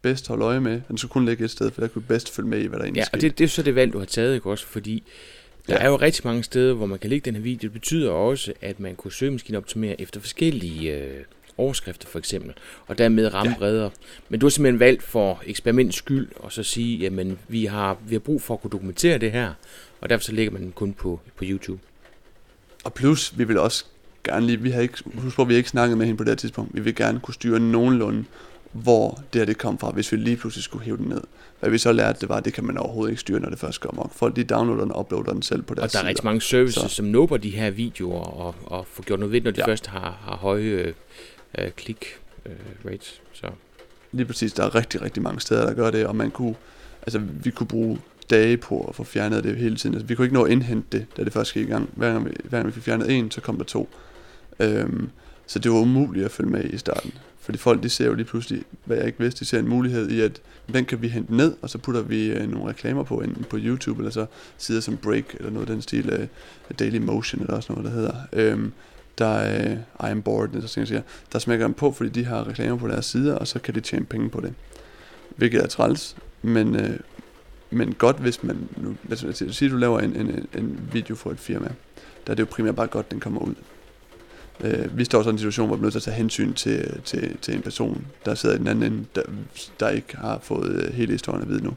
bedst 0.02 0.28
holde 0.28 0.46
øje 0.46 0.60
med. 0.60 0.82
Den 0.88 0.98
skulle 0.98 1.10
kun 1.12 1.26
ligge 1.26 1.44
et 1.46 1.52
sted, 1.52 1.72
for 1.72 1.82
der 1.82 1.88
kunne 1.88 2.02
bedst 2.02 2.36
følge 2.36 2.50
med 2.50 2.60
i, 2.62 2.66
hvad 2.68 2.80
der 2.80 2.84
egentlig 2.86 3.00
Ja, 3.00 3.06
skete. 3.06 3.16
og 3.18 3.22
det, 3.22 3.38
det 3.38 3.44
er 3.44 3.48
så 3.48 3.64
det 3.64 3.76
valg, 3.76 3.94
du 3.94 4.00
har 4.00 4.06
taget, 4.06 4.36
ikke 4.36 4.50
også? 4.50 4.66
Fordi 4.68 5.04
der 5.68 5.74
Ja. 5.74 5.80
er 5.82 5.88
jo 5.90 5.96
rigtig 5.96 6.22
mange 6.28 6.44
steder, 6.44 6.74
hvor 6.74 6.86
man 6.86 7.00
kan 7.00 7.10
lægge 7.10 7.26
den 7.26 7.36
her 7.36 7.42
video. 7.42 7.58
Det 7.62 7.72
betyder 7.74 8.12
også, 8.12 8.54
at 8.62 8.80
man 8.80 8.96
kunne 8.96 9.12
søgemaskineoptimere 9.12 10.02
efter 10.02 10.20
forskellige 10.20 10.98
øh, 11.04 11.24
overskrifter, 11.58 12.08
for 12.08 12.20
eksempel. 12.20 12.54
Og 12.88 12.98
dermed 12.98 13.34
ramme 13.34 13.50
Ja. 13.50 13.54
ja. 13.54 13.58
bredere. 13.60 13.92
Men 14.30 14.40
du 14.40 14.46
har 14.46 14.50
simpelthen 14.50 14.80
valgt 14.80 15.04
for 15.04 15.42
eksperimentets 15.46 15.98
skyld, 15.98 16.28
og 16.36 16.52
så 16.52 16.64
sige, 16.64 16.98
jamen, 16.98 17.40
vi 17.48 17.66
har, 17.66 17.98
vi 18.08 18.16
har 18.16 18.20
brug 18.20 18.42
for 18.42 18.54
at 18.54 18.62
kunne 18.62 18.72
dokumentere 18.72 19.18
det 19.18 19.32
her. 19.32 19.54
Og 20.02 20.10
derfor 20.10 20.24
så 20.24 20.32
lægger 20.32 20.52
man 20.52 20.62
den 20.62 20.72
kun 20.72 20.94
på, 20.94 21.20
på 21.36 21.44
YouTube. 21.48 21.82
Og 22.84 22.94
plus, 22.94 23.34
vi 23.38 23.44
vil 23.44 23.58
også 23.58 23.86
gerne 24.26 24.46
lige, 24.46 24.62
vi 24.62 24.70
har 24.72 24.82
ikke, 24.82 24.98
husk 25.16 25.36
på, 25.36 25.44
vi 25.44 25.56
ikke 25.56 25.70
snakket 25.70 25.98
med 25.98 26.06
hende 26.06 26.18
på 26.18 26.24
det 26.24 26.38
tidspunkt. 26.38 26.76
Vi 26.76 26.80
vil 26.82 26.96
gerne 26.96 27.20
kunne 27.20 27.34
styre 27.34 27.60
nogenlunde, 27.60 28.26
hvor 28.72 29.22
det 29.34 29.40
her 29.42 29.46
det 29.46 29.58
kom 29.58 29.78
fra, 29.78 29.92
hvis 29.92 30.12
vi 30.12 30.18
lige 30.18 30.38
pludselig 30.38 30.64
skulle 30.64 30.86
hive 30.86 30.98
den 30.98 31.06
ned. 31.06 31.22
Hvad 31.60 31.70
vi 31.70 31.78
så 31.78 31.92
lærte, 31.92 32.20
det 32.22 32.30
var, 32.30 32.36
at 32.38 32.46
det 32.46 32.54
kan 32.54 32.64
man 32.66 32.78
overhovedet 32.78 33.12
ikke 33.12 33.20
styre, 33.20 33.40
når 33.40 33.50
det 33.50 33.60
først 33.60 33.82
kommer. 33.82 34.10
Folk 34.16 34.36
de 34.36 34.44
downloader 34.44 34.82
den 34.84 34.92
og 34.92 35.00
uploader 35.00 35.34
den 35.34 35.42
selv 35.42 35.62
på 35.62 35.74
deres 35.74 35.84
Og 35.86 35.92
der 35.94 35.98
er 35.98 36.02
sider. 36.02 36.10
rigtig 36.10 36.26
mange 36.26 36.42
services, 36.42 36.82
Så- 36.82 36.88
som 36.88 37.06
nubber 37.06 37.38
de 37.38 37.50
her 37.50 37.70
videoer 37.70 38.20
og, 38.22 38.56
og 38.66 38.86
får 38.94 39.04
gjort 39.04 39.20
noget 39.20 39.32
ved 39.32 39.42
når 39.42 39.52
de 39.52 39.60
Ja. 39.62 39.68
først 39.68 39.88
har, 39.88 40.18
har 40.22 40.36
høje 40.36 40.94
øh, 41.58 41.72
click 41.80 42.06
øh, 42.46 42.52
rates. 42.86 43.22
Så. 43.34 43.48
Lige 44.12 44.26
præcis, 44.26 44.54
der 44.54 44.64
er 44.64 44.76
rigtig, 44.76 45.02
rigtig 45.02 45.24
mange 45.24 45.40
steder, 45.40 45.66
der 45.66 45.74
gør 45.74 45.92
det, 45.92 46.06
og 46.08 46.16
man 46.16 46.32
kunne, 46.32 46.56
altså 47.02 47.20
vi 47.44 47.50
kunne 47.52 47.68
bruge 47.68 48.00
dage 48.30 48.58
på 48.58 48.86
at 48.90 48.96
få 48.96 49.04
fjernet 49.04 49.44
det 49.44 49.56
hele 49.58 49.76
tiden. 49.76 49.96
Altså, 49.96 50.08
vi 50.08 50.16
kunne 50.16 50.26
ikke 50.26 50.36
nå 50.36 50.44
at 50.44 50.52
indhente 50.52 50.98
det, 50.98 51.06
da 51.18 51.24
det 51.24 51.34
først 51.34 51.54
gik 51.54 51.68
i 51.68 51.72
gang. 51.72 51.90
Hver 51.94 52.12
gang 52.12 52.26
vi, 52.26 52.32
hver 52.44 52.58
gang 52.58 52.68
vi 52.68 52.72
fik 52.72 52.84
fjernet 52.84 53.12
en, 53.12 53.32
så 53.32 53.42
kom 53.42 53.58
der 53.58 53.64
to. 53.64 53.90
Øhm, 54.60 55.10
så 55.48 55.60
det 55.60 55.72
var 55.72 55.78
umuligt 55.78 56.26
at 56.26 56.32
følge 56.32 56.52
med 56.52 56.64
i 56.64 56.78
starten. 56.78 57.14
Fordi 57.40 57.58
folk, 57.58 57.84
de 57.84 57.90
ser 57.90 58.06
jo 58.06 58.14
lige 58.14 58.26
pludselig, 58.26 58.64
hvad 58.86 58.98
jeg 58.98 59.06
ikke 59.06 59.20
vidste, 59.20 59.40
de 59.40 59.46
ser 59.46 59.60
en 59.60 59.68
mulighed 59.68 60.10
i, 60.10 60.22
at 60.22 60.42
den 60.74 60.86
kan 60.86 61.02
vi 61.02 61.08
hente 61.08 61.36
ned, 61.36 61.56
og 61.62 61.70
så 61.70 61.78
putter 61.78 62.02
vi 62.02 62.28
øh, 62.32 62.52
nogle 62.52 62.70
reklamer 62.70 63.04
på, 63.04 63.22
enten 63.22 63.44
på 63.44 63.58
YouTube, 63.60 64.00
eller 64.00 64.12
så 64.12 64.26
sider 64.58 64.82
som 64.82 64.98
Break, 64.98 65.34
eller 65.34 65.52
noget 65.52 65.70
af 65.70 65.74
den 65.74 65.82
stil, 65.82 66.10
øh, 66.10 66.28
Daily 66.80 66.98
Motion, 66.98 67.42
eller 67.42 67.56
også 67.56 67.74
noget, 67.74 67.86
der 67.86 67.92
hedder. 67.92 68.16
Øhm, 68.34 68.72
der 69.18 69.56
øh, 69.56 69.78
I 70.10 70.12
am 70.12 70.22
bored, 70.22 70.50
eller 70.54 70.68
sådan 70.68 70.88
siger, 70.88 71.02
der 71.34 71.40
smækker 71.40 71.66
dem 71.66 71.74
på, 71.74 71.92
fordi 71.92 72.10
de 72.10 72.26
har 72.26 72.48
reklamer 72.48 72.78
på 72.78 72.88
deres 72.88 73.06
sider, 73.06 73.36
og 73.36 73.48
så 73.48 73.60
kan 73.60 73.76
de 73.76 73.80
tjene 73.82 74.06
penge 74.06 74.30
på 74.30 74.42
det. 74.42 74.54
Hvilket 75.36 75.64
er 75.64 75.68
træls, 75.68 76.16
men, 76.42 76.76
øh, 76.76 77.00
men 77.70 77.94
godt, 77.94 78.18
hvis 78.18 78.44
man, 78.44 78.70
nu, 78.78 78.96
lad 79.10 79.26
os 79.26 79.44
sige, 79.56 79.72
du 79.72 79.78
laver 79.78 80.00
en, 80.00 80.16
en, 80.16 80.48
en 80.58 80.90
video 80.92 81.16
for 81.16 81.32
et 81.32 81.40
firma, 81.40 81.68
der 82.28 82.32
er 82.32 82.36
det 82.36 82.44
jo 82.44 82.48
primært 82.52 82.76
bare 82.76 82.88
godt, 82.88 83.12
den 83.12 83.20
kommer 83.20 83.42
ud. 83.42 83.56
Øh, 84.62 84.98
vi 84.98 85.04
står 85.06 85.24
så 85.24 85.30
i 85.30 85.32
en 85.32 85.38
situation, 85.38 85.68
hvor 85.68 85.76
vi 85.76 85.80
er 85.80 85.84
nødt 85.84 85.92
til 85.94 86.00
at 86.00 86.04
tage 86.04 86.16
hensyn 86.18 86.54
til, 86.54 87.00
til, 87.06 87.38
til 87.42 87.54
en 87.56 87.62
person, 87.62 88.06
der 88.26 88.36
sidder 88.36 88.56
i 88.56 88.58
den 88.58 88.68
anden 88.68 88.94
ende, 88.94 89.06
der, 89.16 89.22
der 89.80 89.90
ikke 89.90 90.18
har 90.18 90.40
fået 90.44 90.70
øh, 90.88 90.94
hele 90.94 91.12
historien 91.12 91.42
at 91.42 91.50
vide 91.50 91.64
nu. 91.64 91.74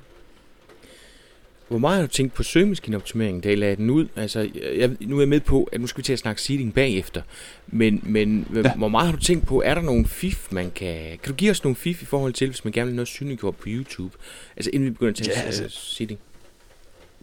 Hvor 1.68 1.78
meget 1.78 1.96
har 2.00 2.06
du 2.06 2.12
tænkt 2.12 2.34
på 2.34 2.42
søgemaskineoptimering, 2.42 3.44
da 3.44 3.52
I 3.52 3.54
lagde 3.54 3.76
den 3.76 3.90
ud? 3.90 4.06
Altså, 4.16 4.48
jeg, 4.76 4.90
nu 5.00 5.16
er 5.16 5.20
jeg 5.20 5.28
med 5.28 5.40
på, 5.40 5.68
at 5.72 5.80
nu 5.80 5.86
skal 5.86 5.98
vi 5.98 6.02
til 6.02 6.12
at 6.12 6.18
snakke 6.18 6.42
seeding 6.42 6.74
bagefter. 6.74 7.22
Men, 7.66 8.00
men 8.06 8.46
Ja. 8.54 8.74
hvor 8.76 8.88
meget 8.88 9.06
har 9.06 9.16
du 9.16 9.22
tænkt 9.22 9.46
på? 9.46 9.62
Er 9.64 9.74
der 9.74 9.82
nogle 9.82 10.06
fif, 10.06 10.46
man 10.52 10.70
kan... 10.70 10.94
Kan 11.08 11.18
du 11.28 11.32
give 11.32 11.50
os 11.50 11.64
nogle 11.64 11.76
fif 11.76 12.02
i 12.02 12.04
forhold 12.04 12.32
til, 12.32 12.48
hvis 12.48 12.64
man 12.64 12.72
gerne 12.72 12.86
vil 12.86 12.94
noget 12.96 13.08
synliggjort 13.08 13.56
på 13.56 13.64
YouTube? 13.68 14.16
Altså, 14.56 14.70
inden 14.72 14.86
vi 14.86 14.90
begynder 14.92 15.10
at 15.10 15.16
tage 15.16 15.30
Ja, 15.40 15.42
altså- 15.46 15.62
altså, 15.62 15.80
seeding. 15.80 16.20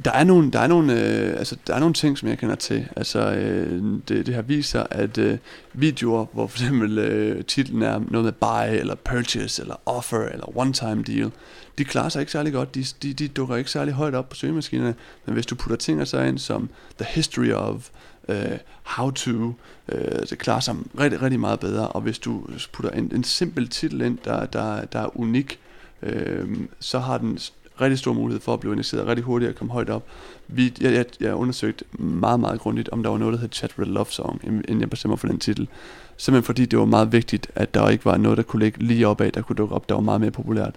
Der 0.05 0.11
er 0.11 0.23
nogle, 0.23 0.51
der 0.51 0.59
er 0.59 0.67
nogle, 0.67 0.93
øh, 0.93 1.37
altså, 1.37 1.57
der 1.67 1.73
er 1.73 1.79
nogle 1.79 1.93
ting, 1.93 2.17
som 2.17 2.29
jeg 2.29 2.37
kender 2.37 2.55
til. 2.55 2.87
Altså, 2.95 3.19
øh, 3.19 3.83
det, 4.07 4.25
det 4.25 4.35
har 4.35 4.41
vist 4.41 4.69
sig, 4.69 4.87
at 4.91 5.17
øh, 5.17 5.37
videoer, 5.73 6.25
hvor 6.33 6.47
for 6.47 6.57
eksempel 6.57 6.97
øh, 6.97 7.43
titlen 7.43 7.81
er 7.81 8.01
noget 8.07 8.25
med 8.25 8.31
buy, 8.31 8.79
eller 8.79 8.95
purchase, 8.95 9.61
eller 9.61 9.75
offer, 9.85 10.25
eller 10.25 10.57
one-time 10.57 11.03
deal, 11.03 11.31
de 11.77 11.85
klarer 11.85 12.09
sig 12.09 12.19
ikke 12.19 12.31
særlig 12.31 12.53
godt. 12.53 12.75
De, 12.75 12.85
de, 13.03 13.13
de 13.13 13.27
dukker 13.27 13.55
ikke 13.55 13.71
særlig 13.71 13.93
højt 13.93 14.15
op 14.15 14.29
på 14.29 14.35
søgemaskinerne. 14.35 14.95
Men 15.25 15.33
hvis 15.33 15.45
du 15.45 15.55
putter 15.55 15.77
ting 15.77 15.99
af 15.99 16.07
så 16.07 16.21
ind 16.21 16.37
som 16.37 16.69
the 16.97 17.05
history 17.09 17.51
of, 17.51 17.89
øh, 18.29 18.57
how 18.83 19.11
to, 19.11 19.53
øh, 19.89 20.19
det 20.29 20.37
klarer 20.37 20.59
sig 20.59 20.75
rigtig, 20.99 21.21
rigtig 21.21 21.39
meget 21.39 21.59
bedre. 21.59 21.87
Og 21.87 22.01
hvis 22.01 22.19
du 22.19 22.47
putter 22.73 22.91
en, 22.91 23.11
en 23.15 23.23
simpel 23.23 23.67
titel 23.67 24.01
ind, 24.01 24.17
der, 24.25 24.45
der, 24.45 24.85
der 24.85 24.99
er 24.99 25.19
unik, 25.19 25.59
øh, 26.01 26.57
så 26.79 26.99
har 26.99 27.17
den 27.17 27.39
rigtig 27.81 27.99
stor 27.99 28.13
mulighed 28.13 28.41
for 28.41 28.53
at 28.53 28.59
blive 28.59 28.73
indekseret 28.73 29.07
rigtig 29.07 29.25
hurtigt 29.25 29.49
og 29.49 29.55
komme 29.55 29.73
højt 29.73 29.89
op. 29.89 30.05
Vi, 30.47 30.73
jeg, 30.81 30.93
jeg, 30.93 31.05
jeg 31.19 31.33
undersøgte 31.33 31.85
meget, 31.99 32.39
meget 32.39 32.59
grundigt, 32.59 32.89
om 32.89 33.03
der 33.03 33.09
var 33.09 33.17
noget, 33.17 33.33
der 33.33 33.39
hed 33.39 33.49
Chat 33.51 33.77
with 33.79 33.91
Love 33.91 34.05
Song, 34.09 34.41
inden 34.43 34.81
jeg 34.81 34.89
bestemmer 34.89 35.15
for 35.15 35.27
den 35.27 35.39
titel. 35.39 35.67
Simpelthen 36.17 36.45
fordi 36.45 36.65
det 36.65 36.79
var 36.79 36.85
meget 36.85 37.11
vigtigt, 37.11 37.47
at 37.55 37.73
der 37.73 37.89
ikke 37.89 38.05
var 38.05 38.17
noget, 38.17 38.37
der 38.37 38.43
kunne 38.43 38.63
ligge 38.63 38.83
lige 38.83 39.07
opad, 39.07 39.31
der 39.31 39.41
kunne 39.41 39.55
dukke 39.55 39.75
op, 39.75 39.89
der 39.89 39.95
var 39.95 40.01
meget 40.01 40.21
mere 40.21 40.31
populært. 40.31 40.75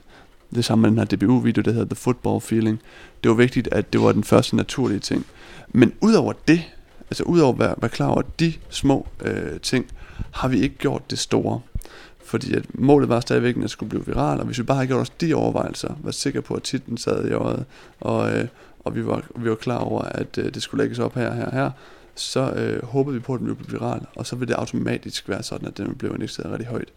Det 0.55 0.65
samme 0.65 0.83
med 0.83 0.91
den 0.91 0.99
her 0.99 1.17
DBU-video, 1.17 1.63
der 1.63 1.73
hedder 1.73 1.87
The 1.87 1.97
Football 1.97 2.41
Feeling. 2.41 2.81
Det 3.23 3.29
var 3.29 3.35
vigtigt, 3.35 3.69
at 3.73 3.93
det 3.93 4.01
var 4.01 4.13
den 4.13 4.25
første 4.25 4.57
naturlige 4.57 4.99
ting. 4.99 5.27
Men 5.69 5.93
udover 6.01 6.33
det, 6.49 6.63
altså 7.11 7.23
udover 7.25 7.53
at 7.53 7.59
være, 7.59 7.75
være 7.79 7.89
klar 7.89 8.09
over 8.09 8.23
de 8.41 8.53
små 8.69 9.07
øh, 9.25 9.61
ting, 9.61 9.87
har 10.31 10.49
vi 10.49 10.61
ikke 10.61 10.79
gjort 10.79 11.11
det 11.11 11.19
store. 11.19 11.61
Fordi 12.29 12.55
at 12.55 12.65
målet 12.75 13.09
var 13.09 13.21
stadigvæk, 13.21 13.57
at 13.57 13.63
det 13.63 13.71
skulle 13.71 13.91
blive 13.91 14.07
viral, 14.07 14.39
og 14.39 14.47
hvis 14.47 14.59
vi 14.59 14.63
bare 14.63 14.77
havde 14.77 14.87
gjort 14.87 15.01
os 15.01 15.11
de 15.11 15.35
overvejelser, 15.35 15.95
var 16.03 16.11
sikre 16.11 16.43
på, 16.43 16.55
at 16.55 16.63
titlen 16.63 16.99
sad 16.99 17.29
i 17.29 17.33
øjet, 17.33 17.65
og, 18.01 18.33
øh, 18.33 18.49
og 18.85 18.95
vi, 18.95 19.07
var, 19.07 19.23
vi 19.37 19.51
var 19.51 19.55
klar 19.57 19.79
over, 19.79 20.03
at 20.03 20.39
øh, 20.39 20.55
det 20.55 20.63
skulle 20.63 20.83
lægges 20.83 20.99
op 20.99 21.15
her, 21.15 21.35
her, 21.35 21.51
her, 21.51 21.71
så 22.15 22.51
øh, 22.51 22.85
håbede 22.85 23.15
vi 23.15 23.21
på, 23.21 23.35
at 23.35 23.41
den 23.41 23.47
ville 23.47 23.65
blive 23.65 23.81
viral, 23.81 24.01
og 24.15 24.27
så 24.27 24.37
ville 24.37 24.49
det 24.49 24.59
automatisk 24.59 25.29
være 25.29 25.43
sådan, 25.43 25.69
at 25.69 25.79
den 25.79 25.95
blev 25.95 26.15
indekseret 26.15 26.53
rigtig 26.53 26.67
højt. 26.67 26.89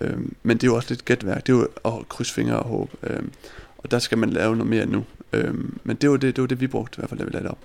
Øhm, 0.00 0.34
men 0.42 0.56
det 0.56 0.62
er 0.62 0.68
jo 0.68 0.76
også 0.76 0.88
lidt 0.90 1.04
gætværk, 1.04 1.46
det 1.46 1.52
er 1.52 1.56
jo 1.56 1.68
at 1.84 2.08
krydse 2.08 2.34
fingre 2.34 2.58
og 2.58 2.68
håbe, 2.68 2.96
øhm, 3.02 3.32
og 3.78 3.90
der 3.90 3.98
skal 3.98 4.18
man 4.18 4.30
lave 4.30 4.56
noget 4.56 4.70
mere 4.70 4.86
nu. 4.86 5.04
Øhm, 5.32 5.78
men 5.84 5.96
det 5.96 6.10
var 6.10 6.16
det, 6.16 6.36
det 6.36 6.42
var 6.42 6.48
det, 6.48 6.60
vi 6.60 6.66
brugte 6.66 6.96
i 6.96 6.98
hvert 7.00 7.08
fald, 7.08 7.20
da 7.20 7.24
vi 7.24 7.30
lagde 7.30 7.44
det 7.44 7.50
op. 7.50 7.58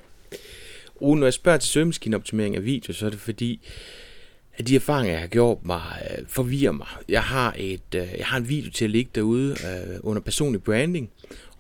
Rune, 1.02 1.20
når 1.20 1.28
jeg 1.28 1.34
spørger 1.34 1.58
til 1.58 1.70
søgemaskineoptimering 1.70 2.56
af 2.56 2.66
video, 2.66 2.94
så 2.94 3.06
er 3.06 3.10
det 3.10 3.20
fordi, 3.20 3.60
at 4.58 4.68
de 4.68 4.76
erfaringer, 4.76 5.12
jeg 5.12 5.22
har 5.22 5.28
gjort 5.28 5.58
mig, 5.66 5.82
øh, 6.12 6.26
forvirrer 6.28 6.72
mig. 6.72 6.88
Jeg 7.10 7.24
har, 7.24 7.56
et, 7.58 7.96
øh, 7.96 8.08
jeg 8.18 8.26
har 8.26 8.38
en 8.38 8.50
video 8.50 8.72
til 8.72 8.86
at 8.86 8.92
ligge 8.92 9.12
derude 9.16 9.52
øh, 9.52 10.00
under 10.04 10.22
personlig 10.22 10.64
branding, 10.64 11.10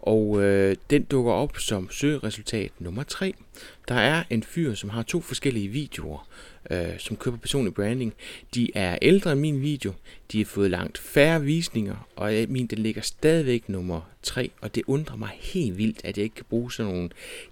og 0.01 0.43
øh, 0.43 0.75
den 0.89 1.03
dukker 1.03 1.31
op 1.31 1.57
som 1.57 1.89
søgeresultat 1.91 2.71
nummer 2.79 3.03
3. 3.03 3.33
Der 3.87 3.95
er 3.95 4.23
en 4.29 4.43
fyr, 4.43 4.73
som 4.73 4.89
har 4.89 5.03
to 5.03 5.21
forskellige 5.21 5.67
videoer, 5.67 6.27
øh, 6.71 6.99
som 6.99 7.17
køber 7.17 7.37
personlig 7.37 7.73
branding. 7.73 8.13
De 8.55 8.71
er 8.75 8.97
ældre 9.01 9.31
end 9.31 9.39
min 9.39 9.61
video, 9.61 9.93
de 10.31 10.37
har 10.37 10.45
fået 10.45 10.71
langt 10.71 10.97
færre 10.97 11.41
visninger, 11.41 12.07
og 12.15 12.33
min 12.47 12.67
den 12.67 12.77
ligger 12.77 13.01
stadigvæk 13.01 13.69
nummer 13.69 14.01
3, 14.23 14.51
og 14.61 14.75
det 14.75 14.83
undrer 14.87 15.15
mig 15.15 15.29
helt 15.39 15.77
vildt, 15.77 16.01
at 16.03 16.17
jeg 16.17 16.23
ikke 16.23 16.35
kan 16.35 16.45
bruge 16.49 16.71
sådan 16.71 16.91
nogle 16.91 17.09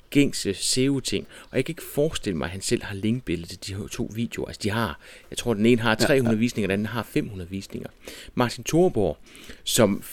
gængse 0.10 0.54
SEO-ting. 0.54 1.28
Og 1.50 1.58
jeg 1.58 1.66
kan 1.66 1.72
ikke 1.74 1.84
forestille 1.84 2.38
mig, 2.38 2.46
at 2.46 2.52
han 2.52 2.62
selv 2.62 2.84
har 2.84 2.96
linkbilledet 2.96 3.50
til 3.50 3.68
de 3.68 3.82
her 3.82 3.88
to 3.88 4.12
videoer. 4.16 4.48
Altså 4.48 4.60
de 4.64 4.70
har, 4.70 5.00
jeg 5.30 5.38
tror 5.38 5.54
den 5.54 5.66
ene 5.66 5.82
har 5.82 5.96
300 5.96 6.28
ja, 6.28 6.32
ja. 6.32 6.40
visninger, 6.40 6.68
den 6.68 6.74
anden 6.74 6.86
har 6.86 7.04
500 7.04 7.50
visninger. 7.50 7.90
Martin 8.36 8.64
Thorborg, 8.64 9.18
som 9.64 10.04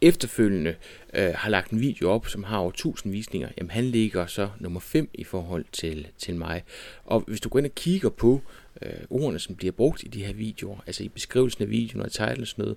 efterfølgende 0.00 0.70
øh, 0.70 0.76
har 1.14 1.50
lagt 1.50 1.70
en 1.70 1.80
video 1.80 2.10
op, 2.10 2.26
som 2.26 2.44
har 2.44 2.58
over 2.58 2.70
1000 2.70 3.12
visninger, 3.12 3.48
jamen 3.58 3.70
han 3.70 3.84
ligger 3.84 4.26
så 4.26 4.48
nummer 4.60 4.80
5 4.80 5.08
i 5.14 5.24
forhold 5.24 5.64
til, 5.72 6.06
til 6.18 6.36
mig. 6.36 6.62
Og 7.04 7.24
hvis 7.26 7.40
du 7.40 7.48
går 7.48 7.58
ind 7.58 7.66
og 7.66 7.74
kigger 7.74 8.08
på 8.08 8.40
øh, 8.82 8.92
ordene, 9.10 9.38
som 9.38 9.54
bliver 9.54 9.72
brugt 9.72 10.02
i 10.02 10.08
de 10.08 10.24
her 10.24 10.32
videoer, 10.32 10.76
altså 10.86 11.02
i 11.04 11.08
beskrivelsen 11.08 11.62
af 11.62 11.70
videoen 11.70 12.00
og 12.00 12.06
og 12.06 12.46
sådan 12.46 12.46
noget, 12.56 12.76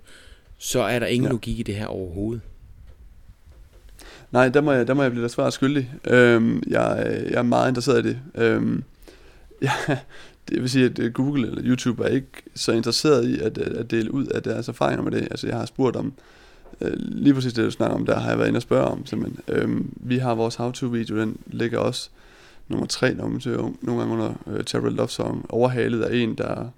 så 0.57 0.79
er 0.81 0.99
der 0.99 1.07
ingen 1.07 1.25
Ja. 1.27 1.31
logik 1.31 1.59
i 1.59 1.63
det 1.63 1.75
her 1.75 1.85
overhovedet. 1.85 2.41
Nej, 4.31 4.49
der 4.49 4.61
må 4.61 4.71
jeg, 4.71 4.87
der 4.87 4.93
må 4.93 5.01
jeg 5.01 5.11
blive 5.11 5.23
dig 5.23 5.31
svar 5.31 5.49
skyldig. 5.49 5.91
Øhm, 6.07 6.63
jeg, 6.67 7.21
jeg 7.29 7.37
er 7.37 7.41
meget 7.43 7.69
interesseret 7.69 8.05
i 8.05 8.09
det. 8.09 8.19
Øhm, 8.35 8.83
ja, 9.61 9.71
det 10.49 10.61
vil 10.61 10.69
sige, 10.69 10.85
at 10.85 10.99
øh, 10.99 11.13
Google 11.13 11.47
eller 11.47 11.61
YouTube 11.65 12.03
er 12.03 12.07
ikke 12.07 12.27
så 12.55 12.71
interesseret 12.71 13.27
i 13.27 13.39
at, 13.39 13.57
at 13.57 13.73
at 13.73 13.91
dele 13.91 14.13
ud 14.13 14.25
af 14.25 14.43
deres 14.43 14.67
erfaringer 14.67 15.03
med 15.03 15.11
det. 15.11 15.21
Altså, 15.21 15.47
jeg 15.47 15.57
har 15.57 15.65
spurgt 15.65 15.95
om, 15.95 16.05
øh, 16.07 16.13
Øh, 16.81 16.93
lige 16.97 17.33
præcis 17.33 17.53
det, 17.53 17.65
du 17.65 17.71
snakker 17.71 17.95
om, 17.95 18.05
der 18.05 18.19
har 18.19 18.29
jeg 18.29 18.37
været 18.37 18.47
inde 18.47 18.57
og 18.57 18.61
spørge 18.61 18.87
om, 18.87 19.05
simpelthen. 19.05 19.39
Øhm, 19.47 19.93
vi 19.95 20.17
har 20.17 20.35
vores 20.35 20.55
how-to-video, 20.55 21.17
den 21.17 21.37
ligger 21.47 21.79
også 21.79 22.09
nummer 22.67 22.87
tre, 22.87 23.13
når 23.13 23.27
man 23.27 23.41
søger 23.41 23.73
nogle 23.81 24.01
gange 24.01 24.13
under 24.13 24.33
øh, 24.47 24.63
Terrible 24.63 24.91
Love 24.91 25.09
Song, 25.09 25.45
overhalet 25.49 26.01
af 26.01 26.15
en, 26.15 26.35
der, 26.35 26.69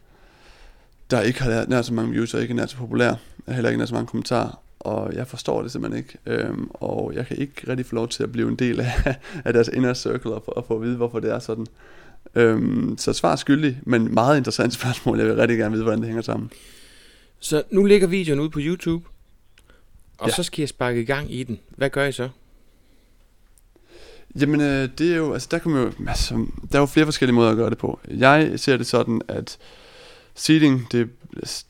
der 1.12 1.22
ikke 1.22 1.44
har 1.44 1.66
nær 1.68 1.82
så 1.82 1.94
mange 1.94 2.12
views, 2.12 2.34
og 2.34 2.42
ikke 2.42 2.52
er 2.52 2.56
nær 2.56 2.66
så 2.66 2.78
populær, 2.78 3.14
og 3.48 3.54
heller 3.54 3.70
ikke 3.70 3.78
nær 3.78 3.86
så 3.86 3.94
mange 3.94 4.08
kommentarer, 4.08 4.60
og 4.80 5.14
jeg 5.16 5.28
forstår 5.28 5.62
det 5.62 5.72
simpelthen 5.72 6.04
ikke, 6.04 6.18
øhm, 6.26 6.68
og 6.74 7.12
jeg 7.16 7.28
kan 7.28 7.38
ikke 7.38 7.54
rigtig 7.68 7.86
få 7.86 7.96
lov 7.96 8.08
til 8.08 8.24
at 8.24 8.32
blive 8.32 8.50
en 8.50 8.56
del 8.56 8.80
af, 8.80 8.92
af 9.46 9.54
deres 9.54 9.68
inner 9.68 9.94
circle, 9.94 10.34
og 10.34 10.44
få, 10.46 10.52
og 10.52 10.66
få 10.66 10.76
at 10.76 10.82
vide, 10.82 10.96
hvorfor 10.96 11.20
det 11.20 11.32
er 11.32 11.40
sådan. 11.40 11.68
Øhm, 12.36 12.98
så 12.98 13.14
svar 13.14 13.36
skyldig, 13.36 13.80
men 13.84 14.14
meget 14.14 14.38
interessant 14.38 14.74
spørgsmål, 14.80 15.20
jeg 15.20 15.28
vil 15.28 15.36
rigtig 15.36 15.58
gerne 15.58 15.72
vide, 15.72 15.84
hvordan 15.84 16.00
det 16.00 16.08
hænger 16.08 16.22
sammen. 16.22 16.52
Så 17.40 17.64
nu 17.72 17.84
ligger 17.84 18.08
videoen 18.08 18.40
ude 18.40 18.50
på 18.50 18.60
YouTube, 18.62 19.06
og 20.18 20.28
Ja. 20.28 20.34
så 20.34 20.44
skal 20.44 20.62
jeg 20.62 20.70
sparke 20.70 21.02
i 21.02 21.06
gang 21.06 21.34
i 21.34 21.44
den. 21.44 21.60
Hvad 21.70 21.90
gør 21.90 22.06
I 22.06 22.12
så? 22.12 22.30
Jamen, 24.40 24.62
øh, 24.62 24.90
det 24.98 25.14
er 25.14 25.18
jo, 25.18 25.34
altså 25.34 25.48
der 25.52 25.58
kan 25.58 25.72
jo, 25.72 25.92
altså, 26.08 26.46
der 26.72 26.76
er 26.76 26.80
jo 26.80 26.86
flere 26.86 27.06
forskellige 27.06 27.36
måder 27.36 27.52
at 27.52 27.58
gøre 27.58 27.70
det 27.70 27.78
på. 27.78 28.00
Jeg 28.08 28.52
ser 28.56 28.78
det 28.78 28.88
sådan, 28.88 29.22
at 29.28 29.58
seeding, 30.36 30.88
det 30.92 31.10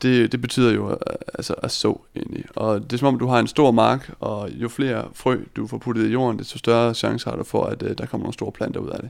det, 0.01 0.31
det 0.31 0.41
betyder 0.41 0.73
jo 0.73 0.91
øh, 0.91 0.97
altså 1.33 1.53
at 1.53 1.71
så 1.71 1.99
egentlig. 2.15 2.45
Og 2.55 2.83
det 2.83 2.93
er 2.93 2.97
som 2.97 3.07
om, 3.07 3.19
du 3.19 3.27
har 3.27 3.39
en 3.39 3.47
stor 3.47 3.71
mark, 3.71 4.11
og 4.19 4.49
jo 4.51 4.69
flere 4.69 5.07
frø 5.13 5.37
du 5.55 5.67
får 5.67 5.77
puttet 5.77 6.07
i 6.07 6.11
jorden, 6.11 6.39
desto 6.39 6.57
større 6.57 6.93
chance 6.93 7.29
har 7.29 7.37
du 7.37 7.43
for, 7.43 7.63
at 7.63 7.83
uh, 7.83 7.89
der 7.89 8.05
kommer 8.05 8.23
nogle 8.23 8.33
store 8.33 8.51
planter 8.51 8.79
ud 8.79 8.89
af 8.89 8.99
det. 8.99 9.09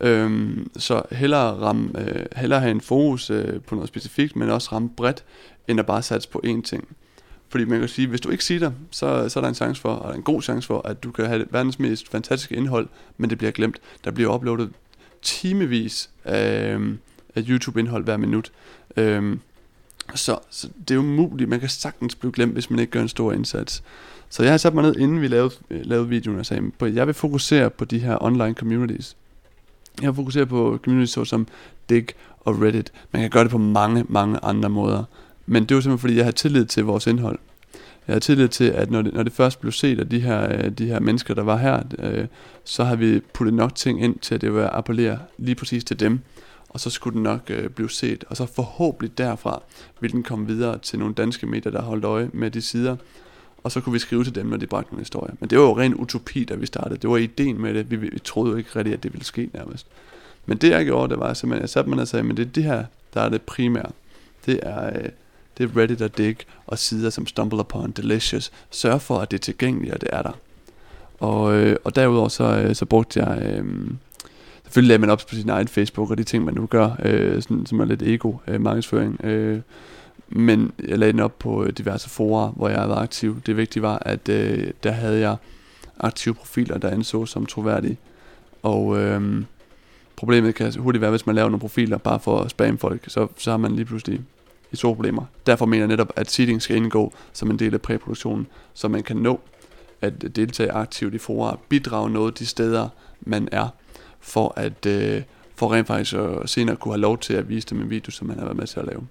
Øhm, 0.00 0.70
så 0.76 1.02
hellere, 1.12 1.50
ramme, 1.50 1.90
øh, 1.98 2.26
hellere 2.36 2.60
have 2.60 2.70
en 2.70 2.80
fokus 2.80 3.30
øh, 3.30 3.60
på 3.60 3.74
noget 3.74 3.88
specifikt, 3.88 4.36
men 4.36 4.50
også 4.50 4.68
ramme 4.72 4.90
bredt, 4.96 5.24
end 5.68 5.80
at 5.80 5.86
bare 5.86 6.02
satse 6.02 6.28
på 6.28 6.42
én 6.46 6.62
ting. 6.62 6.96
Fordi 7.50 7.64
man 7.64 7.80
kan 7.80 7.88
sige, 7.88 8.08
hvis 8.08 8.20
du 8.20 8.30
ikke 8.30 8.44
siger 8.44 8.58
det, 8.58 8.72
så, 8.90 9.28
så 9.28 9.38
er 9.38 9.40
der 9.40 9.48
en 9.48 9.54
chance 9.54 9.80
for, 9.80 9.92
og 9.92 10.16
en 10.16 10.22
god 10.22 10.42
chance 10.42 10.66
for, 10.66 10.88
at 10.88 11.02
du 11.02 11.10
kan 11.10 11.26
have 11.26 11.46
verdens 11.50 11.78
mest 11.78 12.08
fantastiske 12.08 12.54
indhold, 12.54 12.88
men 13.18 13.30
det 13.30 13.38
bliver 13.38 13.50
glemt. 13.50 13.80
Der 14.04 14.10
bliver 14.10 14.34
uploadet 14.34 14.70
timevis 15.22 16.10
af, 16.24 16.78
af 17.34 17.44
YouTube-indhold 17.48 18.04
hver 18.04 18.16
minut. 18.16 18.52
Øhm, 18.96 19.40
så, 20.14 20.38
så 20.50 20.68
det 20.88 20.94
er 20.94 20.98
umuligt. 20.98 21.50
man 21.50 21.60
kan 21.60 21.68
sagtens 21.68 22.14
blive 22.14 22.32
glemt, 22.32 22.52
hvis 22.52 22.70
man 22.70 22.78
ikke 22.78 22.90
gør 22.90 23.02
en 23.02 23.08
stor 23.08 23.32
indsats. 23.32 23.82
Så 24.28 24.42
jeg 24.42 24.52
har 24.52 24.58
sat 24.58 24.74
mig 24.74 24.82
ned, 24.82 24.96
inden 24.96 25.20
vi 25.20 25.28
lavede, 25.28 25.54
lavede 25.70 26.08
videoen, 26.08 26.38
og 26.38 26.46
sagde, 26.46 26.70
at 26.80 26.94
jeg 26.94 27.06
vil 27.06 27.14
fokusere 27.14 27.70
på 27.70 27.84
de 27.84 27.98
her 27.98 28.24
online 28.24 28.54
communities. 28.54 29.16
Jeg 30.02 30.14
fokuserer 30.14 30.44
på 30.44 30.78
communities 30.84 31.28
som 31.28 31.46
Dig 31.88 32.06
og 32.40 32.62
Reddit. 32.62 32.92
Man 33.12 33.22
kan 33.22 33.30
gøre 33.30 33.44
det 33.44 33.50
på 33.50 33.58
mange, 33.58 34.04
mange 34.08 34.38
andre 34.42 34.68
måder. 34.68 35.04
Men 35.50 35.64
det 35.64 35.74
var 35.74 35.80
simpelthen 35.80 35.98
fordi, 35.98 36.16
jeg 36.16 36.24
har 36.24 36.32
tillid 36.32 36.64
til 36.64 36.84
vores 36.84 37.06
indhold. 37.06 37.38
Jeg 38.06 38.14
har 38.14 38.20
tillid 38.20 38.48
til, 38.48 38.64
at 38.64 38.90
når 38.90 39.02
det, 39.02 39.14
når 39.14 39.22
det 39.22 39.32
først 39.32 39.60
blev 39.60 39.72
set 39.72 40.00
af 40.00 40.08
de 40.08 40.20
her, 40.20 40.52
øh, 40.52 40.70
de 40.70 40.86
her 40.86 41.00
mennesker, 41.00 41.34
der 41.34 41.42
var 41.42 41.56
her, 41.56 41.82
øh, 41.98 42.26
så 42.64 42.84
har 42.84 42.96
vi 42.96 43.20
puttet 43.34 43.54
nok 43.54 43.74
ting 43.74 44.04
ind 44.04 44.18
til, 44.18 44.34
at 44.34 44.40
det 44.40 44.54
vil 44.54 44.68
appellere 44.72 45.18
lige 45.38 45.54
præcis 45.54 45.84
til 45.84 46.00
dem. 46.00 46.20
Og 46.68 46.80
så 46.80 46.90
skulle 46.90 47.14
den 47.14 47.22
nok 47.22 47.40
øh, 47.48 47.68
blive 47.68 47.90
set. 47.90 48.24
Og 48.28 48.36
så 48.36 48.46
forhåbentlig 48.46 49.18
derfra 49.18 49.62
vil 50.00 50.12
den 50.12 50.22
komme 50.22 50.46
videre 50.46 50.78
til 50.78 50.98
nogle 50.98 51.14
danske 51.14 51.46
medier, 51.46 51.72
der 51.72 51.80
har 51.80 51.88
holdt 51.88 52.04
øje 52.04 52.30
med 52.32 52.50
de 52.50 52.62
sider. 52.62 52.96
Og 53.62 53.72
så 53.72 53.80
kunne 53.80 53.92
vi 53.92 53.98
skrive 53.98 54.24
til 54.24 54.34
dem, 54.34 54.46
når 54.46 54.56
de 54.56 54.66
bragte 54.66 54.92
en 54.92 54.98
historie. 54.98 55.34
Men 55.40 55.50
det 55.50 55.58
var 55.58 55.64
jo 55.64 55.78
ren 55.78 55.94
utopi, 55.94 56.44
da 56.44 56.54
vi 56.54 56.66
startede. 56.66 56.96
Det 56.96 57.10
var 57.10 57.16
ideen 57.16 57.60
med 57.60 57.74
det. 57.74 57.90
Vi, 57.90 57.96
vi 57.96 58.18
troede 58.24 58.50
jo 58.50 58.56
ikke 58.56 58.70
rigtigt, 58.76 58.94
at 58.94 59.02
det 59.02 59.12
ville 59.12 59.24
ske 59.24 59.50
nærmest. 59.52 59.86
Men 60.46 60.58
det 60.58 60.70
jeg 60.70 60.84
gjorde, 60.84 61.10
det 61.10 61.18
var 61.18 61.34
simpelthen, 61.34 61.62
jeg 61.62 61.68
satte 61.68 61.90
mig 61.90 62.00
og 62.00 62.08
sagde, 62.08 62.22
men 62.22 62.36
det 62.36 62.46
er 62.46 62.50
det 62.50 62.64
her, 62.64 62.84
der 63.14 63.20
er 63.20 63.28
det 63.28 63.42
primære. 63.42 63.90
Det 64.46 64.60
er, 64.62 64.86
øh, 64.86 65.08
det 65.60 65.70
er 65.70 65.80
Reddit 65.80 66.02
og 66.02 66.18
Dig 66.18 66.36
og 66.66 66.78
sider 66.78 67.10
som 67.10 67.26
Stumble 67.26 67.58
Upon, 67.58 67.90
Delicious. 67.90 68.52
Sørg 68.70 69.00
for, 69.00 69.18
at 69.18 69.30
det 69.30 69.36
er 69.36 69.42
tilgængeligt, 69.42 69.94
og 69.94 70.00
det 70.00 70.08
er 70.12 70.22
der. 70.22 70.32
Og, 71.18 71.54
øh, 71.54 71.76
og 71.84 71.96
derudover 71.96 72.28
så, 72.28 72.44
øh, 72.44 72.74
så 72.74 72.84
brugte 72.84 73.20
jeg... 73.24 73.42
Øh, 73.42 73.64
selvfølgelig 74.62 74.88
lagde 74.88 75.00
man 75.00 75.10
op 75.10 75.22
på 75.28 75.34
sin 75.34 75.48
egen 75.48 75.68
Facebook 75.68 76.10
og 76.10 76.18
de 76.18 76.24
ting, 76.24 76.44
man 76.44 76.54
nu 76.54 76.66
gør, 76.66 76.90
øh, 77.04 77.42
sådan, 77.42 77.66
som 77.66 77.80
er 77.80 77.84
lidt 77.84 78.02
ego-markedsføring. 78.02 79.20
Øh, 79.24 79.54
øh, 79.54 79.60
men 80.28 80.72
jeg 80.88 80.98
lagde 80.98 81.12
den 81.12 81.20
op 81.20 81.38
på 81.38 81.64
øh, 81.64 81.72
diverse 81.72 82.08
forer, 82.08 82.48
hvor 82.48 82.68
jeg 82.68 82.88
var 82.88 82.96
aktiv. 82.96 83.40
Det 83.46 83.56
vigtige 83.56 83.82
var, 83.82 83.98
at 83.98 84.28
øh, 84.28 84.70
der 84.82 84.90
havde 84.90 85.20
jeg 85.20 85.36
aktive 85.98 86.34
profiler, 86.34 86.78
der 86.78 86.90
anså 86.90 87.26
som 87.26 87.46
troværdige. 87.46 87.96
Og 88.62 88.98
øh, 88.98 89.42
problemet 90.16 90.54
kan 90.54 90.74
hurtigt 90.78 91.00
være, 91.00 91.10
hvis 91.10 91.26
man 91.26 91.34
laver 91.34 91.48
nogle 91.48 91.60
profiler 91.60 91.98
bare 91.98 92.20
for 92.20 92.40
at 92.40 92.50
spamme 92.50 92.78
folk, 92.78 93.04
så, 93.08 93.26
så 93.36 93.50
har 93.50 93.58
man 93.58 93.76
lige 93.76 93.84
pludselig 93.84 94.20
i 94.72 94.76
store 94.76 94.94
problemer. 94.94 95.24
Derfor 95.46 95.66
mener 95.66 95.82
jeg 95.82 95.88
netop, 95.88 96.12
at 96.16 96.30
seeding 96.30 96.62
skal 96.62 96.76
indgå 96.76 97.12
som 97.32 97.50
en 97.50 97.58
del 97.58 97.74
af 97.74 97.80
præproduktionen, 97.80 98.46
så 98.74 98.88
man 98.88 99.02
kan 99.02 99.16
nå 99.16 99.40
at 100.00 100.36
deltage 100.36 100.72
aktivt 100.72 101.14
i 101.14 101.18
fora, 101.18 101.58
bidrage 101.68 102.10
noget 102.10 102.38
de 102.38 102.46
steder, 102.46 102.88
man 103.20 103.48
er, 103.52 103.68
for 104.20 104.52
at 104.56 104.86
øh, 104.86 105.22
for 105.60 105.72
rent 105.72 105.86
faktisk 105.86 106.14
at 106.14 106.50
senere 106.50 106.76
kunne 106.76 106.94
have 106.94 107.00
lov 107.00 107.18
til 107.18 107.34
at 107.34 107.48
vise 107.48 107.68
dem 107.68 107.80
en 107.80 107.90
video, 107.90 108.10
som 108.10 108.26
man 108.26 108.38
har 108.38 108.44
været 108.44 108.56
med 108.56 108.66
til 108.66 108.80
at 108.80 108.86
lave. 108.86 109.06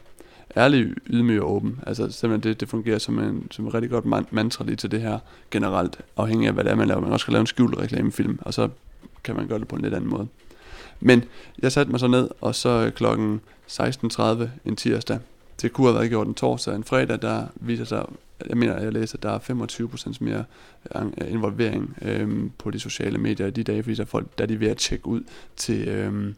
Ærlig, 0.57 0.93
ydmyg 1.07 1.41
og 1.41 1.51
åben. 1.51 1.80
Altså 1.88 2.12
simpelthen 2.12 2.51
det, 2.51 2.60
det 2.60 2.70
fungerer 2.70 2.97
som 2.97 3.20
en, 3.20 3.47
som 3.51 3.66
en 3.66 3.74
rigtig 3.74 3.89
godt 3.89 4.32
mantra 4.32 4.64
lige 4.64 4.76
til 4.76 4.91
det 4.91 5.01
her 5.01 5.20
generelt, 5.51 6.01
afhængig 6.18 6.47
af 6.47 6.53
hvad 6.53 6.64
det 6.64 6.72
er, 6.72 6.76
man 6.76 6.88
laver. 6.88 7.01
Man 7.01 7.12
også 7.12 7.24
skal 7.24 7.32
lave 7.32 7.41
en 7.41 7.47
skjult 7.47 7.78
reklamefilm, 7.78 8.39
og 8.41 8.53
så 8.53 8.70
kan 9.24 9.36
man 9.36 9.47
gøre 9.47 9.60
det 9.60 9.68
på 9.68 9.76
en 9.76 9.82
lidt 9.82 9.93
anden 9.93 10.10
måde. 10.10 10.28
Men 10.99 11.24
jeg 11.62 11.72
satte 11.72 11.91
mig 11.91 11.99
så 11.99 12.07
ned, 12.07 12.30
og 12.41 12.55
så 12.55 12.91
klokken 12.95 13.41
16.30 13.72 14.24
en 14.66 14.76
tirsdag, 14.76 15.20
det 15.62 15.74
kunne 15.74 15.88
have 15.88 15.95
været 15.95 16.10
gjort 16.10 16.28
en 16.28 16.34
torsdag 16.34 16.76
en 16.76 16.84
fredag, 16.84 17.22
der 17.22 17.45
viser 17.55 17.86
sig, 17.86 18.05
jeg 18.49 18.57
mener, 18.57 18.80
jeg 18.80 18.93
læser, 18.93 19.18
at 19.18 19.24
der 19.24 19.32
er 19.32 19.39
25% 19.39 20.18
mere 20.20 20.43
involvering 21.28 21.97
øhm, 22.01 22.51
på 22.57 22.72
de 22.72 22.80
sociale 22.80 23.18
medier 23.18 23.47
i 23.47 23.51
de 23.51 23.64
dage, 23.64 23.84
fordi 23.84 23.95
der 23.95 24.03
er 24.03 24.07
folk, 24.07 24.28
der 24.38 24.43
er 24.43 24.47
de 24.47 24.60
ved 24.60 24.68
at 24.68 24.78
tjekke 24.78 25.07
ud 25.07 25.22
til, 25.55 25.88
øhm, 25.88 26.36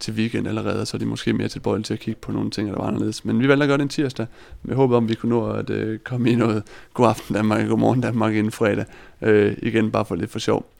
til 0.00 0.14
weekend 0.14 0.48
allerede, 0.48 0.86
så 0.86 0.96
er 0.96 0.98
de 0.98 1.06
måske 1.06 1.32
mere 1.32 1.48
tilbøjelige 1.48 1.84
til 1.84 1.94
at 1.94 2.00
kigge 2.00 2.20
på 2.20 2.32
nogle 2.32 2.50
ting, 2.50 2.68
der 2.68 2.76
var 2.76 2.86
anderledes. 2.86 3.24
Men 3.24 3.40
vi 3.40 3.48
valgte 3.48 3.64
at 3.64 3.68
gøre 3.68 3.78
det 3.78 3.82
en 3.82 3.88
tirsdag, 3.88 4.26
med 4.62 4.76
håbet 4.76 4.96
om, 4.96 5.08
vi 5.08 5.14
kunne 5.14 5.30
nå 5.30 5.50
at 5.50 5.70
øh, 5.70 5.98
komme 5.98 6.30
i 6.30 6.34
noget 6.34 6.62
god 6.94 7.06
aften 7.06 7.34
Danmark 7.34 7.68
god 7.68 7.78
morgen 7.78 8.00
Danmark 8.00 8.34
inden 8.34 8.52
fredag. 8.52 8.84
Øh, 9.22 9.56
igen 9.62 9.90
bare 9.90 10.04
for 10.04 10.14
lidt 10.14 10.30
for 10.30 10.38
sjov. 10.38 10.70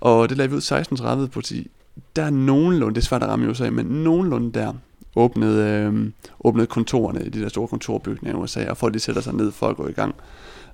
Og 0.00 0.28
det 0.28 0.36
lavede 0.36 0.50
vi 0.50 0.56
ud 0.56 1.22
16.30 1.24 1.26
på 1.26 1.40
10. 1.40 1.70
Der 2.16 2.22
er 2.22 2.30
nogenlunde, 2.30 2.94
det 2.94 3.00
er 3.00 3.06
svært 3.06 3.22
at 3.22 3.28
ramme 3.28 3.46
i 3.46 3.48
USA, 3.48 3.70
men 3.70 3.86
nogenlunde 3.86 4.52
der, 4.52 4.72
åbnede, 5.18 5.64
øh, 5.70 6.10
åbnede 6.40 6.66
kontorerne 6.66 7.24
i 7.24 7.28
de 7.28 7.40
der 7.40 7.48
store 7.48 7.68
kontorbygninger 7.68 8.38
i 8.38 8.42
USA, 8.42 8.70
og 8.70 8.76
folk 8.76 8.94
de 8.94 9.00
sætter 9.00 9.22
sig 9.22 9.34
ned 9.34 9.52
for 9.52 9.68
at 9.68 9.76
gå 9.76 9.88
i 9.88 9.92
gang. 9.92 10.14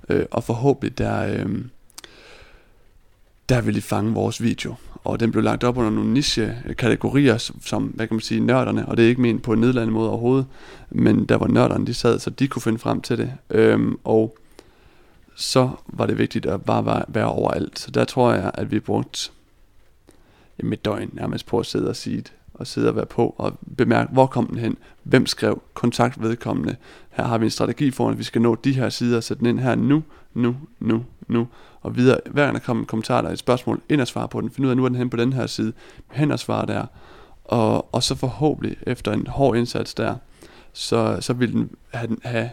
Øh, 0.09 0.25
og 0.31 0.43
forhåbentlig 0.43 0.97
der, 0.97 1.27
øh, 1.27 1.65
der 3.49 3.61
vil 3.61 3.75
de 3.75 3.81
fange 3.81 4.13
vores 4.13 4.41
video. 4.43 4.75
Og 5.03 5.19
den 5.19 5.31
blev 5.31 5.43
lagt 5.43 5.63
op 5.63 5.77
under 5.77 5.91
nogle 5.91 6.13
niche-kategorier, 6.13 7.51
som, 7.61 7.83
hvad 7.83 8.07
kan 8.07 8.15
man 8.15 8.21
sige, 8.21 8.39
nørderne, 8.39 8.85
og 8.87 8.97
det 8.97 9.05
er 9.05 9.09
ikke 9.09 9.21
ment 9.21 9.43
på 9.43 9.53
en 9.53 9.59
nedladende 9.59 9.93
måde 9.93 10.09
overhovedet, 10.09 10.45
men 10.89 11.25
der 11.25 11.35
var 11.35 11.47
nørderne, 11.47 11.85
de 11.85 11.93
sad, 11.93 12.19
så 12.19 12.29
de 12.29 12.47
kunne 12.47 12.61
finde 12.61 12.79
frem 12.79 13.01
til 13.01 13.17
det. 13.17 13.33
Øhm, 13.49 13.97
og 14.03 14.37
så 15.35 15.69
var 15.87 16.05
det 16.05 16.17
vigtigt 16.17 16.45
at 16.45 16.61
bare 16.61 17.05
være 17.07 17.25
overalt. 17.25 17.79
Så 17.79 17.91
der 17.91 18.05
tror 18.05 18.33
jeg, 18.33 18.51
at 18.53 18.71
vi 18.71 18.79
brugte 18.79 19.31
jamen, 20.59 20.73
et 20.73 20.85
døgn 20.85 21.09
nærmest 21.13 21.45
på 21.45 21.59
at 21.59 21.65
sidde 21.65 21.89
og 21.89 21.95
sige 21.95 22.23
og 22.55 22.67
sidde 22.67 22.89
og 22.89 22.95
være 22.95 23.05
på 23.05 23.35
og 23.37 23.59
bemærke, 23.77 24.13
hvor 24.13 24.25
kom 24.25 24.47
den 24.47 24.57
hen, 24.57 24.77
hvem 25.03 25.25
skrev, 25.25 25.61
kontakt 25.73 26.21
vedkommende. 26.21 26.75
Her 27.09 27.23
har 27.23 27.37
vi 27.37 27.45
en 27.45 27.51
strategi 27.51 27.91
for, 27.91 28.09
at 28.09 28.19
vi 28.19 28.23
skal 28.23 28.41
nå 28.41 28.55
de 28.55 28.73
her 28.73 28.89
sider, 28.89 29.19
sætte 29.19 29.39
den 29.39 29.49
ind 29.49 29.59
her 29.59 29.75
nu, 29.75 30.03
nu, 30.33 30.55
nu, 30.79 31.05
nu, 31.27 31.47
og 31.81 31.95
videre. 31.95 32.19
Hver 32.31 32.43
gang 32.43 32.55
der 32.55 32.61
kommer 32.61 32.83
en 32.83 32.87
kommentar, 32.87 33.17
eller 33.17 33.31
et 33.31 33.39
spørgsmål, 33.39 33.81
ind 33.89 34.01
og 34.01 34.07
svare 34.07 34.27
på 34.27 34.41
den, 34.41 34.49
find 34.49 34.65
ud 34.65 34.71
af, 34.71 34.77
nu 34.77 34.85
er 34.85 34.89
den 34.89 34.97
hen 34.97 35.09
på 35.09 35.17
den 35.17 35.33
her 35.33 35.47
side, 35.47 35.73
hen 36.11 36.31
og 36.31 36.39
svare 36.39 36.65
der, 36.65 36.85
og, 37.43 37.93
og 37.95 38.03
så 38.03 38.15
forhåbentlig 38.15 38.77
efter 38.87 39.11
en 39.11 39.27
hård 39.27 39.57
indsats 39.57 39.93
der, 39.93 40.15
så, 40.73 41.17
så 41.21 41.33
vil 41.33 41.53
den 41.53 41.69
have, 41.93 42.17
have 42.23 42.49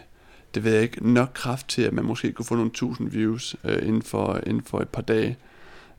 det 0.55 0.63
ved 0.63 0.73
jeg 0.73 0.81
ikke, 0.81 1.13
nok 1.13 1.29
kraft 1.33 1.69
til, 1.69 1.81
at 1.81 1.93
man 1.93 2.05
måske 2.05 2.31
kunne 2.31 2.45
få 2.45 2.55
nogle 2.55 2.71
tusind 2.71 3.09
views 3.09 3.55
øh, 3.63 3.87
inden, 3.87 4.01
for, 4.01 4.39
inden 4.45 4.63
for 4.63 4.79
et 4.79 4.89
par 4.89 5.01
dage. 5.01 5.37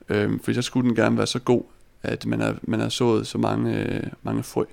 Øhm, 0.08 0.40
for 0.40 0.52
så 0.52 0.62
skulle 0.62 0.88
den 0.88 0.96
gerne 0.96 1.16
være 1.16 1.26
så 1.26 1.38
god, 1.38 1.62
at 2.04 2.26
man 2.26 2.40
har, 2.40 2.58
man 2.62 2.80
har 2.80 2.88
sået 2.88 3.26
så 3.26 3.38
mange, 3.38 3.76
øh, 3.76 4.02
mange 4.22 4.42
frø, 4.42 4.64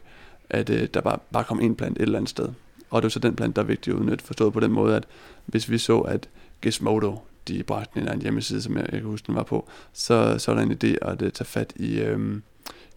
at 0.49 0.69
øh, 0.69 0.87
der 0.93 1.01
bare, 1.01 1.19
bare 1.31 1.43
kom 1.43 1.59
en 1.59 1.75
plant 1.75 1.97
et 1.97 2.01
eller 2.01 2.17
andet 2.17 2.29
sted. 2.29 2.49
Og 2.89 3.01
det 3.01 3.05
er 3.07 3.11
så 3.11 3.19
den 3.19 3.35
plant, 3.35 3.55
der 3.55 3.61
er 3.61 3.65
vigtig 3.65 3.93
at 3.93 3.97
udnytte, 3.97 4.25
forstået 4.25 4.53
på 4.53 4.59
den 4.59 4.71
måde, 4.71 4.95
at 4.95 5.03
hvis 5.45 5.69
vi 5.69 5.77
så, 5.77 5.99
at 5.99 6.29
Gizmodo, 6.61 7.19
de 7.47 7.63
bragte 7.63 7.99
en 7.99 8.07
anden 8.07 8.21
hjemmeside, 8.21 8.61
som 8.61 8.77
jeg, 8.77 8.83
jeg 8.91 9.01
kan 9.01 9.09
huske, 9.09 9.27
den 9.27 9.35
var 9.35 9.43
på, 9.43 9.69
så, 9.93 10.35
så 10.37 10.51
er 10.51 10.55
der 10.55 10.61
en 10.61 10.71
idé 10.71 10.95
at 11.09 11.21
uh, 11.21 11.29
tage 11.29 11.45
fat 11.45 11.73
i, 11.75 11.99
øhm, 11.99 12.43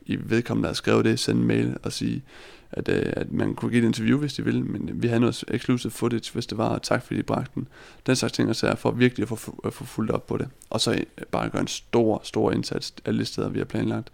i 0.06 0.18
vedkommende, 0.20 0.66
der 0.66 0.70
har 0.70 0.74
skrevet 0.74 1.04
det, 1.04 1.18
sende 1.18 1.40
en 1.40 1.46
mail 1.46 1.76
og 1.82 1.92
sige, 1.92 2.22
at, 2.76 2.88
øh, 2.88 3.12
at 3.16 3.32
man 3.32 3.54
kunne 3.54 3.70
give 3.70 3.82
et 3.82 3.86
interview, 3.86 4.18
hvis 4.18 4.34
de 4.34 4.44
ville, 4.44 4.62
men 4.62 4.88
øh, 4.88 5.02
vi 5.02 5.08
havde 5.08 5.20
noget 5.20 5.44
exclusive 5.48 5.90
footage, 5.90 6.32
hvis 6.32 6.46
det 6.46 6.58
var, 6.58 6.68
og 6.68 6.82
tak 6.82 7.02
fordi 7.02 7.18
de 7.18 7.22
bragte 7.22 7.50
den. 7.54 7.68
Den 8.06 8.16
slags 8.16 8.32
ting, 8.32 8.56
så 8.56 8.66
er 8.66 8.74
for 8.74 8.90
virkelig 8.90 9.32
at 9.32 9.38
få, 9.38 9.60
at 9.64 9.72
få 9.72 9.84
fuldt 9.84 10.10
op 10.10 10.26
på 10.26 10.36
det. 10.36 10.48
Og 10.70 10.80
så 10.80 10.92
øh, 10.92 10.98
bare 11.30 11.48
gøre 11.50 11.62
en 11.62 11.68
stor, 11.68 12.20
stor 12.24 12.52
indsats 12.52 12.94
alle 13.04 13.24
steder, 13.24 13.48
vi 13.48 13.58
har 13.58 13.64
planlagt. 13.64 14.10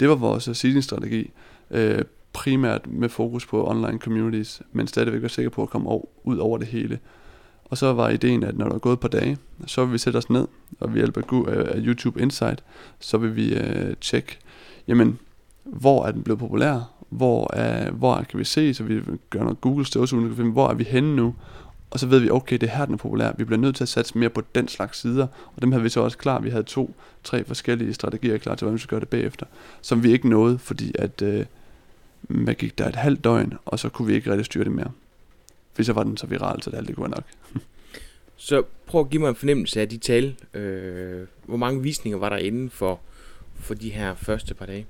Det 0.00 0.08
var 0.08 0.14
vores 0.14 0.48
øh, 0.48 0.54
seeding-strategi, 0.54 1.30
øh, 1.70 2.02
primært 2.32 2.86
med 2.86 3.08
fokus 3.08 3.46
på 3.46 3.70
online 3.70 3.98
communities, 3.98 4.62
men 4.72 4.86
stadigvæk 4.86 5.22
være 5.22 5.28
sikker 5.28 5.50
på 5.50 5.62
at 5.62 5.70
komme 5.70 5.88
over, 5.88 6.04
ud 6.24 6.36
over 6.36 6.58
det 6.58 6.66
hele. 6.66 6.98
Og 7.64 7.78
så 7.78 7.92
var 7.92 8.08
ideen, 8.08 8.42
at 8.42 8.58
når 8.58 8.68
der 8.68 8.74
er 8.74 8.78
gået 8.78 8.92
et 8.92 9.00
par 9.00 9.08
dage, 9.08 9.38
så 9.66 9.84
vil 9.84 9.92
vi 9.92 9.98
sætte 9.98 10.16
os 10.16 10.30
ned, 10.30 10.48
og 10.80 10.94
vi 10.94 10.98
hjælper 10.98 11.48
af 11.48 11.74
YouTube 11.76 12.22
Insight, 12.22 12.64
så 12.98 13.18
vil 13.18 13.36
vi 13.36 13.54
øh, 13.54 13.96
tjekke, 14.00 14.38
jamen, 14.88 15.18
hvor 15.64 16.06
er 16.06 16.10
den 16.10 16.22
blevet 16.22 16.38
populær, 16.38 16.93
hvor, 17.08 17.54
er, 17.54 17.90
hvor 17.90 18.22
kan 18.30 18.38
vi 18.38 18.44
se, 18.44 18.74
så 18.74 18.84
vi 18.84 19.00
gør 19.30 19.40
noget 19.40 19.60
Google 19.60 19.86
støvsugning, 19.86 20.52
hvor 20.52 20.68
er 20.68 20.74
vi 20.74 20.84
henne 20.84 21.16
nu, 21.16 21.34
og 21.90 22.00
så 22.00 22.06
ved 22.06 22.18
vi, 22.18 22.30
okay, 22.30 22.56
det 22.56 22.70
her 22.70 22.84
den 22.84 22.94
er 22.94 22.98
populær, 22.98 23.32
vi 23.38 23.44
bliver 23.44 23.60
nødt 23.60 23.76
til 23.76 23.84
at 23.84 23.88
satse 23.88 24.18
mere 24.18 24.30
på 24.30 24.42
den 24.54 24.68
slags 24.68 25.00
sider, 25.00 25.26
og 25.56 25.62
dem 25.62 25.72
havde 25.72 25.82
vi 25.82 25.88
så 25.88 26.00
også 26.00 26.18
klar, 26.18 26.40
vi 26.40 26.50
havde 26.50 26.62
to, 26.62 26.94
tre 27.24 27.44
forskellige 27.44 27.94
strategier 27.94 28.38
klar 28.38 28.54
til, 28.54 28.64
hvordan 28.64 28.74
vi 28.74 28.80
skulle 28.80 28.90
gøre 28.90 29.00
det 29.00 29.08
bagefter, 29.08 29.46
som 29.82 30.02
vi 30.02 30.12
ikke 30.12 30.28
nåede, 30.28 30.58
fordi 30.58 30.92
at, 30.98 31.22
øh, 31.22 31.46
man 32.28 32.54
gik 32.54 32.78
der 32.78 32.88
et 32.88 32.96
halvt 32.96 33.24
døgn, 33.24 33.54
og 33.64 33.78
så 33.78 33.88
kunne 33.88 34.08
vi 34.08 34.14
ikke 34.14 34.30
rigtig 34.30 34.46
styre 34.46 34.64
det 34.64 34.72
mere. 34.72 34.90
Fordi 35.72 35.84
så 35.84 35.92
var 35.92 36.02
den 36.02 36.16
så 36.16 36.26
viral, 36.26 36.62
så 36.62 36.70
det 36.70 36.76
alt 36.76 36.88
det 36.88 36.96
kunne 36.96 37.08
nok. 37.08 37.24
så 38.36 38.62
prøv 38.86 39.00
at 39.00 39.10
give 39.10 39.22
mig 39.22 39.28
en 39.28 39.34
fornemmelse 39.34 39.80
af 39.80 39.88
de 39.88 39.98
tal. 39.98 40.36
Øh, 40.54 41.26
hvor 41.46 41.56
mange 41.56 41.82
visninger 41.82 42.18
var 42.18 42.28
der 42.28 42.36
inden 42.36 42.70
for, 42.70 43.00
for 43.54 43.74
de 43.74 43.90
her 43.90 44.14
første 44.14 44.54
par 44.54 44.66
dage? 44.66 44.86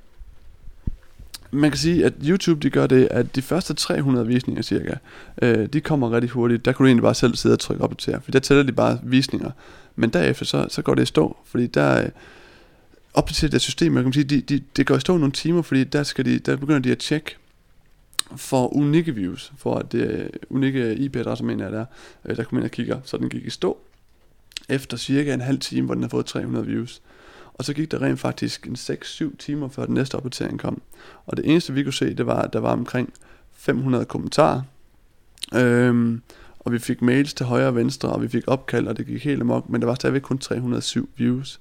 Man 1.55 1.71
kan 1.71 1.79
sige, 1.79 2.05
at 2.05 2.13
YouTube 2.29 2.61
de 2.61 2.71
gør 2.71 2.87
det, 2.87 3.09
at 3.11 3.37
de 3.37 3.43
første 3.43 3.75
300 3.75 4.27
visninger 4.27 4.63
cirka, 4.63 4.95
øh, 5.43 5.67
de 5.67 5.81
kommer 5.81 6.13
rigtig 6.13 6.31
hurtigt. 6.31 6.65
Der 6.65 6.73
kunne 6.73 6.85
du 6.85 6.89
egentlig 6.89 7.03
bare 7.03 7.15
selv 7.15 7.35
sidde 7.35 7.53
og 7.53 7.59
trykke 7.59 7.85
op 7.85 7.99
til, 7.99 8.17
for 8.23 8.31
der 8.31 8.39
tæller 8.39 8.63
de 8.63 8.73
bare 8.73 8.99
visninger. 9.03 9.51
Men 9.97 10.11
derefter, 10.11 10.45
så, 10.45 10.67
så 10.69 10.83
går 10.83 10.95
det 10.95 11.03
i 11.03 11.07
stå, 11.07 11.37
fordi 11.45 11.67
der 11.67 12.11
øh, 13.17 13.25
til 13.33 13.53
det 13.53 13.61
system, 13.61 13.93
man 13.93 14.03
kan 14.03 14.13
sige, 14.13 14.25
de, 14.25 14.41
de, 14.41 14.61
det 14.77 14.87
går 14.87 14.97
i 14.97 15.01
stå 15.01 15.17
nogle 15.17 15.33
timer, 15.33 15.63
fordi 15.63 15.85
der, 15.85 16.03
skal 16.03 16.25
de, 16.25 16.39
der 16.39 16.57
begynder 16.57 16.81
de 16.81 16.93
at 16.93 16.99
tjekke 16.99 17.37
for 18.37 18.75
unikke 18.75 19.15
views, 19.15 19.53
for 19.59 19.75
at 19.75 19.93
det 19.93 20.11
øh, 20.11 20.29
unikke 20.51 20.95
IP-adresser, 20.95 21.45
mener 21.45 21.65
jeg 21.65 21.73
der, 21.73 21.85
øh, 22.25 22.37
der 22.37 22.45
kommer 22.45 22.61
ind 22.61 22.65
og 22.65 22.71
kigger, 22.71 23.01
så 23.05 23.17
den 23.17 23.29
gik 23.29 23.47
i 23.47 23.51
stå 23.51 23.79
efter 24.69 24.97
cirka 24.97 25.35
en 25.35 25.41
halv 25.41 25.59
time, 25.59 25.87
hvor 25.87 25.95
den 25.95 26.03
har 26.03 26.11
fået 26.11 26.27
300 26.27 26.67
views. 26.67 27.03
Og 27.55 27.65
så 27.65 27.75
gik 27.75 27.91
der 27.91 28.03
rent 28.03 28.21
faktisk 28.21 28.67
en 28.67 28.75
6-7 28.75 29.37
timer, 29.37 29.69
før 29.69 29.87
den 29.87 29.95
næste 29.95 30.15
opdatering 30.15 30.61
kom. 30.61 30.83
Og 31.27 31.37
det 31.37 31.51
eneste 31.51 31.73
vi 31.73 31.83
kunne 31.83 31.93
se, 31.93 32.15
det 32.15 32.27
var, 32.27 32.43
at 32.43 32.53
der 32.53 32.59
var 32.59 32.73
omkring 32.73 33.13
500 33.53 34.05
kommentarer. 34.05 34.63
Øhm, 35.55 36.23
og 36.59 36.73
vi 36.73 36.79
fik 36.79 37.03
mails 37.03 37.35
til 37.35 37.47
højre 37.47 37.67
og 37.67 37.77
venstre, 37.77 38.09
og 38.09 38.23
vi 38.23 38.29
fik 38.29 38.45
opkald, 38.47 38.87
og 38.87 38.97
det 38.97 39.07
gik 39.07 39.25
helt 39.25 39.41
amok, 39.41 39.69
men 39.69 39.81
der 39.81 39.87
var 39.87 39.95
stadigvæk 39.95 40.23
kun 40.23 40.39
307 40.39 41.09
views. 41.17 41.61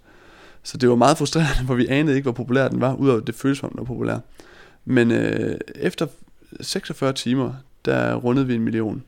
Så 0.63 0.77
det 0.77 0.89
var 0.89 0.95
meget 0.95 1.17
frustrerende, 1.17 1.65
for 1.67 1.75
vi 1.75 1.87
anede 1.87 2.15
ikke, 2.15 2.25
hvor 2.25 2.31
populær 2.31 2.67
den 2.67 2.81
var, 2.81 2.93
udover 2.95 3.19
det 3.19 3.35
føles 3.35 3.57
som, 3.57 3.69
den 3.69 3.77
var 3.77 3.85
populær. 3.85 4.19
Men 4.85 5.11
øh, 5.11 5.57
efter 5.75 6.07
46 6.61 7.13
timer, 7.13 7.53
der 7.85 8.15
rundede 8.15 8.47
vi 8.47 8.55
en 8.55 8.61
million. 8.61 9.03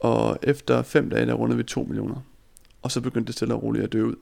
Og 0.00 0.38
efter 0.42 0.82
5 0.82 1.10
dage, 1.10 1.26
der 1.26 1.34
rundede 1.34 1.56
vi 1.56 1.62
2 1.62 1.82
millioner. 1.82 2.16
Og 2.82 2.90
så 2.90 3.00
begyndte 3.00 3.26
det 3.26 3.34
stille 3.34 3.54
og 3.54 3.62
roligt 3.62 3.84
at 3.84 3.92
dø 3.92 4.02
ud. 4.02 4.14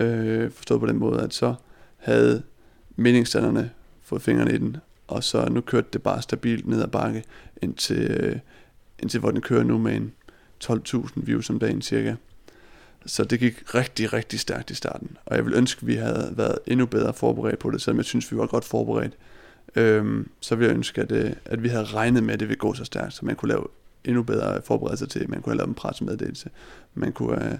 Øh, 0.00 0.50
forstået 0.50 0.80
på 0.80 0.86
den 0.86 0.98
måde, 0.98 1.20
at 1.20 1.34
så 1.34 1.54
havde 1.96 2.42
meningsstanderne 2.96 3.70
fået 4.02 4.22
fingrene 4.22 4.54
i 4.54 4.58
den, 4.58 4.76
og 5.08 5.24
så 5.24 5.48
nu 5.50 5.60
kørte 5.60 5.88
det 5.92 6.02
bare 6.02 6.22
stabilt 6.22 6.66
ned 6.66 6.82
ad 6.82 6.88
bakke, 6.88 7.24
indtil, 7.62 8.10
øh, 8.10 8.36
indtil 8.98 9.20
hvor 9.20 9.30
den 9.30 9.40
kører 9.40 9.62
nu 9.62 9.78
med 9.78 9.96
en 9.96 10.12
12.000 10.64 11.12
views 11.16 11.50
om 11.50 11.58
dagen 11.58 11.82
cirka. 11.82 12.14
Så 13.06 13.24
det 13.24 13.40
gik 13.40 13.74
rigtig, 13.74 14.12
rigtig 14.12 14.40
stærkt 14.40 14.70
i 14.70 14.74
starten. 14.74 15.16
Og 15.26 15.36
jeg 15.36 15.44
vil 15.44 15.54
ønske, 15.54 15.78
at 15.78 15.86
vi 15.86 15.94
havde 15.94 16.32
været 16.36 16.58
endnu 16.66 16.86
bedre 16.86 17.14
forberedt 17.14 17.58
på 17.58 17.70
det, 17.70 17.80
selvom 17.80 17.96
jeg 17.96 18.04
synes, 18.04 18.32
vi 18.32 18.36
var 18.36 18.46
godt 18.46 18.64
forberedt. 18.64 19.16
Øhm, 19.76 20.28
så 20.40 20.56
vil 20.56 20.66
jeg 20.66 20.74
ønske, 20.74 21.00
at, 21.00 21.12
øh, 21.12 21.32
at 21.44 21.62
vi 21.62 21.68
havde 21.68 21.84
regnet 21.84 22.22
med, 22.22 22.34
at 22.34 22.40
det 22.40 22.48
ville 22.48 22.58
gå 22.58 22.74
så 22.74 22.84
stærkt, 22.84 23.14
så 23.14 23.24
man 23.24 23.36
kunne 23.36 23.48
lave 23.48 23.66
endnu 24.04 24.22
bedre 24.22 24.62
forberedelser 24.62 25.06
til, 25.06 25.30
man 25.30 25.42
kunne 25.42 25.50
have 25.50 25.56
lavet 25.56 25.68
en 25.68 25.74
pressemeddelelse, 25.74 26.50
man 26.94 27.12
kunne 27.12 27.52
øh, 27.52 27.58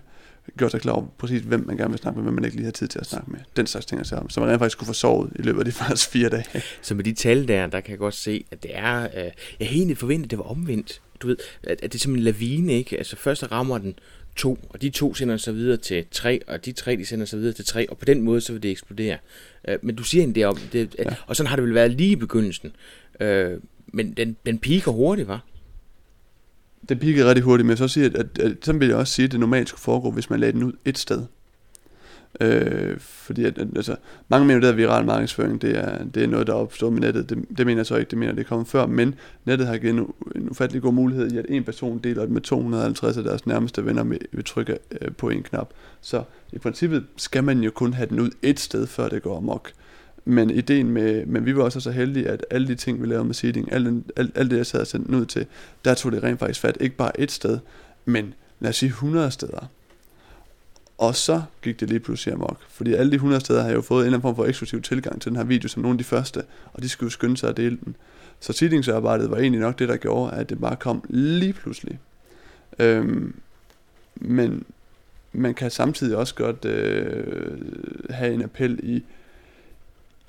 gjort 0.59 0.71
sig 0.71 0.81
klar 0.81 0.93
over 0.93 1.07
præcis, 1.19 1.43
hvem 1.43 1.67
man 1.67 1.77
gerne 1.77 1.91
vil 1.91 1.99
snakke 1.99 2.19
med, 2.19 2.25
hvem 2.25 2.35
man 2.35 2.45
ikke 2.45 2.57
lige 2.57 2.65
har 2.65 2.73
tid 2.73 2.89
til 2.89 2.99
at 2.99 3.07
snakke 3.07 3.31
med. 3.31 3.41
Den 3.57 3.67
slags 3.67 3.87
ting, 3.87 4.07
så, 4.07 4.23
så 4.29 4.41
man 4.41 4.49
rent 4.49 4.59
faktisk 4.59 4.79
kunne 4.79 4.87
få 4.87 4.93
sovet 4.93 5.33
i 5.39 5.43
løbet 5.43 5.59
af 5.59 5.65
de 5.65 5.73
første 5.81 6.11
fire 6.11 6.29
dage. 6.29 6.45
Så 6.83 6.95
med 6.95 7.05
de 7.05 7.13
tal 7.13 7.49
der, 7.49 7.67
der 7.67 7.81
kan 7.81 7.91
jeg 7.91 7.99
godt 7.99 8.15
se, 8.15 8.45
at 8.51 8.63
det 8.63 8.71
er, 8.75 9.03
øh, 9.03 9.11
jeg 9.15 9.33
havde 9.61 9.77
egentlig 9.77 9.99
forventet, 9.99 10.27
at 10.27 10.31
det 10.31 10.39
var 10.39 10.45
omvendt. 10.45 11.01
Du 11.23 11.27
ved, 11.27 11.37
at, 11.63 11.83
at 11.83 11.93
det 11.93 11.95
er 11.95 11.99
som 12.03 12.15
en 12.15 12.21
lavine, 12.21 12.73
ikke? 12.73 12.99
Altså 12.99 13.17
først 13.17 13.53
rammer 13.53 13.79
den 13.79 13.95
to, 14.37 14.59
og 14.69 14.83
de 14.83 14.91
to 14.91 15.15
sender 15.15 15.37
sig 15.37 15.55
videre 15.55 15.77
til 15.77 16.05
tre, 16.11 16.41
og 16.47 16.65
de 16.65 16.73
tre, 16.73 16.97
de 16.97 17.07
sender 17.07 17.27
sig 17.27 17.39
videre 17.39 17.53
til 17.53 17.65
tre, 17.65 17.91
og 17.91 17.99
på 17.99 18.05
den 18.05 18.23
måde, 18.23 18.41
så 18.41 18.53
vil 18.53 18.63
det 18.63 18.71
eksplodere. 18.71 19.19
Øh, 19.69 19.79
men 19.83 19.97
du 19.97 20.03
siger 20.03 20.23
egentlig 20.23 20.35
det 20.35 20.47
om, 20.47 20.59
det, 20.73 20.95
at, 20.99 21.07
ja. 21.07 21.15
og 21.27 21.37
sådan 21.37 21.49
har 21.49 21.57
det 21.57 21.65
vel 21.65 21.75
været 21.75 21.91
lige 21.91 22.11
i 22.11 22.17
begyndelsen. 22.17 22.73
Øh, 23.21 23.59
men 23.87 24.13
den, 24.13 24.37
den 24.47 24.59
piker 24.59 24.93
hurtigt, 24.93 25.29
var 25.29 25.45
den 26.89 26.99
pikkede 26.99 27.29
rigtig 27.29 27.45
hurtigt, 27.45 27.67
men 27.67 27.71
jeg 27.71 27.79
så 27.79 27.89
sige, 27.89 28.07
at, 28.07 28.15
at, 28.15 28.39
at, 28.39 28.57
sådan 28.63 28.81
vil 28.81 28.89
jeg 28.89 28.97
også 28.97 29.13
sige, 29.13 29.27
at 29.27 29.33
det 29.33 29.41
normalt 29.41 29.69
skulle 29.69 29.81
foregå, 29.81 30.11
hvis 30.11 30.31
man 30.31 30.41
lagde 30.41 30.53
den 30.53 30.63
ud 30.63 30.73
et 30.85 30.99
sted. 30.99 31.23
Øh, 32.41 32.99
fordi 32.99 33.45
at, 33.45 33.59
at, 33.59 33.69
altså, 33.77 33.97
mange 34.29 34.47
mener, 34.47 34.69
at 34.69 34.77
viral 34.77 35.05
markedsføring, 35.05 35.63
det 35.63 35.79
er, 35.79 36.05
det 36.05 36.23
er 36.23 36.27
noget, 36.27 36.47
der 36.47 36.53
er 36.53 36.57
opstået 36.57 36.93
med 36.93 37.01
nettet. 37.01 37.31
Det, 37.31 37.39
det 37.59 37.67
mener 37.67 37.79
jeg 37.79 37.87
så 37.87 37.97
ikke, 37.97 38.11
det 38.11 38.19
mener 38.19 38.33
det 38.33 38.41
er 38.41 38.49
kommet 38.49 38.69
før, 38.69 38.87
men 38.87 39.15
nettet 39.45 39.67
har 39.67 39.79
givet 39.79 39.95
en, 39.95 40.07
en 40.37 40.51
ufattelig 40.51 40.83
god 40.83 40.93
mulighed 40.93 41.33
i, 41.33 41.39
at 41.39 41.47
en 41.49 41.65
person 41.65 41.99
deler 41.99 42.23
det 42.23 42.31
med 42.31 42.41
250 42.41 43.17
af 43.17 43.25
deres 43.25 43.47
nærmeste 43.47 43.87
venner 43.87 44.03
med, 44.03 44.19
ved 44.33 44.45
trykke 44.45 44.79
øh, 45.01 45.13
på 45.13 45.29
en 45.29 45.43
knap. 45.43 45.71
Så 46.01 46.23
i 46.53 46.59
princippet 46.59 47.05
skal 47.17 47.45
man 47.45 47.61
jo 47.61 47.71
kun 47.71 47.93
have 47.93 48.09
den 48.09 48.21
ud 48.21 48.31
et 48.43 48.61
sted, 48.61 48.87
før 48.87 49.09
det 49.09 49.23
går 49.23 49.37
amok. 49.37 49.71
Men 50.25 50.51
ideen 50.51 50.91
med, 50.91 51.27
men 51.27 51.47
vi 51.47 51.57
var 51.57 51.63
også 51.63 51.81
så 51.81 51.91
heldige, 51.91 52.29
at 52.29 52.47
alle 52.51 52.69
de 52.69 52.75
ting, 52.75 53.03
vi 53.03 53.07
lavede 53.07 53.25
med 53.25 53.35
seeding, 53.35 53.73
alt, 53.73 54.05
alt, 54.17 54.39
alt 54.39 54.51
det, 54.51 54.57
jeg 54.57 54.67
sad 54.67 54.81
og 54.81 54.87
sendte 54.87 55.17
ud 55.17 55.27
til, 55.27 55.47
der 55.85 55.95
tog 55.95 56.13
det 56.13 56.23
rent 56.23 56.39
faktisk 56.39 56.61
fat, 56.61 56.77
ikke 56.81 56.97
bare 56.97 57.21
et 57.21 57.31
sted, 57.31 57.59
men 58.05 58.35
lad 58.61 58.71
os 58.71 58.77
sige 58.77 58.89
100 58.89 59.31
steder. 59.31 59.67
Og 60.99 61.17
så 61.17 61.43
gik 61.63 61.81
det 61.81 61.89
lige 61.89 62.01
pludselig 62.01 62.35
amok, 62.35 62.59
fordi 62.69 62.95
alle 62.95 63.11
de 63.11 63.15
100 63.15 63.41
steder 63.41 63.63
har 63.63 63.71
jo 63.71 63.81
fået 63.81 64.01
en 64.01 64.07
eller 64.07 64.19
anden 64.19 64.23
form 64.23 64.37
for 64.37 64.45
eksklusiv 64.45 64.83
tilgang 64.83 65.21
til 65.21 65.31
den 65.31 65.37
her 65.37 65.45
video, 65.45 65.69
som 65.69 65.83
nogle 65.83 65.95
af 65.95 65.99
de 65.99 66.05
første, 66.05 66.43
og 66.73 66.83
de 66.83 66.89
skulle 66.89 67.07
jo 67.07 67.11
skynde 67.11 67.37
sig 67.37 67.49
at 67.49 67.57
dele 67.57 67.79
den. 67.85 67.97
Så 68.41 68.53
seedingsarbejdet 68.53 69.31
var 69.31 69.37
egentlig 69.37 69.61
nok 69.61 69.79
det, 69.79 69.89
der 69.89 69.97
gjorde, 69.97 70.33
at 70.33 70.51
det 70.51 70.61
bare 70.61 70.77
kom 70.77 71.05
lige 71.09 71.53
pludselig. 71.53 71.99
Øhm, 72.79 73.35
men 74.15 74.65
man 75.33 75.55
kan 75.55 75.71
samtidig 75.71 76.17
også 76.17 76.35
godt 76.35 76.65
øh, 76.65 77.59
have 78.11 78.35
en 78.35 78.43
appel 78.43 78.81
i, 78.83 79.05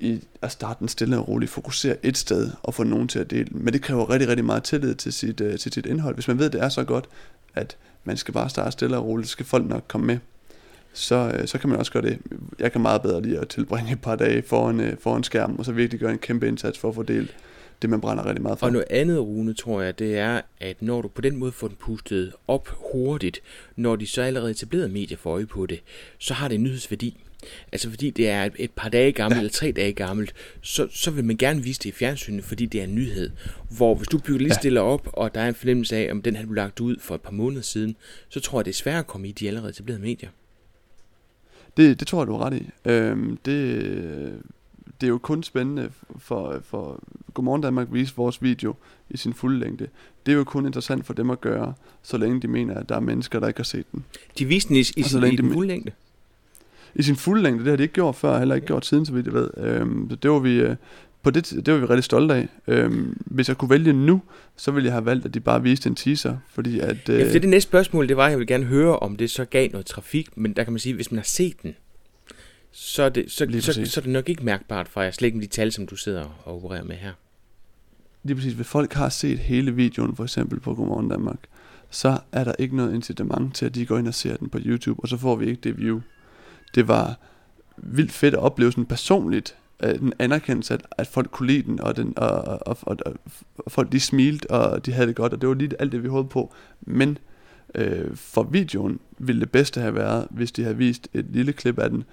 i 0.02 0.24
at 0.42 0.52
starte 0.52 0.80
den 0.80 0.88
stille 0.88 1.18
og 1.18 1.28
roligt, 1.28 1.50
fokusere 1.50 1.96
et 2.02 2.16
sted 2.16 2.50
og 2.62 2.74
få 2.74 2.84
nogen 2.84 3.08
til 3.08 3.18
at 3.18 3.30
dele 3.30 3.48
Men 3.50 3.72
det 3.72 3.82
kræver 3.82 4.10
rigtig, 4.10 4.28
rigtig 4.28 4.44
meget 4.44 4.62
tillid 4.62 4.94
til 4.94 5.12
sit, 5.12 5.40
uh, 5.40 5.56
til 5.56 5.72
sit 5.72 5.86
indhold. 5.86 6.14
Hvis 6.14 6.28
man 6.28 6.38
ved, 6.38 6.46
at 6.46 6.52
det 6.52 6.62
er 6.62 6.68
så 6.68 6.84
godt, 6.84 7.08
at 7.54 7.76
man 8.04 8.16
skal 8.16 8.34
bare 8.34 8.48
starte 8.48 8.72
stille 8.72 8.96
og 8.96 9.06
roligt, 9.06 9.28
så 9.28 9.32
skal 9.32 9.46
folk 9.46 9.66
nok 9.66 9.84
komme 9.88 10.06
med, 10.06 10.18
så, 10.92 11.32
uh, 11.40 11.46
så 11.46 11.58
kan 11.58 11.70
man 11.70 11.78
også 11.78 11.92
gøre 11.92 12.02
det. 12.02 12.18
Jeg 12.58 12.72
kan 12.72 12.80
meget 12.80 13.02
bedre 13.02 13.22
lide 13.22 13.38
at 13.38 13.48
tilbringe 13.48 13.92
et 13.92 14.00
par 14.00 14.16
dage 14.16 14.42
foran, 14.42 14.80
uh, 14.80 14.98
foran 15.00 15.24
skærmen, 15.24 15.58
og 15.58 15.64
så 15.64 15.72
virkelig 15.72 16.00
gøre 16.00 16.12
en 16.12 16.18
kæmpe 16.18 16.48
indsats 16.48 16.78
for 16.78 16.88
at 16.88 16.94
få 16.94 17.02
delt 17.02 17.34
det, 17.82 17.90
man 17.90 18.00
brænder 18.00 18.26
rigtig 18.26 18.42
meget 18.42 18.58
for. 18.58 18.66
Og 18.66 18.72
noget 18.72 18.86
andet, 18.90 19.18
Rune, 19.20 19.54
tror 19.54 19.82
jeg, 19.82 19.98
det 19.98 20.18
er, 20.18 20.40
at 20.60 20.82
når 20.82 21.02
du 21.02 21.08
på 21.08 21.20
den 21.20 21.36
måde 21.36 21.52
får 21.52 21.68
den 21.68 21.76
pustet 21.80 22.32
op 22.48 22.68
hurtigt, 22.92 23.40
når 23.76 23.96
de 23.96 24.06
så 24.06 24.22
allerede 24.22 24.50
etablerede 24.50 24.88
medier 24.88 25.16
får 25.16 25.30
øje 25.30 25.46
på 25.46 25.66
det, 25.66 25.80
så 26.18 26.34
har 26.34 26.48
det 26.48 26.54
en 26.54 26.62
nyhedsværdi. 26.62 27.20
Altså 27.72 27.90
fordi 27.90 28.10
det 28.10 28.28
er 28.28 28.48
et 28.58 28.70
par 28.70 28.88
dage 28.88 29.12
gammelt 29.12 29.36
ja. 29.36 29.40
eller 29.40 29.52
tre 29.52 29.72
dage 29.72 29.92
gammelt, 29.92 30.34
så, 30.60 30.88
så 30.90 31.10
vil 31.10 31.24
man 31.24 31.36
gerne 31.36 31.62
vise 31.62 31.80
det 31.80 31.88
i 31.88 31.92
fjernsynet, 31.92 32.44
fordi 32.44 32.66
det 32.66 32.80
er 32.80 32.84
en 32.84 32.94
nyhed. 32.94 33.30
Hvor 33.76 33.94
hvis 33.94 34.08
du 34.08 34.18
bygger 34.18 34.40
lige 34.40 34.54
stille 34.54 34.80
op, 34.80 35.08
og 35.12 35.34
der 35.34 35.40
er 35.40 35.48
en 35.48 35.54
fornemmelse 35.54 35.96
af, 35.96 36.12
om 36.12 36.22
den 36.22 36.36
har 36.36 36.44
du 36.44 36.52
lagt 36.52 36.80
ud 36.80 36.96
for 37.00 37.14
et 37.14 37.20
par 37.20 37.32
måneder 37.32 37.62
siden, 37.62 37.96
så 38.28 38.40
tror 38.40 38.58
jeg, 38.58 38.64
det 38.64 38.70
er 38.70 38.74
svært 38.74 38.98
at 38.98 39.06
komme 39.06 39.28
i 39.28 39.32
de 39.32 39.48
allerede 39.48 39.70
etablerede 39.70 40.02
medier. 40.02 40.28
Det, 41.76 42.00
det 42.00 42.08
tror 42.08 42.20
jeg, 42.20 42.26
du 42.26 42.32
har 42.32 42.46
ret 42.46 42.54
i. 42.54 42.70
Øhm, 42.84 43.38
det, 43.44 44.42
det 45.00 45.06
er 45.06 45.10
jo 45.10 45.18
kun 45.18 45.42
spændende 45.42 45.90
for, 46.18 46.60
for 46.64 47.02
Godmorgen 47.34 47.62
Danmark 47.62 47.86
at 47.86 47.94
vise 47.94 48.14
vores 48.16 48.42
video 48.42 48.74
i 49.10 49.16
sin 49.16 49.34
fulde 49.34 49.58
længde. 49.58 49.88
Det 50.26 50.32
er 50.32 50.36
jo 50.36 50.44
kun 50.44 50.66
interessant 50.66 51.06
for 51.06 51.14
dem 51.14 51.30
at 51.30 51.40
gøre, 51.40 51.74
så 52.02 52.16
længe 52.16 52.40
de 52.40 52.48
mener, 52.48 52.74
at 52.74 52.88
der 52.88 52.96
er 52.96 53.00
mennesker, 53.00 53.40
der 53.40 53.48
ikke 53.48 53.58
har 53.58 53.64
set 53.64 53.86
den. 53.92 54.04
De 54.38 54.44
viste 54.44 54.68
den 54.68 54.76
i, 54.76 54.80
i, 54.80 54.84
sin, 54.84 55.24
i 55.24 55.36
den 55.36 55.52
fulde 55.52 55.68
længde? 55.68 55.92
I 56.94 57.02
sin 57.02 57.16
fulde 57.16 57.42
længde. 57.42 57.64
Det 57.64 57.70
har 57.70 57.76
de 57.76 57.82
ikke 57.82 57.94
gjort 57.94 58.16
før, 58.16 58.38
heller 58.38 58.54
ikke 58.54 58.66
gjort 58.66 58.86
siden, 58.86 59.06
så 59.06 59.12
vidt 59.12 59.26
jeg 59.26 59.34
ved. 59.34 59.50
Øhm, 59.56 60.10
så 60.10 60.16
det 60.16 60.30
var 60.30 60.38
vi... 60.38 60.54
Øh, 60.60 60.76
på 61.22 61.30
det, 61.30 61.66
det 61.66 61.74
var 61.74 61.80
vi 61.80 61.86
rigtig 61.86 62.04
stolte 62.04 62.34
af. 62.34 62.48
Øhm, 62.66 63.22
hvis 63.26 63.48
jeg 63.48 63.58
kunne 63.58 63.70
vælge 63.70 63.92
nu, 63.92 64.22
så 64.56 64.70
ville 64.70 64.86
jeg 64.86 64.92
have 64.92 65.04
valgt, 65.04 65.24
at 65.24 65.34
de 65.34 65.40
bare 65.40 65.62
viste 65.62 65.88
en 65.88 65.94
teaser, 65.94 66.36
fordi 66.48 66.80
at... 66.80 67.08
Øh, 67.08 67.18
ja, 67.18 67.24
for 67.24 67.32
det, 67.32 67.42
det 67.42 67.50
næste 67.50 67.68
spørgsmål, 67.68 68.08
det 68.08 68.16
var, 68.16 68.24
at 68.24 68.30
jeg 68.30 68.38
ville 68.38 68.54
gerne 68.54 68.64
høre, 68.64 68.98
om 68.98 69.16
det 69.16 69.30
så 69.30 69.44
gav 69.44 69.68
noget 69.68 69.86
trafik, 69.86 70.36
men 70.36 70.52
der 70.52 70.64
kan 70.64 70.72
man 70.72 70.80
sige, 70.80 70.94
hvis 70.94 71.10
man 71.10 71.18
har 71.18 71.24
set 71.24 71.62
den, 71.62 71.74
så 72.72 73.02
er 73.02 73.08
det, 73.08 73.30
så, 73.30 73.46
så, 73.60 73.72
så, 73.72 73.84
så 73.84 74.00
er 74.00 74.02
det 74.02 74.12
nok 74.12 74.28
ikke 74.28 74.44
mærkbart 74.44 74.88
for 74.88 75.02
jer, 75.02 75.10
slet 75.10 75.26
ikke 75.26 75.38
med 75.38 75.46
de 75.46 75.50
tal, 75.50 75.72
som 75.72 75.86
du 75.86 75.96
sidder 75.96 76.24
og 76.44 76.56
opererer 76.56 76.84
med 76.84 76.96
her. 76.96 77.12
Lige 78.22 78.34
præcis, 78.34 78.52
hvis 78.52 78.66
folk 78.66 78.92
har 78.92 79.08
set 79.08 79.38
hele 79.38 79.74
videoen, 79.74 80.16
for 80.16 80.24
eksempel 80.24 80.60
på 80.60 80.74
Godmorgen 80.74 81.08
Danmark, 81.08 81.38
så 81.90 82.18
er 82.32 82.44
der 82.44 82.52
ikke 82.58 82.76
noget 82.76 82.94
incitament 82.94 83.54
til, 83.54 83.66
at 83.66 83.74
de 83.74 83.86
går 83.86 83.98
ind 83.98 84.08
og 84.08 84.14
ser 84.14 84.36
den 84.36 84.48
på 84.48 84.58
YouTube, 84.60 85.02
og 85.02 85.08
så 85.08 85.16
får 85.16 85.36
vi 85.36 85.46
ikke 85.46 85.60
det 85.60 85.78
view 85.78 86.00
det 86.74 86.88
var 86.88 87.18
vildt 87.76 88.12
fedt 88.12 88.34
at 88.34 88.40
opleve 88.40 88.72
sådan 88.72 88.86
personligt, 88.86 89.56
øh, 89.82 89.98
den 89.98 90.12
anerkendelse, 90.18 90.74
at, 90.74 90.86
at 90.90 91.06
folk 91.06 91.30
kunne 91.30 91.46
lide 91.46 91.62
den, 91.62 91.80
og, 91.80 91.96
den, 91.96 92.14
og, 92.16 92.28
og, 92.30 92.78
og, 92.82 92.96
og, 93.06 93.14
og 93.58 93.72
folk 93.72 93.92
de 93.92 94.00
smilte, 94.00 94.50
og 94.50 94.86
de 94.86 94.92
havde 94.92 95.06
det 95.06 95.16
godt, 95.16 95.32
og 95.32 95.40
det 95.40 95.48
var 95.48 95.54
lige 95.54 95.70
alt 95.78 95.92
det, 95.92 96.02
vi 96.02 96.08
håbede 96.08 96.32
på. 96.32 96.54
Men 96.80 97.18
øh, 97.74 98.16
for 98.16 98.42
videoen 98.42 99.00
ville 99.18 99.40
det 99.40 99.50
bedste 99.50 99.80
have 99.80 99.94
været, 99.94 100.26
hvis 100.30 100.52
de 100.52 100.62
havde 100.62 100.76
vist 100.76 101.08
et 101.12 101.26
lille 101.30 101.52
klip 101.52 101.78
af 101.78 101.90
den, 101.90 102.04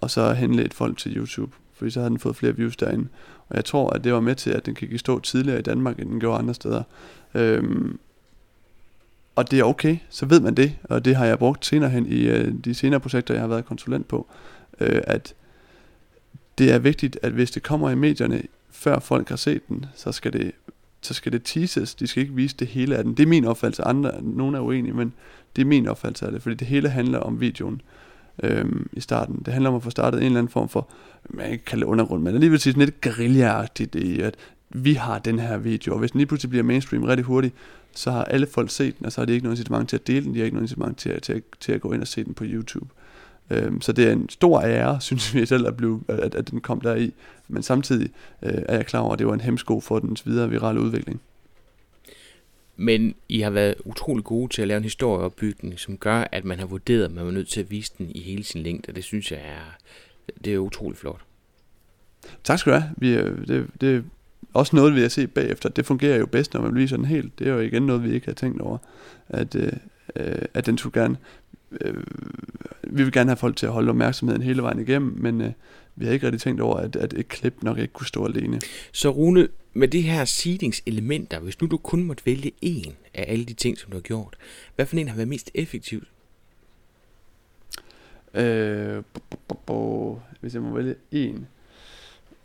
og 0.00 0.10
så 0.10 0.32
henledt 0.32 0.74
folk 0.74 0.98
til 0.98 1.16
YouTube, 1.16 1.52
fordi 1.74 1.90
så 1.90 2.00
havde 2.00 2.10
den 2.10 2.18
fået 2.18 2.36
flere 2.36 2.56
views 2.56 2.76
derinde. 2.76 3.08
Og 3.48 3.56
jeg 3.56 3.64
tror, 3.64 3.90
at 3.90 4.04
det 4.04 4.12
var 4.12 4.20
med 4.20 4.34
til, 4.34 4.50
at 4.50 4.66
den 4.66 4.74
kan 4.74 4.88
i 4.90 4.98
stå 4.98 5.20
tidligere 5.20 5.58
i 5.58 5.62
Danmark, 5.62 5.98
end 5.98 6.10
den 6.10 6.20
gjorde 6.20 6.38
andre 6.38 6.54
steder. 6.54 6.82
Øhm, 7.34 7.98
og 9.36 9.50
det 9.50 9.58
er 9.58 9.64
okay, 9.64 9.96
så 10.08 10.26
ved 10.26 10.40
man 10.40 10.54
det, 10.54 10.76
og 10.84 11.04
det 11.04 11.16
har 11.16 11.26
jeg 11.26 11.38
brugt 11.38 11.66
senere 11.66 11.90
hen 11.90 12.06
i 12.06 12.20
øh, 12.28 12.54
de 12.64 12.74
senere 12.74 13.00
projekter, 13.00 13.34
jeg 13.34 13.40
har 13.40 13.48
været 13.48 13.64
konsulent 13.66 14.08
på, 14.08 14.26
øh, 14.80 15.00
at 15.04 15.34
det 16.58 16.72
er 16.72 16.78
vigtigt, 16.78 17.18
at 17.22 17.32
hvis 17.32 17.50
det 17.50 17.62
kommer 17.62 17.90
i 17.90 17.94
medierne, 17.94 18.42
før 18.70 18.98
folk 18.98 19.28
har 19.28 19.36
set 19.36 19.68
den, 19.68 19.86
så 19.94 20.12
skal 20.12 20.32
det, 20.32 20.52
så 21.00 21.14
skal 21.14 21.32
det 21.32 21.42
teases. 21.44 21.94
De 21.94 22.06
skal 22.06 22.22
ikke 22.22 22.34
vise 22.34 22.56
det 22.56 22.68
hele 22.68 22.96
af 22.96 23.04
den. 23.04 23.14
Det 23.14 23.22
er 23.22 23.26
min 23.26 23.44
opfattelse. 23.44 23.84
Andre, 23.84 24.22
nogen 24.22 24.54
er 24.54 24.60
uenige, 24.60 24.94
men 24.94 25.12
det 25.56 25.62
er 25.62 25.66
min 25.66 25.88
opfattelse 25.88 26.26
af 26.26 26.32
det, 26.32 26.42
fordi 26.42 26.54
det 26.54 26.66
hele 26.66 26.88
handler 26.88 27.18
om 27.18 27.40
videoen. 27.40 27.80
øhm, 28.42 28.88
i 28.92 29.00
starten. 29.00 29.42
Det 29.46 29.52
handler 29.52 29.70
om 29.70 29.76
at 29.76 29.82
få 29.82 29.90
startet 29.90 30.20
en 30.20 30.26
eller 30.26 30.38
anden 30.38 30.52
form 30.52 30.68
for, 30.68 30.88
man 31.30 31.48
kan 31.48 31.60
kalde 31.66 31.80
det 31.80 31.88
undergrund, 31.88 32.22
men 32.22 32.34
alligevel 32.34 32.60
sige 32.60 32.72
sådan 32.72 32.84
lidt 32.84 33.00
guerilla 33.00 33.66
i, 33.94 34.20
at 34.20 34.34
vi 34.70 34.94
har 34.94 35.18
den 35.18 35.38
her 35.38 35.58
video, 35.58 35.92
og 35.92 35.98
hvis 35.98 36.10
den 36.10 36.18
lige 36.18 36.26
pludselig 36.26 36.50
bliver 36.50 36.62
mainstream 36.62 37.04
rigtig 37.04 37.24
hurtigt, 37.24 37.54
så 37.96 38.10
har 38.10 38.24
alle 38.24 38.46
folk 38.46 38.70
set 38.70 38.98
den, 38.98 39.06
og 39.06 39.12
så 39.12 39.20
har 39.20 39.26
de 39.26 39.32
ikke 39.32 39.44
noget 39.44 39.56
incitament 39.56 39.88
til 39.88 39.96
at 39.96 40.06
dele 40.06 40.24
den, 40.24 40.34
de 40.34 40.38
har 40.38 40.44
ikke 40.44 40.54
noget 40.54 40.64
incitament 40.64 40.98
til, 40.98 41.20
til, 41.20 41.42
til 41.60 41.72
at 41.72 41.80
gå 41.80 41.92
ind 41.92 42.00
og 42.02 42.08
se 42.08 42.24
den 42.24 42.34
på 42.34 42.44
YouTube. 42.46 42.86
Øhm, 43.50 43.80
så 43.80 43.92
det 43.92 44.08
er 44.08 44.12
en 44.12 44.28
stor 44.28 44.60
ære, 44.60 45.00
synes 45.08 45.34
vi 45.34 45.46
selv, 45.46 45.66
at, 45.66 45.76
blive, 45.76 46.02
at, 46.08 46.34
at 46.34 46.50
den 46.50 46.60
kom 46.60 46.80
der 46.80 46.94
i. 46.94 47.12
Men 47.48 47.62
samtidig 47.62 48.10
øh, 48.42 48.62
er 48.68 48.76
jeg 48.76 48.86
klar 48.86 49.00
over, 49.00 49.12
at 49.12 49.18
det 49.18 49.26
var 49.26 49.34
en 49.34 49.40
hemsko 49.40 49.80
for 49.80 49.98
dens 49.98 50.26
videre 50.26 50.50
virale 50.50 50.80
udvikling. 50.80 51.20
Men 52.76 53.14
I 53.28 53.40
har 53.40 53.50
været 53.50 53.74
utrolig 53.84 54.24
gode 54.24 54.52
til 54.52 54.62
at 54.62 54.68
lave 54.68 54.78
en 54.78 54.84
historieopbygning, 54.84 55.78
som 55.78 55.96
gør, 55.96 56.24
at 56.32 56.44
man 56.44 56.58
har 56.58 56.66
vurderet, 56.66 57.04
at 57.04 57.10
man 57.10 57.24
var 57.24 57.30
nødt 57.30 57.48
til 57.48 57.60
at 57.60 57.70
vise 57.70 57.92
den 57.98 58.10
i 58.10 58.20
hele 58.20 58.44
sin 58.44 58.62
længde. 58.62 58.92
Det 58.92 59.04
synes 59.04 59.32
jeg 59.32 59.40
er, 59.44 59.76
det 60.44 60.54
er 60.54 60.58
utrolig 60.58 60.98
flot. 60.98 61.20
Tak 62.44 62.58
skal 62.58 62.72
du 62.72 62.78
have. 62.78 62.90
Vi, 62.96 63.16
det, 63.46 63.66
det 63.80 63.96
er 63.96 64.02
også 64.56 64.76
noget, 64.76 64.94
vi 64.94 65.00
har 65.00 65.08
set 65.08 65.30
bagefter. 65.30 65.68
Det 65.68 65.86
fungerer 65.86 66.18
jo 66.18 66.26
bedst, 66.26 66.54
når 66.54 66.60
man 66.60 66.74
viser 66.74 66.96
den 66.96 67.04
helt. 67.04 67.38
Det 67.38 67.46
er 67.46 67.52
jo 67.52 67.60
igen 67.60 67.82
noget, 67.82 68.04
vi 68.04 68.14
ikke 68.14 68.26
har 68.26 68.34
tænkt 68.34 68.60
over. 68.60 68.78
At, 69.28 69.54
øh, 69.54 69.72
at 70.54 70.66
den 70.66 70.78
skulle 70.78 71.00
gerne... 71.00 71.16
Øh, 71.80 71.94
vi 72.82 73.02
vil 73.02 73.12
gerne 73.12 73.30
have 73.30 73.36
folk 73.36 73.56
til 73.56 73.66
at 73.66 73.72
holde 73.72 73.90
opmærksomheden 73.90 74.42
hele 74.42 74.62
vejen 74.62 74.80
igennem, 74.80 75.16
men 75.18 75.40
øh, 75.40 75.52
vi 75.96 76.04
har 76.06 76.12
ikke 76.12 76.26
rigtig 76.26 76.40
tænkt 76.40 76.60
over, 76.60 76.76
at, 76.76 76.96
at 76.96 77.12
et 77.12 77.28
klip 77.28 77.62
nok 77.62 77.78
ikke 77.78 77.92
kunne 77.92 78.06
stå 78.06 78.24
alene. 78.24 78.60
Så 78.92 79.10
Rune, 79.10 79.48
med 79.74 79.88
de 79.88 80.00
her 80.00 80.24
seedingselementer, 80.24 81.40
hvis 81.40 81.60
nu 81.60 81.66
du 81.66 81.76
kun 81.76 82.02
måtte 82.02 82.26
vælge 82.26 82.52
en 82.60 82.92
af 83.14 83.24
alle 83.28 83.44
de 83.44 83.54
ting, 83.54 83.78
som 83.78 83.90
du 83.90 83.96
har 83.96 84.02
gjort, 84.02 84.36
hvad 84.76 84.86
for 84.86 84.96
en 84.96 85.08
har 85.08 85.16
været 85.16 85.28
mest 85.28 85.50
effektiv? 85.54 86.02
Øh, 88.34 89.02
hvis 90.40 90.54
jeg 90.54 90.62
må 90.62 90.74
vælge 90.74 90.94
en. 91.10 91.46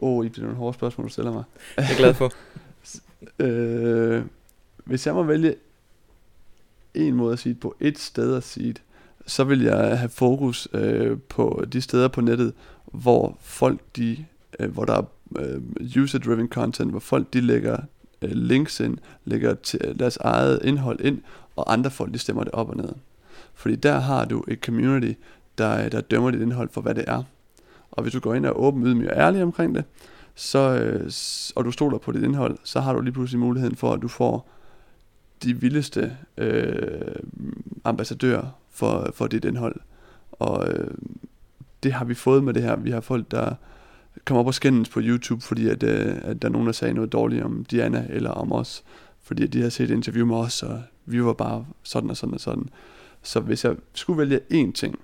Åh, 0.02 0.18
oh, 0.18 0.26
det 0.26 0.38
er 0.38 0.42
nogle 0.42 0.58
hårde 0.58 0.74
spørgsmål, 0.74 1.08
du 1.08 1.12
stiller 1.12 1.32
mig. 1.32 1.44
Jeg 1.78 1.92
er 1.92 1.98
glad 1.98 2.14
for. 2.14 2.32
øh, 3.46 4.24
hvis 4.86 5.08
jeg 5.08 5.14
må 5.14 5.24
vælge 5.24 5.56
en 6.94 7.16
måde 7.16 7.34
at 7.34 7.40
sige 7.40 7.56
på 7.56 7.76
et 7.80 8.00
sted 8.00 8.36
at 8.36 8.44
sige 8.44 8.76
så 9.26 9.44
vil 9.44 9.62
jeg 9.62 10.00
have 10.00 10.10
fokus 10.10 10.68
øh, 10.74 11.18
på 11.30 11.64
de 11.74 11.82
steder 11.82 12.08
på 12.08 12.22
nettet, 12.22 12.54
hvor 12.86 13.38
folk 13.42 13.82
de, 13.96 14.26
øh, 14.60 14.72
hvor 14.72 14.86
der 14.86 14.94
er 14.94 15.04
øh, 15.40 15.62
user-driven 16.02 16.48
content, 16.48 16.92
hvor 16.92 17.00
folk 17.00 17.34
de 17.34 17.42
lægger 17.42 17.78
øh, 18.22 18.32
links 18.32 18.80
ind, 18.80 18.98
lægger 19.26 19.54
til 19.54 19.96
deres 20.00 20.18
eget 20.18 20.60
indhold 20.64 21.00
ind, 21.00 21.22
og 21.56 21.74
andre 21.74 21.92
folk 21.92 22.14
de 22.14 22.20
stemmer 22.20 22.44
det 22.44 22.52
op 22.52 22.70
og 22.70 22.78
ned. 22.78 22.94
Fordi 23.54 23.76
der 23.76 24.00
har 24.00 24.26
du 24.26 24.44
et 24.48 24.60
community, 24.60 25.14
der, 25.58 25.90
der 25.90 26.02
dømmer 26.02 26.32
dit 26.32 26.42
indhold 26.42 26.70
for, 26.72 26.82
hvad 26.82 26.96
det 26.96 27.06
er. 27.08 27.24
Og 27.92 28.04
hvis 28.04 28.14
du 28.14 28.20
går 28.20 28.34
ind 28.34 28.46
og 28.46 28.50
er 28.50 28.56
åben, 28.56 28.86
ydmyg 28.86 29.10
og 29.10 29.18
ærlig 29.18 29.44
omkring 29.44 29.76
det, 29.76 29.84
så, 30.36 30.60
øh, 30.60 31.12
og 31.56 31.66
du 31.66 31.72
stoler 31.72 31.98
på 31.98 32.12
dit 32.12 32.24
indhold, 32.24 32.58
så 32.64 32.80
har 32.80 32.94
du 32.94 33.02
lige 33.02 33.14
pludselig 33.14 33.40
muligheden 33.40 33.76
for, 33.76 33.94
at 33.94 34.02
du 34.02 34.08
får 34.08 34.50
de 35.44 35.62
vildeste 35.62 36.18
øh, 36.38 37.16
ambassadører 37.84 38.48
for, 38.72 39.12
for 39.14 39.28
dit 39.28 39.46
indhold. 39.46 39.76
Og 40.32 40.68
øh, 40.70 40.92
det 41.84 41.94
har 41.94 42.06
vi 42.06 42.14
fået 42.14 42.44
med 42.44 42.54
det 42.54 42.64
her. 42.64 42.76
Vi 42.76 42.92
har 42.92 43.02
folk, 43.02 43.32
der 43.32 43.56
kommer 44.26 44.40
op 44.40 44.48
og 44.48 44.54
skændes 44.54 44.90
på 44.90 45.00
YouTube, 45.04 45.42
fordi 45.42 45.70
at, 45.70 45.84
øh, 45.84 46.16
at 46.22 46.42
der 46.42 46.48
er 46.48 46.52
nogen, 46.52 46.68
der 46.68 46.74
sagde 46.74 46.94
noget 46.94 47.12
dårligt 47.12 47.44
om 47.44 47.66
Diana 47.66 48.08
eller 48.10 48.30
om 48.30 48.52
os. 48.52 48.84
Fordi 49.24 49.48
de 49.48 49.62
har 49.62 49.70
set 49.70 49.84
et 49.84 49.94
interview 49.94 50.26
med 50.26 50.36
os, 50.36 50.64
og 50.64 50.82
vi 51.06 51.24
var 51.24 51.34
bare 51.34 51.66
sådan 51.84 52.10
og 52.10 52.18
sådan 52.18 52.34
og 52.34 52.40
sådan. 52.40 52.70
Så 53.22 53.40
hvis 53.40 53.66
jeg 53.66 53.76
skulle 53.94 54.18
vælge 54.18 54.40
én 54.54 54.72
ting, 54.72 55.00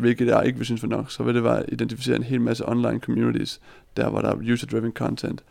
hvilket 0.00 0.26
jeg 0.26 0.46
ikke 0.46 0.56
vil 0.56 0.66
synes 0.66 0.82
var 0.82 0.88
nok, 0.88 1.10
så 1.10 1.22
vil 1.22 1.34
det 1.34 1.44
være 1.44 1.58
at 1.58 1.64
identificere 1.72 2.16
en 2.16 2.22
hel 2.22 2.40
masse 2.40 2.68
online 2.68 3.00
communities, 3.00 3.60
der 3.96 4.08
hvor 4.08 4.20
der 4.20 4.28
er 4.28 4.52
user-driven 4.52 4.92
content, 4.92 5.42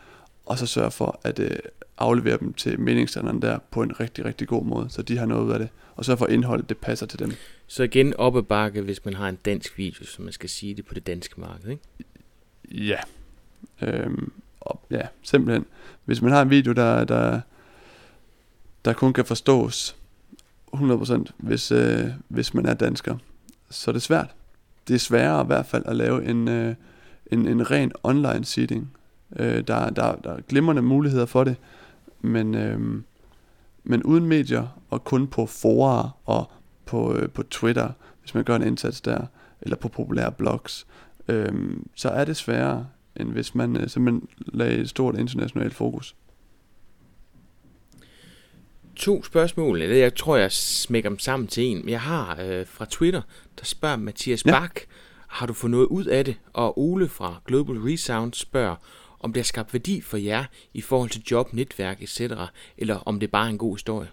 og 0.46 0.58
så 0.58 0.66
sørge 0.66 0.92
for 0.92 1.20
at 1.24 1.40
øh, 1.40 1.52
aflevere 1.98 2.38
dem 2.38 2.54
til 2.54 2.80
meningsstanderen 2.80 3.42
der 3.42 3.60
på 3.72 3.82
en 3.82 4.00
rigtig, 4.00 4.26
rigtig 4.26 4.48
god 4.48 4.66
måde, 4.66 4.90
så 4.90 5.02
de 5.02 5.18
har 5.18 5.26
noget 5.26 5.46
ud 5.46 5.52
af 5.52 5.60
det, 5.60 5.70
og 5.96 6.06
sørge 6.06 6.18
for 6.18 6.26
at 6.26 6.32
indholdet, 6.32 6.70
det 6.70 6.78
passer 6.78 7.06
til 7.06 7.20
dem. 7.20 7.32
Så 7.68 7.84
igen 7.84 8.14
op 8.14 8.38
ad 8.38 8.42
bakke, 8.42 8.82
hvis 8.82 9.06
man 9.06 9.14
har 9.14 9.30
en 9.30 9.38
dansk 9.46 9.78
video, 9.78 10.06
så 10.06 10.22
man 10.22 10.34
skal 10.34 10.50
sige 10.50 10.74
det 10.74 10.86
på 10.86 10.94
det 10.94 11.08
danske 11.08 11.42
marked, 11.42 11.70
ikke? 11.70 11.84
Ja. 12.72 13.00
Øhm, 13.82 14.32
og, 14.62 14.82
ja, 14.92 15.08
simpelthen. 15.24 15.66
Hvis 16.06 16.22
man 16.22 16.32
har 16.32 16.42
en 16.42 16.50
video, 16.50 16.72
der, 16.72 17.04
der, 17.04 17.42
der 18.86 18.94
kun 18.94 19.14
kan 19.14 19.26
forstås 19.26 19.96
100%, 20.74 21.24
hvis, 21.38 21.72
øh, 21.72 22.06
hvis 22.28 22.54
man 22.54 22.66
er 22.66 22.74
dansker, 22.74 23.18
så 23.70 23.92
er 23.92 23.94
det 23.94 24.02
svært. 24.02 24.36
Det 24.90 24.96
er 24.96 25.00
sværere 25.00 25.44
i 25.44 25.46
hvert 25.46 25.66
fald 25.66 25.84
at 25.86 25.96
lave 25.96 26.26
en, 26.26 26.48
øh, 26.48 26.76
en, 27.32 27.48
en 27.48 27.72
ren 27.72 27.92
online 28.04 28.46
seeding. 28.46 28.92
Øh, 29.36 29.64
der, 29.68 29.90
der, 29.90 30.16
der 30.16 30.34
er 30.34 30.42
glimrende 30.42 30.82
muligheder 30.82 31.26
for 31.26 31.44
det, 31.44 31.56
men, 32.22 32.56
øh, 32.56 32.80
men 33.84 34.04
uden 34.04 34.26
medier 34.26 34.68
og 34.90 35.04
kun 35.04 35.28
på 35.28 35.46
forer 35.46 36.18
og 36.26 36.52
på, 36.86 37.14
øh, 37.16 37.30
på 37.30 37.44
Twitter, 37.44 37.90
hvis 38.22 38.34
man 38.34 38.44
gør 38.44 38.56
en 38.56 38.64
indsats 38.64 39.02
der, 39.02 39.26
eller 39.62 39.76
på 39.76 39.88
populære 39.88 40.32
blogs, 40.32 40.88
øh, 41.28 41.78
så 41.96 42.10
er 42.10 42.26
det 42.26 42.38
sværere, 42.38 42.88
end 43.16 43.32
hvis 43.32 43.56
man 43.56 43.78
øh, 43.78 43.90
simpelthen 43.90 44.28
lagde 44.38 44.78
et 44.78 44.90
stort 44.90 45.18
internationalt 45.18 45.74
fokus. 45.74 46.16
To 49.00 49.24
spørgsmål, 49.24 49.82
eller 49.82 49.96
jeg 49.96 50.16
tror, 50.16 50.36
jeg 50.36 50.52
smækker 50.52 51.10
dem 51.10 51.20
sammen 51.20 51.48
til 51.48 51.64
en. 51.64 51.90
Jeg 51.90 52.02
har 52.02 52.40
øh, 52.42 52.66
fra 52.68 52.86
Twitter, 52.90 53.22
der 53.60 53.66
spørger 53.66 53.98
Mathias 53.98 54.46
ja. 54.46 54.52
Bak, 54.52 54.80
har 55.28 55.46
du 55.46 55.54
fået 55.54 55.72
noget 55.72 55.86
ud 55.86 56.06
af 56.06 56.26
det? 56.26 56.36
Og 56.54 56.80
Ole 56.80 57.10
fra 57.10 57.42
Global 57.46 57.76
Resound 57.76 58.34
spørger, 58.34 58.76
om 59.20 59.34
det 59.34 59.40
har 59.40 59.46
skabt 59.46 59.74
værdi 59.74 60.02
for 60.02 60.18
jer 60.18 60.44
i 60.74 60.82
forhold 60.82 61.10
til 61.10 61.22
job, 61.32 61.54
netværk 61.54 62.02
etc., 62.02 62.22
eller 62.78 62.96
om 62.96 63.20
det 63.20 63.32
bare 63.32 63.46
er 63.46 63.50
en 63.50 63.58
god 63.58 63.76
historie? 63.76 64.08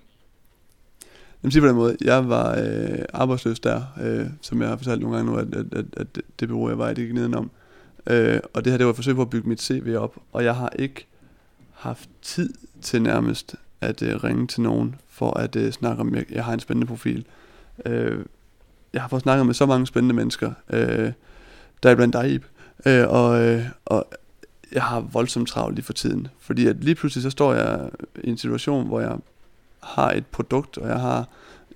Jeg 1.43 1.53
siger 1.53 1.63
på 1.63 1.69
den 1.69 1.77
måde, 1.77 1.97
jeg 2.01 2.29
var 2.29 2.59
øh, 2.59 2.99
arbejdsløs 3.13 3.61
der, 3.61 3.83
øh, 4.03 4.27
som 4.41 4.61
jeg 4.61 4.69
har 4.69 4.77
fortalt 4.77 5.01
nogle 5.01 5.17
gange 5.17 5.33
nu, 5.33 5.39
at, 5.39 5.55
at, 5.55 5.67
at, 5.73 5.87
at 5.97 6.23
det 6.41 6.49
bureau, 6.49 6.69
jeg 6.69 6.79
var 6.79 6.91
i, 6.91 6.95
det 6.95 7.05
gik 7.05 7.15
nedenom. 7.15 7.51
Øh, 8.07 8.41
og 8.53 8.65
det 8.65 8.73
her, 8.73 8.77
det 8.77 8.87
var 8.87 8.93
et 8.93 8.97
forsøg 8.97 9.15
på 9.15 9.23
at 9.23 9.31
bygge 9.31 9.49
mit 9.49 9.63
CV 9.63 9.95
op, 9.99 10.17
og 10.33 10.45
jeg 10.45 10.57
har 10.57 10.73
ikke 10.79 11.07
haft 11.73 12.11
tid 12.23 12.55
til 12.83 13.03
nærmest 13.03 13.57
at 13.81 14.03
øh, 14.03 14.25
ringe 14.25 14.47
til 14.47 14.63
nogen, 14.63 14.95
for 15.09 15.39
at 15.39 15.57
øh, 15.57 15.73
snakke 15.73 16.01
om, 16.01 16.15
jeg, 16.15 16.25
jeg 16.31 16.45
har 16.45 16.53
en 16.53 16.61
spændende 16.61 16.87
profil. 16.87 17.25
Øh, 17.87 18.25
jeg 18.93 19.03
har 19.03 19.09
fået 19.09 19.23
snakket 19.23 19.47
med 19.47 19.55
så 19.55 19.67
mange 19.67 19.87
spændende 19.87 20.15
mennesker, 20.15 20.53
øh, 20.71 21.13
der 21.83 21.91
er 21.91 21.95
blandt 21.95 22.13
dig, 22.13 22.41
øh, 22.87 23.09
og, 23.09 23.45
øh, 23.45 23.65
og 23.85 24.07
jeg 24.73 24.83
har 24.83 25.01
voldsomt 25.01 25.49
travlt 25.49 25.75
lige 25.75 25.85
for 25.85 25.93
tiden. 25.93 26.29
Fordi 26.39 26.67
at 26.67 26.77
lige 26.85 26.95
pludselig 26.95 27.23
så 27.23 27.31
står 27.31 27.55
jeg 27.55 27.91
i 28.25 28.31
en 28.31 28.39
situation, 28.39 28.87
hvor 28.87 29.01
jeg 29.01 29.17
har 29.83 30.11
et 30.11 30.27
produkt, 30.27 30.79
og 30.79 30.89
jeg 30.89 31.01
har 31.01 31.29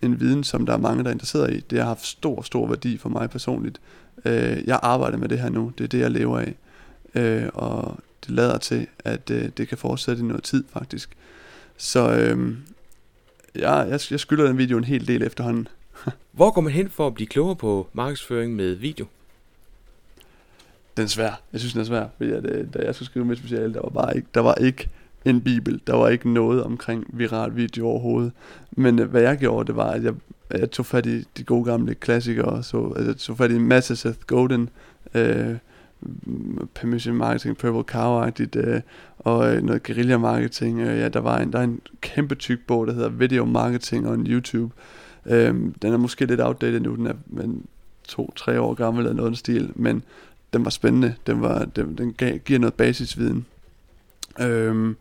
en 0.03 0.21
viden, 0.21 0.45
som 0.45 0.67
der 0.67 0.73
er 0.73 0.79
mange, 0.79 1.03
der 1.03 1.09
er 1.09 1.13
interesseret 1.13 1.55
i. 1.55 1.61
Det 1.61 1.79
har 1.79 1.87
haft 1.87 2.07
stor, 2.07 2.43
stor 2.43 2.67
værdi 2.67 2.99
for 2.99 3.09
mig 3.09 3.31
personligt. 3.31 3.81
Øh, 4.25 4.63
jeg 4.67 4.81
arbejder 4.83 5.19
med 5.19 5.29
det 5.29 5.39
her 5.39 5.49
nu. 5.49 5.73
Det 5.79 5.85
er 5.85 5.89
det, 5.89 6.01
jeg 6.01 6.11
lever 6.11 6.39
af. 6.39 6.55
Øh, 7.15 7.49
og 7.55 7.99
det 8.27 8.31
lader 8.31 8.59
til, 8.59 8.87
at 8.99 9.31
øh, 9.31 9.49
det 9.57 9.69
kan 9.69 9.79
fortsætte 9.79 10.23
i 10.23 10.25
noget 10.25 10.43
tid, 10.43 10.65
faktisk. 10.73 11.17
Så 11.81 12.13
øh, 12.13 12.55
ja, 13.57 13.75
jeg, 13.75 14.01
jeg 14.11 14.21
skylder 14.21 14.47
den 14.47 14.59
video 14.59 14.79
en 14.79 14.85
hel 14.85 15.09
del 15.09 15.23
efterhånden. 15.23 15.69
Hvor 16.33 16.51
går 16.51 16.61
man 16.61 16.73
hen 16.73 16.91
for 16.91 17.07
at 17.07 17.15
blive 17.15 17.27
klogere 17.27 17.57
på 17.57 17.89
markedsføring 17.93 18.57
med 18.57 18.75
video? 18.75 19.07
Den 20.97 21.05
er 21.05 21.09
svær. 21.09 21.41
Jeg 21.53 21.61
synes, 21.61 21.73
den 21.73 21.81
er 21.81 21.85
svær. 21.85 22.07
Fordi 22.17 22.31
at, 22.31 22.47
øh, 22.47 22.67
da 22.75 22.79
jeg 22.79 22.95
skulle 22.95 23.07
skrive 23.07 23.25
mit 23.25 23.39
speciale, 23.39 23.75
der 23.75 23.81
var 23.81 23.89
bare 23.89 24.17
ikke, 24.17 24.29
der 24.35 24.41
var 24.41 24.55
ikke 24.55 24.89
en 25.25 25.41
bibel. 25.41 25.81
Der 25.87 25.97
var 25.97 26.09
ikke 26.09 26.31
noget 26.31 26.65
omkring 26.65 27.07
viral 27.13 27.57
video 27.57 27.87
overhovedet. 27.87 28.33
Men 28.71 28.99
øh, 28.99 29.11
hvad 29.11 29.23
jeg 29.23 29.39
gjorde, 29.39 29.67
det 29.67 29.77
var, 29.77 29.91
at 29.91 30.05
jeg, 30.05 30.15
jeg 30.51 30.71
tog 30.71 30.87
fat 30.87 31.07
i 31.07 31.25
de 31.37 31.45
gode 31.45 31.65
gamle 31.65 31.95
klassikere. 31.95 32.63
Så, 32.63 32.87
altså, 32.97 33.11
jeg 33.11 33.17
tog 33.17 33.37
fat 33.37 33.51
i 33.51 33.59
Master 33.59 33.95
Seth 33.95 34.19
Godin, 34.27 34.69
øh, 35.15 35.57
permission 36.75 37.17
marketing, 37.17 37.57
purple 37.57 37.83
cow 37.83 38.31
øh, 38.57 38.81
og 39.19 39.55
øh, 39.55 39.63
noget 39.63 39.83
guerrilla 39.83 40.19
marketing. 40.19 40.81
Øh, 40.81 40.99
ja, 40.99 41.09
der 41.09 41.21
var 41.21 41.39
en, 41.39 41.53
der 41.53 41.59
er 41.59 41.63
en 41.63 41.81
kæmpe 42.01 42.35
tyk 42.35 42.59
bog, 42.67 42.87
der 42.87 42.93
hedder 42.93 43.09
Video 43.09 43.45
Marketing 43.45 44.09
on 44.09 44.27
YouTube. 44.27 44.75
Øh, 45.27 45.55
den 45.83 45.93
er 45.93 45.97
måske 45.97 46.27
lidt 46.27 46.41
outdated 46.41 46.81
nu, 46.81 46.95
den 46.95 47.07
er 47.07 47.15
men 47.27 47.67
to-tre 48.09 48.61
år 48.61 48.75
gammel 48.75 49.07
eller 49.07 49.17
noget 49.17 49.39
stil, 49.39 49.73
men 49.75 50.03
den 50.53 50.65
var 50.65 50.71
spændende. 50.71 51.15
Den, 51.27 51.43
var, 51.43 51.65
den, 51.65 51.99
den 51.99 52.13
gav, 52.13 52.39
giver 52.39 52.59
noget 52.59 52.75
basisviden. 52.75 53.47
Øh, 54.41 54.95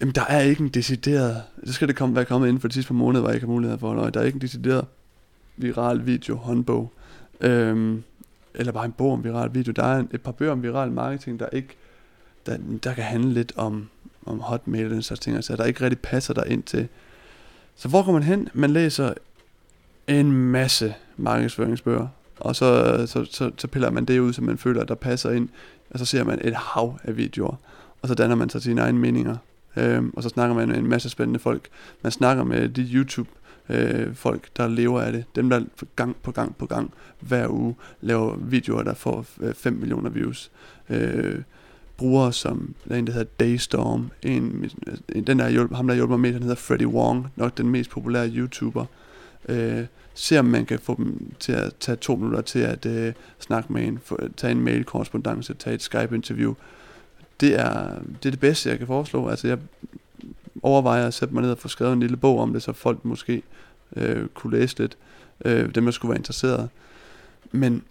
jamen, 0.00 0.14
der 0.14 0.24
er 0.28 0.40
ikke 0.40 0.62
en 0.62 0.68
decideret... 0.68 1.42
Det 1.64 1.74
skal 1.74 1.88
det 1.88 1.96
komme, 1.96 2.16
være 2.16 2.24
kommet 2.24 2.48
inden 2.48 2.60
for 2.60 2.68
de 2.68 2.74
sidste 2.74 2.88
par 2.88 2.94
måneder, 2.94 3.20
hvor 3.20 3.30
jeg 3.30 3.36
ikke 3.36 3.46
har 3.46 3.52
mulighed 3.52 3.78
for 3.78 4.02
at 4.02 4.14
Der 4.14 4.20
er 4.20 4.24
ikke 4.24 4.36
en 4.36 4.42
decideret 4.42 4.84
viral 5.56 6.06
video 6.06 6.36
håndbog. 6.36 6.92
Øhm, 7.40 8.02
eller 8.54 8.72
bare 8.72 8.84
en 8.84 8.92
bog 8.92 9.12
om 9.12 9.24
viral 9.24 9.54
video. 9.54 9.72
Der 9.72 9.84
er 9.84 9.98
en, 9.98 10.08
et 10.12 10.20
par 10.20 10.32
bøger 10.32 10.52
om 10.52 10.62
viral 10.62 10.92
marketing, 10.92 11.40
der 11.40 11.46
ikke 11.52 11.76
der, 12.46 12.56
der 12.84 12.94
kan 12.94 13.04
handle 13.04 13.32
lidt 13.32 13.52
om, 13.56 13.88
om 14.26 14.40
hotmail 14.40 14.84
og 14.84 14.90
den 14.90 15.02
slags 15.02 15.20
ting, 15.20 15.36
altså 15.36 15.56
der 15.56 15.64
ikke 15.64 15.80
rigtig 15.80 15.98
passer 15.98 16.34
der 16.34 16.44
ind 16.44 16.62
til. 16.62 16.88
Så 17.76 17.88
hvor 17.88 18.04
går 18.04 18.12
man 18.12 18.22
hen? 18.22 18.48
Man 18.52 18.70
læser 18.70 19.14
en 20.06 20.32
masse 20.32 20.94
markedsføringsbøger, 21.16 22.08
og 22.40 22.56
så, 22.56 23.02
så, 23.06 23.24
så, 23.30 23.50
så 23.58 23.68
piller 23.68 23.90
man 23.90 24.04
det 24.04 24.18
ud, 24.18 24.32
som 24.32 24.44
man 24.44 24.58
føler, 24.58 24.84
der 24.84 24.94
passer 24.94 25.30
ind, 25.30 25.48
og 25.90 25.98
så 25.98 26.04
ser 26.04 26.24
man 26.24 26.38
et 26.44 26.54
hav 26.54 26.98
af 27.04 27.16
videoer, 27.16 27.56
og 28.02 28.08
så 28.08 28.14
danner 28.14 28.36
man 28.36 28.50
sig 28.50 28.62
sine 28.62 28.80
egne 28.80 28.98
meninger, 28.98 29.36
øhm, 29.76 30.12
og 30.16 30.22
så 30.22 30.28
snakker 30.28 30.54
man 30.56 30.68
med 30.68 30.76
en 30.76 30.86
masse 30.86 31.10
spændende 31.10 31.38
folk. 31.38 31.68
Man 32.02 32.12
snakker 32.12 32.44
med 32.44 32.68
de 32.68 32.82
YouTube 32.82 33.28
øh, 33.68 34.14
folk, 34.14 34.48
der 34.56 34.68
lever 34.68 35.00
af 35.00 35.12
det. 35.12 35.24
Dem, 35.36 35.50
der 35.50 35.64
gang 35.96 36.16
på 36.22 36.32
gang 36.32 36.56
på 36.56 36.66
gang 36.66 36.92
hver 37.20 37.48
uge 37.48 37.74
laver 38.00 38.36
videoer, 38.36 38.82
der 38.82 38.94
får 38.94 39.26
øh, 39.40 39.54
5 39.54 39.72
millioner 39.72 40.10
views. 40.10 40.50
Øh, 40.90 41.42
brugere 41.96 42.32
som, 42.32 42.74
der 42.88 42.94
er 42.94 42.98
en, 42.98 43.06
der 43.06 43.12
hedder 43.12 43.30
Daystorm, 43.40 44.10
en, 44.22 44.70
altså, 44.86 45.02
den 45.26 45.38
der 45.38 45.48
hjælp, 45.48 45.74
ham 45.74 45.86
der 45.86 45.94
hjælper 45.94 46.16
mig 46.16 46.20
med, 46.20 46.32
han 46.32 46.42
hedder 46.42 46.56
Freddy 46.56 46.86
Wong, 46.86 47.26
nok 47.36 47.58
den 47.58 47.68
mest 47.68 47.90
populære 47.90 48.28
YouTuber. 48.28 48.84
Øh, 49.48 49.84
se 50.14 50.38
om 50.38 50.44
man 50.44 50.66
kan 50.66 50.78
få 50.78 50.94
dem 50.96 51.32
til 51.38 51.52
at 51.52 51.72
tage 51.80 51.96
to 51.96 52.16
minutter 52.16 52.40
til 52.40 52.58
at 52.58 52.86
øh, 52.86 53.12
snakke 53.38 53.72
med 53.72 53.84
en, 53.84 53.98
for, 54.04 54.20
tage 54.36 54.50
en 54.50 54.60
mail-korrespondence, 54.60 55.54
tage 55.54 55.74
et 55.74 55.82
Skype-interview. 55.82 56.54
Det 57.40 57.60
er, 57.60 57.90
det 58.22 58.26
er 58.26 58.30
det 58.30 58.40
bedste, 58.40 58.68
jeg 58.70 58.78
kan 58.78 58.86
foreslå. 58.86 59.28
Altså, 59.28 59.48
jeg 59.48 59.58
overvejer 60.64 61.06
at 61.06 61.14
sætte 61.14 61.34
mig 61.34 61.42
ned 61.42 61.50
og 61.50 61.58
få 61.58 61.68
skrevet 61.68 61.92
en 61.92 62.00
lille 62.00 62.16
bog 62.16 62.38
om 62.38 62.52
det, 62.52 62.62
så 62.62 62.72
folk 62.72 63.04
måske 63.04 63.42
øh, 63.96 64.28
kunne 64.28 64.58
læse 64.58 64.78
lidt, 64.78 64.96
øh, 65.44 65.74
dem 65.74 65.84
der 65.84 65.90
skulle 65.90 66.10
være 66.10 66.18
interesseret. 66.18 66.68
Men 67.52 67.82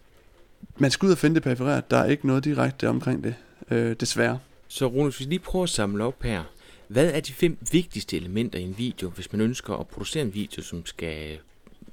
man 0.77 0.91
skal 0.91 1.07
ud 1.07 1.11
og 1.11 1.17
finde 1.17 1.35
det 1.35 1.43
perforeret. 1.43 1.91
Der 1.91 1.97
er 1.97 2.05
ikke 2.05 2.27
noget 2.27 2.43
direkte 2.43 2.89
omkring 2.89 3.23
det, 3.23 3.35
øh, 3.71 3.95
desværre. 3.99 4.39
Så 4.67 4.85
Rune, 4.85 5.03
hvis 5.03 5.19
vi 5.19 5.25
lige 5.25 5.39
prøver 5.39 5.63
at 5.63 5.69
samle 5.69 6.03
op 6.03 6.23
her. 6.23 6.43
Hvad 6.87 7.11
er 7.11 7.19
de 7.19 7.33
fem 7.33 7.57
vigtigste 7.71 8.17
elementer 8.17 8.59
i 8.59 8.63
en 8.63 8.75
video, 8.77 9.09
hvis 9.09 9.31
man 9.31 9.41
ønsker 9.41 9.73
at 9.73 9.87
producere 9.87 10.23
en 10.23 10.33
video, 10.33 10.61
som 10.61 10.85
skal 10.85 11.37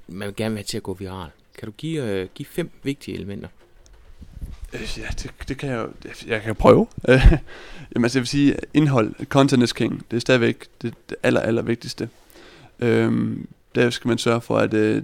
man 0.07 0.33
gerne 0.37 0.53
vil 0.53 0.57
have 0.57 0.63
til 0.63 0.77
at 0.77 0.83
gå 0.83 0.93
viral? 0.93 1.29
Kan 1.57 1.65
du 1.65 1.71
give, 1.77 2.03
øh, 2.03 2.27
give 2.35 2.45
fem 2.45 2.69
vigtige 2.83 3.15
elementer? 3.15 3.47
Øh, 4.73 4.97
ja, 4.97 5.07
det, 5.23 5.31
det 5.47 5.57
kan 5.57 5.69
jeg 5.69 5.77
jo. 5.77 5.89
Jeg 6.27 6.41
kan 6.41 6.55
prøve. 6.55 6.87
Øh, 7.09 7.31
jamen 7.95 8.05
altså, 8.05 8.19
jeg 8.19 8.21
vil 8.21 8.27
sige, 8.27 8.55
indhold, 8.73 9.13
content 9.25 9.63
is 9.63 9.73
king. 9.73 10.05
Det 10.11 10.17
er 10.17 10.21
stadigvæk 10.21 10.65
det, 10.81 10.93
det 11.09 11.17
aller, 11.23 11.39
aller 11.39 11.61
vigtigste. 11.61 12.09
Øhm, 12.79 13.47
der 13.75 13.89
skal 13.89 14.07
man 14.07 14.17
sørge 14.17 14.41
for, 14.41 14.57
at 14.57 14.73
øh, 14.73 15.03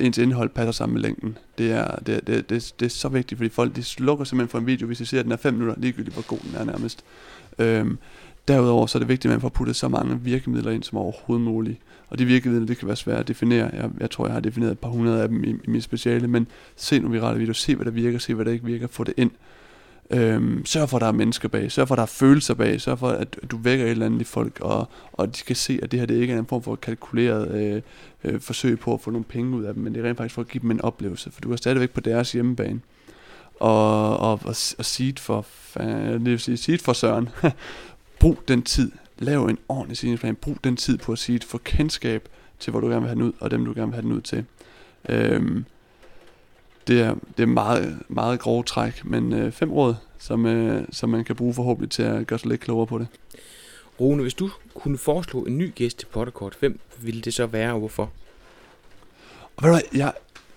ens 0.00 0.18
indhold 0.18 0.48
passer 0.48 0.72
sammen 0.72 0.94
med 0.94 1.02
længden. 1.02 1.38
Det 1.58 1.72
er, 1.72 1.96
det, 1.96 2.26
det, 2.26 2.50
det, 2.50 2.74
det 2.80 2.86
er 2.86 2.90
så 2.90 3.08
vigtigt, 3.08 3.38
fordi 3.38 3.48
folk 3.48 3.76
de 3.76 3.82
slukker 3.82 4.24
simpelthen 4.24 4.50
for 4.50 4.58
en 4.58 4.66
video, 4.66 4.86
hvis 4.86 4.98
de 4.98 5.06
ser, 5.06 5.18
at 5.18 5.24
den 5.24 5.32
er 5.32 5.36
5 5.36 5.54
minutter, 5.54 5.80
ligegyldigt 5.80 6.14
hvor 6.14 6.26
god 6.26 6.38
den 6.38 6.54
er 6.54 6.64
nærmest. 6.64 7.04
Øhm, 7.58 7.98
Derudover 8.48 8.86
så 8.86 8.98
er 8.98 9.00
det 9.00 9.08
vigtigt, 9.08 9.30
at 9.30 9.34
man 9.34 9.40
får 9.40 9.48
puttet 9.48 9.76
så 9.76 9.88
mange 9.88 10.20
virkemidler 10.20 10.70
ind 10.70 10.82
som 10.82 10.98
overhovedet 10.98 11.44
muligt. 11.44 11.78
Og 12.08 12.18
de 12.18 12.24
virkemidler, 12.24 12.66
det 12.66 12.78
kan 12.78 12.88
være 12.88 12.96
svært 12.96 13.20
at 13.20 13.28
definere. 13.28 13.70
Jeg, 13.72 13.90
jeg 14.00 14.10
tror, 14.10 14.26
jeg 14.26 14.32
har 14.32 14.40
defineret 14.40 14.72
et 14.72 14.78
par 14.78 14.88
hundrede 14.88 15.22
af 15.22 15.28
dem 15.28 15.44
i, 15.44 15.50
i 15.50 15.70
mit 15.70 15.82
speciale, 15.82 16.28
men 16.28 16.46
se 16.76 16.98
nu 16.98 17.08
virale 17.08 17.38
videoer, 17.38 17.54
se 17.54 17.74
hvad 17.74 17.86
der 17.86 17.92
virker, 17.92 18.18
se 18.18 18.34
hvad 18.34 18.44
der 18.44 18.52
ikke 18.52 18.64
virker, 18.64 18.86
få 18.86 19.04
det 19.04 19.14
ind. 19.16 19.30
Øhm, 20.10 20.66
sørg 20.66 20.88
for, 20.88 20.96
at 20.96 21.00
der 21.00 21.06
er 21.06 21.12
mennesker 21.12 21.48
bag, 21.48 21.72
sørg 21.72 21.88
for, 21.88 21.94
at 21.94 21.96
der 21.96 22.02
er 22.02 22.06
følelser 22.06 22.54
bag, 22.54 22.80
sørg 22.80 22.98
for, 22.98 23.08
at 23.08 23.38
du 23.50 23.56
vækker 23.56 23.84
et 23.84 23.90
eller 23.90 24.06
andet 24.06 24.20
i 24.20 24.24
folk, 24.24 24.60
og, 24.60 24.88
og 25.12 25.36
de 25.36 25.42
kan 25.46 25.56
se, 25.56 25.78
at 25.82 25.92
det 25.92 26.00
her 26.00 26.06
det 26.06 26.14
ikke 26.14 26.34
er 26.34 26.38
en 26.38 26.46
form 26.46 26.62
for 26.62 26.76
kalkuleret 26.76 27.54
øh, 27.54 27.82
øh, 28.24 28.40
forsøg 28.40 28.78
på 28.78 28.94
at 28.94 29.00
få 29.00 29.10
nogle 29.10 29.24
penge 29.24 29.56
ud 29.56 29.64
af 29.64 29.74
dem, 29.74 29.82
men 29.82 29.94
det 29.94 30.04
er 30.04 30.08
rent 30.08 30.16
faktisk 30.16 30.34
for 30.34 30.42
at 30.42 30.48
give 30.48 30.62
dem 30.62 30.70
en 30.70 30.80
oplevelse, 30.80 31.30
for 31.30 31.40
du 31.40 31.52
er 31.52 31.56
stadigvæk 31.56 31.90
på 31.90 32.00
deres 32.00 32.32
hjemmebane. 32.32 32.80
Og, 33.60 34.16
og, 34.16 34.32
og, 34.32 34.56
og 34.78 34.84
seed 34.84 35.16
for, 35.18 35.46
det 35.78 36.24
vil 36.24 36.40
sige, 36.40 36.56
seed 36.56 36.78
for 36.78 36.92
søren, 36.92 37.28
brug 38.22 38.38
den 38.48 38.62
tid. 38.62 38.92
Lav 39.18 39.44
en 39.44 39.58
ordentlig 39.68 39.96
signingsplan. 39.96 40.36
Brug 40.36 40.56
den 40.64 40.76
tid 40.76 40.98
på 40.98 41.12
at 41.12 41.18
sige, 41.18 41.40
få 41.40 41.58
kendskab 41.58 42.28
til, 42.58 42.70
hvor 42.70 42.80
du 42.80 42.86
gerne 42.86 43.00
vil 43.00 43.08
have 43.08 43.14
den 43.14 43.22
ud, 43.22 43.32
og 43.40 43.50
dem 43.50 43.64
du 43.64 43.72
gerne 43.74 43.86
vil 43.86 43.94
have 43.94 44.02
den 44.02 44.12
ud 44.12 44.20
til. 44.20 44.44
Øhm, 45.08 45.64
det 46.86 47.00
er, 47.00 47.14
det 47.36 47.42
er 47.42 47.46
meget, 47.46 47.98
meget 48.08 48.40
grove 48.40 48.62
træk, 48.62 49.04
men 49.04 49.32
øh, 49.32 49.52
fem 49.52 49.72
råd, 49.72 49.94
som, 50.18 50.46
øh, 50.46 50.84
som 50.90 51.10
man 51.10 51.24
kan 51.24 51.36
bruge 51.36 51.54
forhåbentlig 51.54 51.90
til 51.90 52.02
at 52.02 52.26
gøre 52.26 52.38
sig 52.38 52.48
lidt 52.48 52.60
klogere 52.60 52.86
på 52.86 52.98
det. 52.98 53.06
Rune, 54.00 54.22
hvis 54.22 54.34
du 54.34 54.50
kunne 54.74 54.98
foreslå 54.98 55.44
en 55.44 55.58
ny 55.58 55.74
gæst 55.74 55.98
til 55.98 56.06
Potterkort, 56.06 56.56
hvem 56.60 56.80
ville 57.00 57.20
det 57.20 57.34
så 57.34 57.46
være, 57.46 57.72
og 57.72 57.78
hvorfor? 57.78 58.10
Og 59.56 59.62
ved 59.62 59.70
du 59.70 59.74
hvad, 59.74 59.98
jeg, 60.00 60.12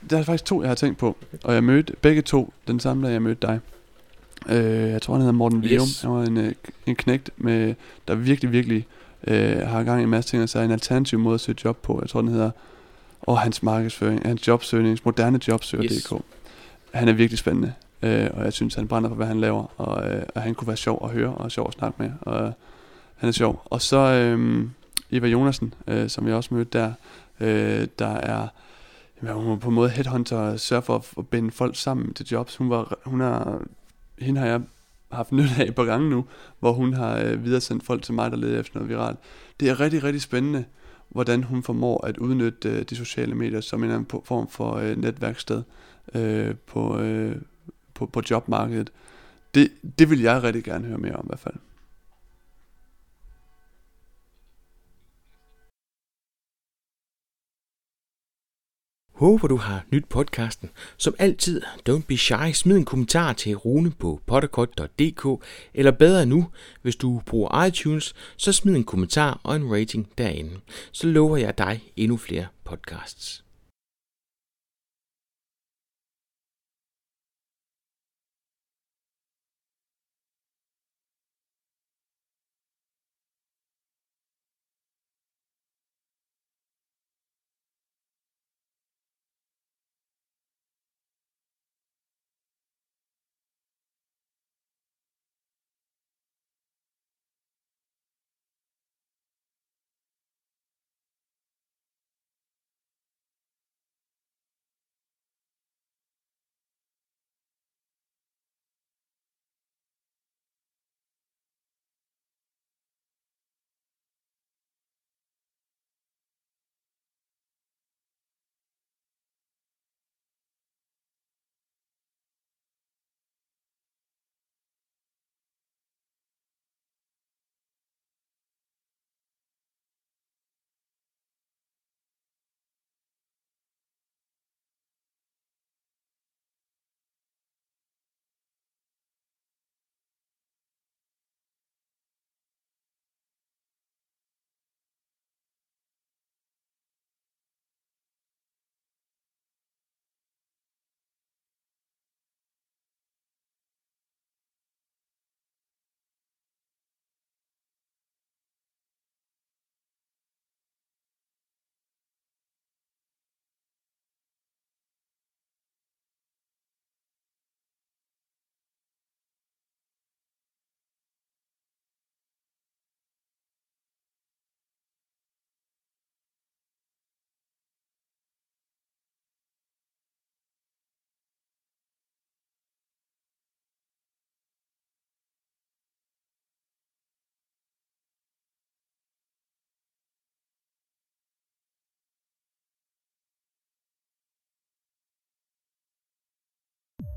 der 0.10 0.18
er 0.18 0.24
faktisk 0.24 0.46
to, 0.46 0.62
jeg 0.62 0.70
har 0.70 0.76
tænkt 0.76 0.98
på, 0.98 1.18
og 1.44 1.54
jeg 1.54 1.64
mødte 1.64 1.96
begge 2.02 2.22
to 2.22 2.54
den 2.68 2.80
samme 2.80 3.08
dag, 3.08 3.14
jeg 3.14 3.22
mødte 3.22 3.48
dig. 3.48 3.60
Øh, 4.50 4.90
jeg 4.90 5.02
tror, 5.02 5.14
han 5.14 5.22
hedder 5.22 5.34
Morten 5.34 5.64
Vium. 5.64 5.82
Yes. 5.82 6.02
Han 6.02 6.12
var 6.12 6.24
en, 6.24 6.38
øh, 6.38 6.54
en 6.86 6.96
knægt, 6.96 7.30
med, 7.38 7.76
der 8.08 8.16
virkelig, 8.16 8.52
virkelig 8.52 8.86
øh, 9.28 9.58
har 9.58 9.84
gang 9.84 10.00
i 10.00 10.04
en 10.04 10.10
masse 10.10 10.30
ting, 10.30 10.44
og 10.44 10.50
så 10.50 10.60
en 10.60 10.72
alternativ 10.72 11.20
måde 11.20 11.34
at 11.34 11.40
søge 11.40 11.58
job 11.66 11.78
på. 11.78 12.00
Jeg 12.02 12.10
tror, 12.10 12.22
den 12.22 12.30
hedder 12.30 12.52
og 13.22 13.40
hans 13.40 13.64
markedsføring, 13.64 14.22
hans 14.26 14.48
jobsøgnings, 14.48 15.06
moderne 15.06 15.40
jobsøger.dk. 15.48 15.92
Yes. 15.94 16.14
Han 16.94 17.08
er 17.08 17.14
virkelig 17.14 17.40
spændende, 17.40 17.74
øh, 18.02 18.30
og 18.34 18.44
jeg 18.44 18.54
synes, 18.54 18.76
han 18.76 18.88
brænder 18.88 19.10
for, 19.10 19.16
hvad 19.16 19.28
han 19.28 19.40
laver, 19.40 19.66
og, 19.78 20.10
øh, 20.10 20.24
og 20.36 20.42
han 20.42 20.56
kunne 20.56 20.68
være 20.68 20.78
sjov 20.78 21.02
at 21.04 21.10
høre, 21.10 21.34
og 21.34 21.52
sjov 21.52 21.68
at 21.68 21.74
snakke 21.74 22.04
med, 22.04 22.12
og 22.22 22.44
øh, 22.44 22.52
han 23.16 23.30
er 23.30 23.34
sjov. 23.34 23.62
Og 23.66 23.82
så 23.82 23.98
øh, 23.98 24.66
Eva 25.12 25.28
Jonasen, 25.28 25.74
øh, 25.88 26.10
som 26.10 26.28
jeg 26.28 26.36
også 26.36 26.54
mødte 26.54 26.80
der, 26.80 26.92
øh, 27.40 27.88
der 28.00 28.08
er 28.08 28.48
jamen, 29.22 29.36
hun 29.36 29.50
var 29.50 29.56
på 29.56 29.70
en 29.70 29.76
måde 29.76 29.90
headhunter 29.90 30.38
og 30.38 30.60
sørger 30.60 30.82
for 30.82 31.06
at 31.18 31.28
binde 31.28 31.52
folk 31.52 31.76
sammen 31.76 32.14
til 32.14 32.28
jobs. 32.32 32.56
Hun, 32.56 32.70
var, 32.70 32.98
hun 33.06 33.22
er 33.22 33.60
hende 34.20 34.40
har 34.40 34.48
jeg 34.48 34.62
haft 35.12 35.32
nytte 35.32 35.52
af 35.60 35.76
på 35.76 35.84
gange 35.84 36.10
nu, 36.10 36.26
hvor 36.60 36.72
hun 36.72 36.94
har 36.94 37.20
øh, 37.20 37.44
videresendt 37.44 37.86
folk 37.86 38.04
til 38.04 38.14
mig, 38.14 38.32
der 38.32 38.38
leder 38.38 38.60
efter 38.60 38.80
noget 38.80 38.90
viralt. 38.90 39.20
Det 39.60 39.70
er 39.70 39.80
rigtig, 39.80 40.04
rigtig 40.04 40.22
spændende, 40.22 40.66
hvordan 41.10 41.44
hun 41.44 41.64
formår 41.64 42.06
at 42.06 42.18
udnytte 42.18 42.70
øh, 42.70 42.82
de 42.84 42.96
sociale 42.96 43.36
medier 43.36 43.62
som 43.62 43.80
en 43.80 43.84
eller 43.84 43.96
anden 43.96 44.22
form 44.26 44.48
for 44.48 44.76
øh, 44.76 44.98
netværksted 44.98 45.64
øh, 46.16 46.56
på, 46.68 47.00
øh, 47.00 47.36
på, 47.94 48.06
på 48.06 48.22
jobmarkedet. 48.30 48.92
Det, 49.56 49.72
det 50.00 50.10
vil 50.10 50.22
jeg 50.22 50.44
rigtig 50.44 50.64
gerne 50.64 50.88
høre 50.88 50.98
mere 50.98 51.16
om 51.16 51.26
i 51.26 51.28
hvert 51.28 51.40
fald. 51.40 51.56
Håber 59.16 59.48
du 59.48 59.56
har 59.56 59.86
nyt 59.92 60.06
podcasten. 60.10 60.70
Som 60.98 61.16
altid, 61.20 61.62
don't 61.90 62.02
be 62.08 62.18
shy. 62.18 62.54
Smid 62.54 62.76
en 62.76 62.86
kommentar 62.86 63.34
til 63.34 63.56
Rune 63.56 63.92
på 63.92 64.22
pottercut.dk, 64.26 65.44
eller 65.74 65.92
bedre 65.92 66.26
nu, 66.26 66.48
hvis 66.82 66.96
du 66.96 67.22
bruger 67.26 67.66
iTunes, 67.66 68.16
så 68.38 68.52
smid 68.52 68.76
en 68.76 68.84
kommentar 68.84 69.40
og 69.44 69.56
en 69.56 69.74
rating 69.74 70.08
derinde. 70.18 70.60
Så 70.92 71.08
lover 71.08 71.38
jeg 71.38 71.58
dig 71.58 71.84
endnu 71.96 72.18
flere 72.18 72.46
podcasts. 72.64 73.45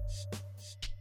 Shh, 0.08 0.24
shh. 0.58 0.97